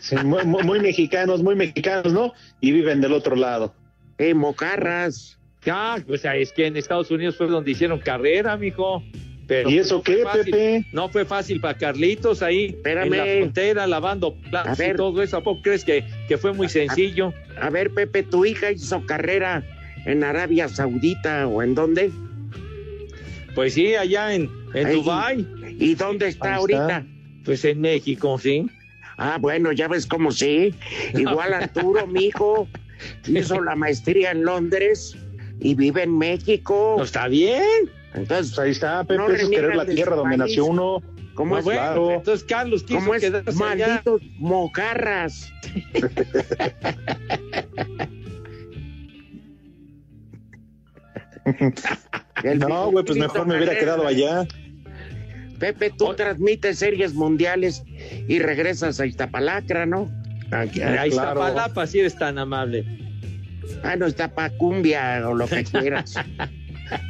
Sí, 0.00 0.16
muy, 0.24 0.44
muy- 0.46 0.62
muy 0.64 0.80
mexicanos, 0.80 1.42
muy 1.42 1.54
mexicanos, 1.54 2.12
¿no? 2.12 2.32
Y 2.62 2.72
viven 2.72 3.00
del 3.02 3.12
otro 3.12 3.36
lado. 3.36 3.74
Eh, 4.18 4.32
mocarras. 4.32 5.38
Ah, 5.68 5.98
o 6.08 6.16
sea, 6.16 6.36
es 6.36 6.52
que 6.52 6.66
en 6.66 6.76
Estados 6.76 7.10
Unidos 7.10 7.36
fue 7.36 7.46
donde 7.48 7.72
hicieron 7.72 7.98
carrera, 7.98 8.56
mijo. 8.56 9.02
Pero 9.46 9.70
¿Y 9.70 9.78
eso 9.78 9.96
no 9.98 10.02
fue 10.02 10.16
qué, 10.16 10.22
fácil. 10.24 10.44
Pepe? 10.44 10.86
No 10.92 11.08
fue 11.08 11.24
fácil 11.24 11.60
para 11.60 11.78
Carlitos 11.78 12.42
ahí 12.42 12.66
Espérame. 12.66 13.12
en 13.14 13.18
la 13.18 13.24
frontera 13.38 13.86
lavando 13.86 14.34
platos 14.50 14.80
y 14.80 14.96
todo 14.96 15.22
eso. 15.22 15.36
¿A 15.36 15.42
poco 15.42 15.62
crees 15.62 15.84
que, 15.84 16.04
que 16.26 16.36
fue 16.36 16.52
muy 16.52 16.68
sencillo? 16.68 17.32
A 17.60 17.70
ver, 17.70 17.90
Pepe, 17.92 18.24
tu 18.24 18.44
hija 18.44 18.72
hizo 18.72 19.04
carrera 19.06 19.62
en 20.04 20.24
Arabia 20.24 20.68
Saudita 20.68 21.46
o 21.46 21.62
en 21.62 21.74
dónde? 21.76 22.10
Pues 23.54 23.74
sí, 23.74 23.94
allá 23.94 24.34
en, 24.34 24.50
en 24.74 24.86
Ahí. 24.86 24.94
Dubái. 24.96 25.46
¿Y 25.78 25.94
dónde 25.94 26.28
está 26.28 26.54
Ahí 26.54 26.60
ahorita? 26.60 26.98
está. 26.98 27.06
Pues 27.44 27.64
en 27.64 27.80
México, 27.80 28.38
sí. 28.38 28.66
Ah, 29.16 29.38
bueno, 29.40 29.72
ya 29.72 29.88
ves 29.88 30.06
cómo 30.06 30.32
sí. 30.32 30.74
Igual 31.14 31.54
Arturo, 31.54 32.06
mi 32.06 32.24
hijo, 32.26 32.68
hizo 33.26 33.60
la 33.62 33.76
maestría 33.76 34.32
en 34.32 34.44
Londres 34.44 35.16
y 35.60 35.74
vive 35.74 36.02
en 36.02 36.18
México. 36.18 36.96
No 36.98 37.04
está 37.04 37.28
bien. 37.28 37.62
Entonces, 38.16 38.54
Pues 38.54 38.58
ahí 38.58 38.70
está, 38.72 39.04
Pepe, 39.04 39.16
No 39.18 39.28
eso 39.30 39.44
es 39.44 39.50
querer 39.50 39.76
la 39.76 39.86
tierra 39.86 40.16
donde 40.16 40.36
nació 40.36 40.66
uno. 40.66 41.02
¿cómo 41.34 41.50
Pues 41.50 41.60
es? 41.60 41.64
bueno, 41.66 41.80
claro. 41.80 42.10
entonces 42.12 42.44
Carlos 42.48 42.82
quiso 42.82 42.98
¿Cómo 43.00 43.14
es? 43.14 43.20
quedarse 43.22 43.64
allá. 43.64 43.86
Malditos 43.88 44.22
mocarras. 44.38 45.52
No, 52.58 52.90
güey, 52.90 53.04
pues 53.04 53.18
mejor 53.18 53.46
me 53.46 53.56
hubiera 53.56 53.78
quedado 53.78 54.06
allá. 54.06 54.46
Pepe, 55.58 55.90
tú 55.96 56.12
transmites 56.14 56.78
series 56.78 57.14
mundiales 57.14 57.82
y 58.28 58.38
regresas 58.40 59.00
a 59.00 59.06
Iztapalacra, 59.06 59.86
¿no? 59.86 60.10
Aquí, 60.50 60.82
Ah, 60.82 61.02
ahí 61.02 61.08
está 61.10 61.22
claro. 61.22 61.40
Palapa, 61.40 61.86
si 61.86 62.00
eres 62.00 62.16
tan 62.16 62.38
amable. 62.38 62.84
Ah, 63.82 63.96
no, 63.96 64.06
Iztapacumbia 64.06 65.26
o 65.28 65.34
lo 65.34 65.46
que 65.48 65.64
quieras. 65.64 66.14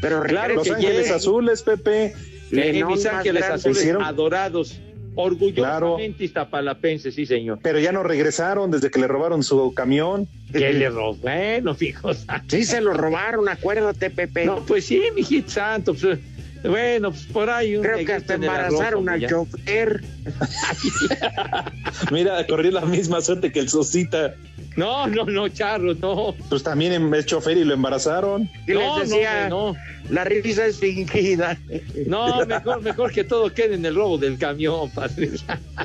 Pero 0.01 0.23
Claro 0.23 0.55
Los 0.57 0.65
que. 0.65 0.75
Ángeles 0.75 1.05
llegue. 1.05 1.15
Azules, 1.15 1.63
Pepe. 1.63 2.15
En 2.51 2.57
León 2.73 2.93
mis 2.93 3.07
ángeles 3.07 3.45
azules 3.45 3.79
Hicieron- 3.79 4.03
adorados. 4.05 4.81
Orgullosamente 5.19 6.25
iztapalapense, 6.25 7.11
sí, 7.11 7.25
señor. 7.25 7.59
Pero 7.63 7.79
ya 7.81 7.91
no 7.91 8.03
regresaron 8.03 8.71
desde 8.71 8.91
que 8.91 8.99
le 9.01 9.07
robaron 9.09 9.43
su 9.43 9.73
camión. 9.73 10.29
Que 10.53 10.75
le 10.75 10.91
robó. 10.91 11.15
Bueno, 11.15 11.75
fijos. 11.75 12.27
Sí, 12.49 12.65
se 12.65 12.83
lo 12.83 12.93
robaron, 12.93 13.49
acuérdate, 13.49 14.11
Pepe. 14.11 14.45
No, 14.45 14.57
pues 14.67 14.85
sí, 14.85 15.03
mijito 15.15 15.49
santo. 15.51 15.95
pues, 15.95 16.19
bueno, 16.65 17.13
pues 17.13 17.25
por 17.33 17.49
ahí 17.49 17.77
un 17.77 17.83
Creo 17.83 18.05
que 18.05 18.13
hasta 18.13 18.35
embarazaron 18.35 19.09
al 19.09 19.27
chofer. 19.27 20.03
Mira, 22.11 22.47
corrió 22.47 22.71
la 22.73 22.83
misma 22.85 23.21
suerte 23.21 23.51
que 23.53 23.61
el 23.61 23.69
Sosita. 23.69 24.35
No, 24.77 25.07
no, 25.07 25.25
no, 25.25 25.49
Charro, 25.49 25.95
no. 25.95 26.35
Pues 26.51 26.63
también 26.63 27.13
es 27.15 27.27
chofer 27.27 27.57
y 27.57 27.65
lo 27.65 27.73
embarazaron. 27.75 28.49
Y 28.67 28.73
No, 28.73 28.99
les 28.99 29.09
decía, 29.09 29.49
no, 29.49 29.73
no. 29.73 29.79
la 30.11 30.25
risa 30.25 30.67
es 30.67 30.79
fingida. 30.79 31.59
No, 32.07 32.45
mejor, 32.45 32.83
mejor 32.83 33.11
que 33.13 33.25
todo 33.25 33.53
quede 33.53 33.75
en 33.75 33.87
el 33.87 33.95
robo 33.95 34.19
del 34.19 34.39
camión, 34.39 34.91
padre. 34.91 35.31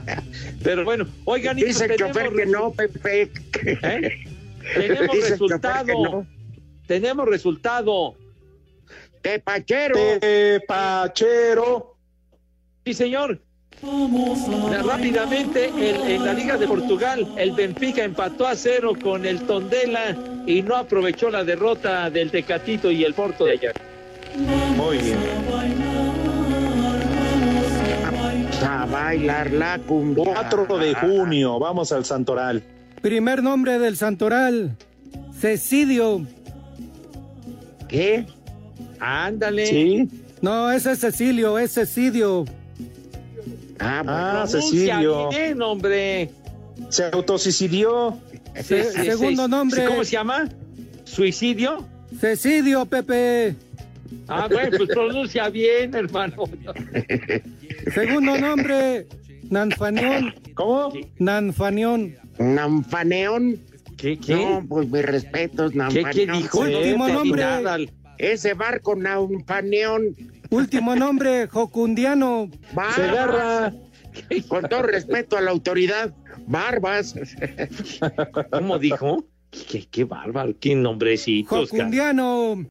Pero 0.63 0.83
bueno, 0.83 1.07
oigan, 1.25 1.57
y 1.57 1.63
Dice 1.63 1.85
el 1.85 1.95
chofer 1.97 2.31
que 2.33 2.45
no, 2.45 2.71
Pepe. 2.73 3.31
¿Eh? 3.63 4.25
Tenemos 4.75 5.15
Dice 5.15 5.29
resultado. 5.31 5.85
que 5.85 5.93
no. 5.93 6.27
Tenemos 6.85 7.27
resultado. 7.27 8.15
Tepachero. 9.21 9.95
Tepachero. 10.19 11.95
Sí, 12.85 12.93
señor. 12.93 13.39
Rápidamente, 14.85 15.69
el- 15.75 16.11
en 16.11 16.25
la 16.25 16.33
Liga 16.33 16.57
de 16.57 16.67
Portugal, 16.67 17.27
el 17.37 17.51
Benfica 17.53 18.03
empató 18.03 18.45
a 18.47 18.55
cero 18.55 18.93
con 19.01 19.25
el 19.25 19.41
Tondela 19.41 20.15
y 20.45 20.61
no 20.61 20.75
aprovechó 20.75 21.29
la 21.29 21.43
derrota 21.43 22.09
del 22.09 22.29
Tecatito 22.31 22.91
y 22.91 23.03
el 23.03 23.13
Porto 23.13 23.45
de 23.45 23.51
ayer. 23.53 23.73
Muy 24.77 24.97
bien. 24.99 25.17
A 28.67 28.85
bailar 28.85 29.51
la 29.51 29.79
cumbia. 29.79 30.23
4 30.25 30.77
de 30.77 30.93
junio, 30.95 31.59
vamos 31.59 31.91
al 31.91 32.05
Santoral. 32.05 32.61
Primer 33.01 33.41
nombre 33.41 33.79
del 33.79 33.97
santoral, 33.97 34.75
Cecidio. 35.39 36.25
¿Qué? 37.87 38.25
Ándale. 38.99 39.65
Sí. 39.65 40.07
No, 40.41 40.71
ese 40.71 40.91
es 40.91 40.99
Cecilio, 40.99 41.57
es 41.57 41.73
Cecidio. 41.73 42.45
Ah, 43.81 44.03
Ah, 44.05 44.45
Pronuncia 44.49 44.61
Cecilio. 44.61 45.29
bien, 45.29 45.61
hombre. 45.61 46.29
Se 46.89 47.05
autosuicidió. 47.05 48.17
Se- 48.63 48.91
segundo 48.91 49.47
nombre. 49.47 49.85
¿Cómo 49.85 50.03
se 50.03 50.11
llama? 50.11 50.49
¿Suicidio? 51.05 51.85
Cecidio, 52.19 52.85
Pepe. 52.85 53.55
Ah, 54.27 54.47
bueno, 54.51 54.77
pues 54.77 54.89
pronuncia 54.89 55.49
bien, 55.49 55.95
hermano. 55.95 56.43
Segundo 57.93 58.37
nombre, 58.37 59.07
Nanfanión. 59.49 60.33
¿Cómo? 60.53 60.93
Nanfanión. 61.17 62.15
Nanfaneón. 62.37 63.59
¿Qué, 63.97 64.17
qué? 64.17 64.35
No, 64.35 64.65
pues 64.67 64.89
mis 64.89 65.03
respetos, 65.03 65.71
¿Qué, 65.71 65.77
Nanfaneón. 65.77 66.11
qué 66.13 66.25
dijo? 66.31 66.59
Último 66.59 67.07
nombre. 67.09 67.41
nada. 67.43 67.77
Ese 68.17 68.53
barco 68.53 68.95
Nanfaneón. 68.95 70.15
Último 70.51 70.95
nombre, 70.95 71.47
Jocundiano. 71.47 72.49
Barbas. 72.73 72.95
Segarra. 72.95 73.73
Con 74.49 74.67
todo 74.67 74.83
respeto 74.83 75.37
a 75.37 75.41
la 75.41 75.51
autoridad, 75.51 76.13
Barbas. 76.45 77.15
¿Cómo 78.51 78.77
dijo? 78.77 79.25
Qué, 79.49 79.87
qué 79.89 80.03
bárbaro, 80.03 80.53
qué 80.59 80.75
nombrecito. 80.75 81.49
Jocundiano. 81.55 82.65